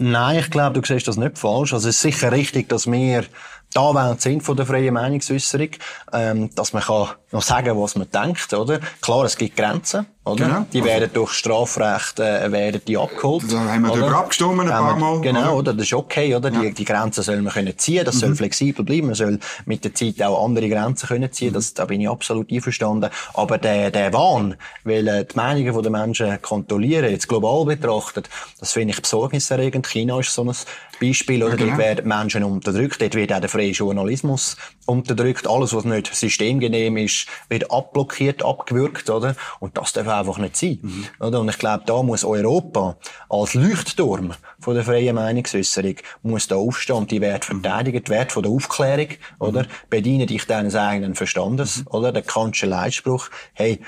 Nein, 0.00 0.38
ich 0.38 0.50
glaube, 0.50 0.80
du 0.80 0.86
siehst 0.86 1.06
das 1.08 1.18
nicht 1.18 1.38
falsch. 1.38 1.74
Also 1.74 1.88
es 1.88 1.96
ist 1.96 2.02
sicher 2.02 2.32
richtig, 2.32 2.68
dass 2.70 2.90
wir 2.90 3.24
da 3.72 3.94
wollen 3.94 4.18
sind 4.18 4.42
von 4.42 4.56
der 4.56 4.66
freien 4.66 4.94
Meinungsäußerung, 4.94 5.68
ähm, 6.12 6.54
dass 6.54 6.72
man 6.72 6.82
kann 6.82 7.08
noch 7.30 7.42
sagen, 7.42 7.80
was 7.80 7.96
man 7.96 8.10
denkt, 8.10 8.52
oder? 8.52 8.80
Klar, 9.00 9.24
es 9.26 9.36
gibt 9.36 9.56
Grenzen, 9.56 10.06
oder? 10.22 10.44
Genau. 10.44 10.66
Die 10.72 10.84
werden 10.84 11.04
also, 11.04 11.14
durch 11.14 11.32
Strafrecht 11.32 12.20
äh, 12.20 12.52
werden 12.52 12.82
die 12.86 12.98
abgeholt. 12.98 13.50
Da 13.50 13.58
haben 13.58 13.82
wir 13.82 13.88
darüber 13.88 14.18
abgestimmt 14.18 14.60
ein 14.60 14.68
paar 14.68 14.96
Mal. 14.96 15.20
Genau, 15.22 15.56
oder? 15.56 15.72
Das 15.72 15.86
ist 15.86 15.94
okay, 15.94 16.34
oder? 16.34 16.52
Ja. 16.52 16.60
Die, 16.60 16.74
die 16.74 16.84
Grenzen 16.84 17.22
soll 17.22 17.40
man 17.40 17.54
können 17.54 17.76
ziehen, 17.78 18.04
das 18.04 18.16
mhm. 18.16 18.20
soll 18.20 18.34
flexibel 18.34 18.84
bleiben, 18.84 19.06
man 19.06 19.14
soll 19.14 19.38
mit 19.64 19.82
der 19.82 19.94
Zeit 19.94 20.20
auch 20.22 20.44
andere 20.44 20.68
Grenzen 20.68 21.08
können 21.08 21.32
ziehen, 21.32 21.50
mhm. 21.50 21.54
das, 21.54 21.72
da 21.72 21.86
bin 21.86 22.02
ich 22.02 22.08
absolut 22.08 22.52
einverstanden. 22.52 23.10
Aber 23.32 23.56
der, 23.56 23.90
der 23.90 24.12
Wahn, 24.12 24.56
weil 24.84 25.08
äh, 25.08 25.24
die 25.24 25.36
Meinungen 25.36 25.82
der 25.82 25.90
Menschen 25.90 26.42
kontrollieren, 26.42 27.10
jetzt 27.10 27.28
global 27.28 27.64
betrachtet, 27.64 28.28
das 28.58 28.72
finde 28.72 28.92
ich 28.92 29.00
besorgniserregend. 29.00 29.86
China 29.86 30.20
ist 30.20 30.34
so 30.34 30.44
ein 30.44 30.54
Beispiel, 31.00 31.42
oder? 31.42 31.52
Ja, 31.52 31.56
genau. 31.56 31.70
Dort 31.70 31.78
werden 31.78 32.08
Menschen 32.08 32.44
unterdrückt, 32.44 33.00
dort 33.00 33.14
wird 33.14 33.32
auch 33.32 33.40
der 33.40 33.48
freie 33.48 33.70
Journalismus 33.70 34.56
unterdrückt. 34.84 35.48
Alles, 35.48 35.74
was 35.74 35.84
nicht 35.84 36.14
systemgenehm 36.14 36.98
ist, 36.98 37.26
wird 37.48 37.70
abblockiert, 37.72 38.44
abgewürgt, 38.44 39.08
oder? 39.08 39.34
Und 39.60 39.78
das 39.78 39.94
darf 39.94 40.09
einfach 40.10 40.38
nicht 40.38 40.56
sein, 40.56 40.78
mhm. 40.82 41.06
oder? 41.20 41.40
Und 41.40 41.48
ich 41.48 41.58
glaube, 41.58 41.84
da 41.86 42.02
muss 42.02 42.24
Europa 42.24 42.96
als 43.28 43.54
Leuchtturm 43.54 44.34
von 44.60 44.74
der 44.74 44.84
freien 44.84 45.14
Meinungsäußerung 45.14 45.96
muss 46.22 46.48
da 46.48 46.56
aufstehen 46.56 46.96
und 46.96 47.10
die 47.10 47.20
Wert 47.20 47.44
verteidigen, 47.44 48.02
die 48.04 48.10
Wert 48.10 48.32
von 48.32 48.42
der 48.42 48.52
Aufklärung, 48.52 49.08
mhm. 49.08 49.16
oder? 49.38 49.66
Bediene 49.88 50.26
dich 50.26 50.46
deines 50.46 50.74
eigenen 50.74 51.14
Verstandes, 51.14 51.78
mhm. 51.78 51.86
oder? 51.88 52.12
Der 52.12 52.22
Kantsche 52.22 52.66
Leitspruch, 52.66 53.28
hey, 53.54 53.80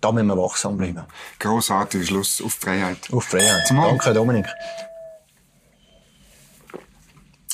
da 0.00 0.12
müssen 0.12 0.26
wir 0.26 0.38
wachsam 0.38 0.76
bleiben. 0.76 1.02
Grossartiger 1.38 2.04
Schluss 2.04 2.42
auf 2.42 2.54
Freiheit. 2.54 2.98
Auf 3.10 3.24
Freiheit. 3.24 3.64
Danke, 3.70 4.12
Dominik. 4.12 4.46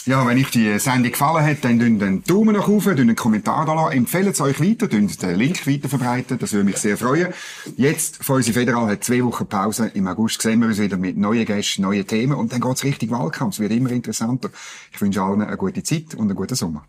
Ja, 0.08 0.26
wenn 0.26 0.38
euch 0.38 0.50
die 0.50 0.78
Sendung 0.78 1.12
gefallen 1.12 1.44
hat, 1.44 1.62
dann 1.66 1.78
tun 1.78 2.02
einen 2.02 2.24
Daumen 2.24 2.56
nach 2.56 2.66
oben, 2.66 2.98
einen 2.98 3.14
Kommentar 3.14 3.66
da 3.66 3.74
lassen, 3.74 3.98
empfehlen 3.98 4.28
es 4.28 4.40
euch 4.40 4.58
weiter, 4.58 4.88
den 4.88 5.06
Link 5.36 5.66
weiter 5.66 5.90
verbreiten, 5.90 6.38
das 6.38 6.54
würde 6.54 6.64
mich 6.64 6.78
sehr 6.78 6.96
freuen. 6.96 7.34
Jetzt, 7.76 8.26
unserer 8.26 8.54
Federal 8.54 8.86
hat 8.86 9.04
zwei 9.04 9.22
Wochen 9.22 9.46
Pause. 9.46 9.90
Im 9.92 10.06
August 10.06 10.40
sehen 10.40 10.60
wir 10.60 10.68
uns 10.68 10.78
wieder 10.78 10.96
mit 10.96 11.18
neuen 11.18 11.44
Gästen, 11.44 11.82
neuen 11.82 12.06
Themen 12.06 12.32
und 12.38 12.54
dann 12.54 12.62
geht's 12.62 12.84
richtig 12.84 13.10
Wahlkampf. 13.10 13.56
Es 13.56 13.60
wird 13.60 13.72
immer 13.72 13.90
interessanter. 13.90 14.48
Ich 14.90 14.98
wünsche 14.98 15.20
allen 15.20 15.42
eine 15.42 15.58
gute 15.58 15.82
Zeit 15.82 16.14
und 16.14 16.22
einen 16.22 16.36
guten 16.36 16.54
Sommer. 16.54 16.86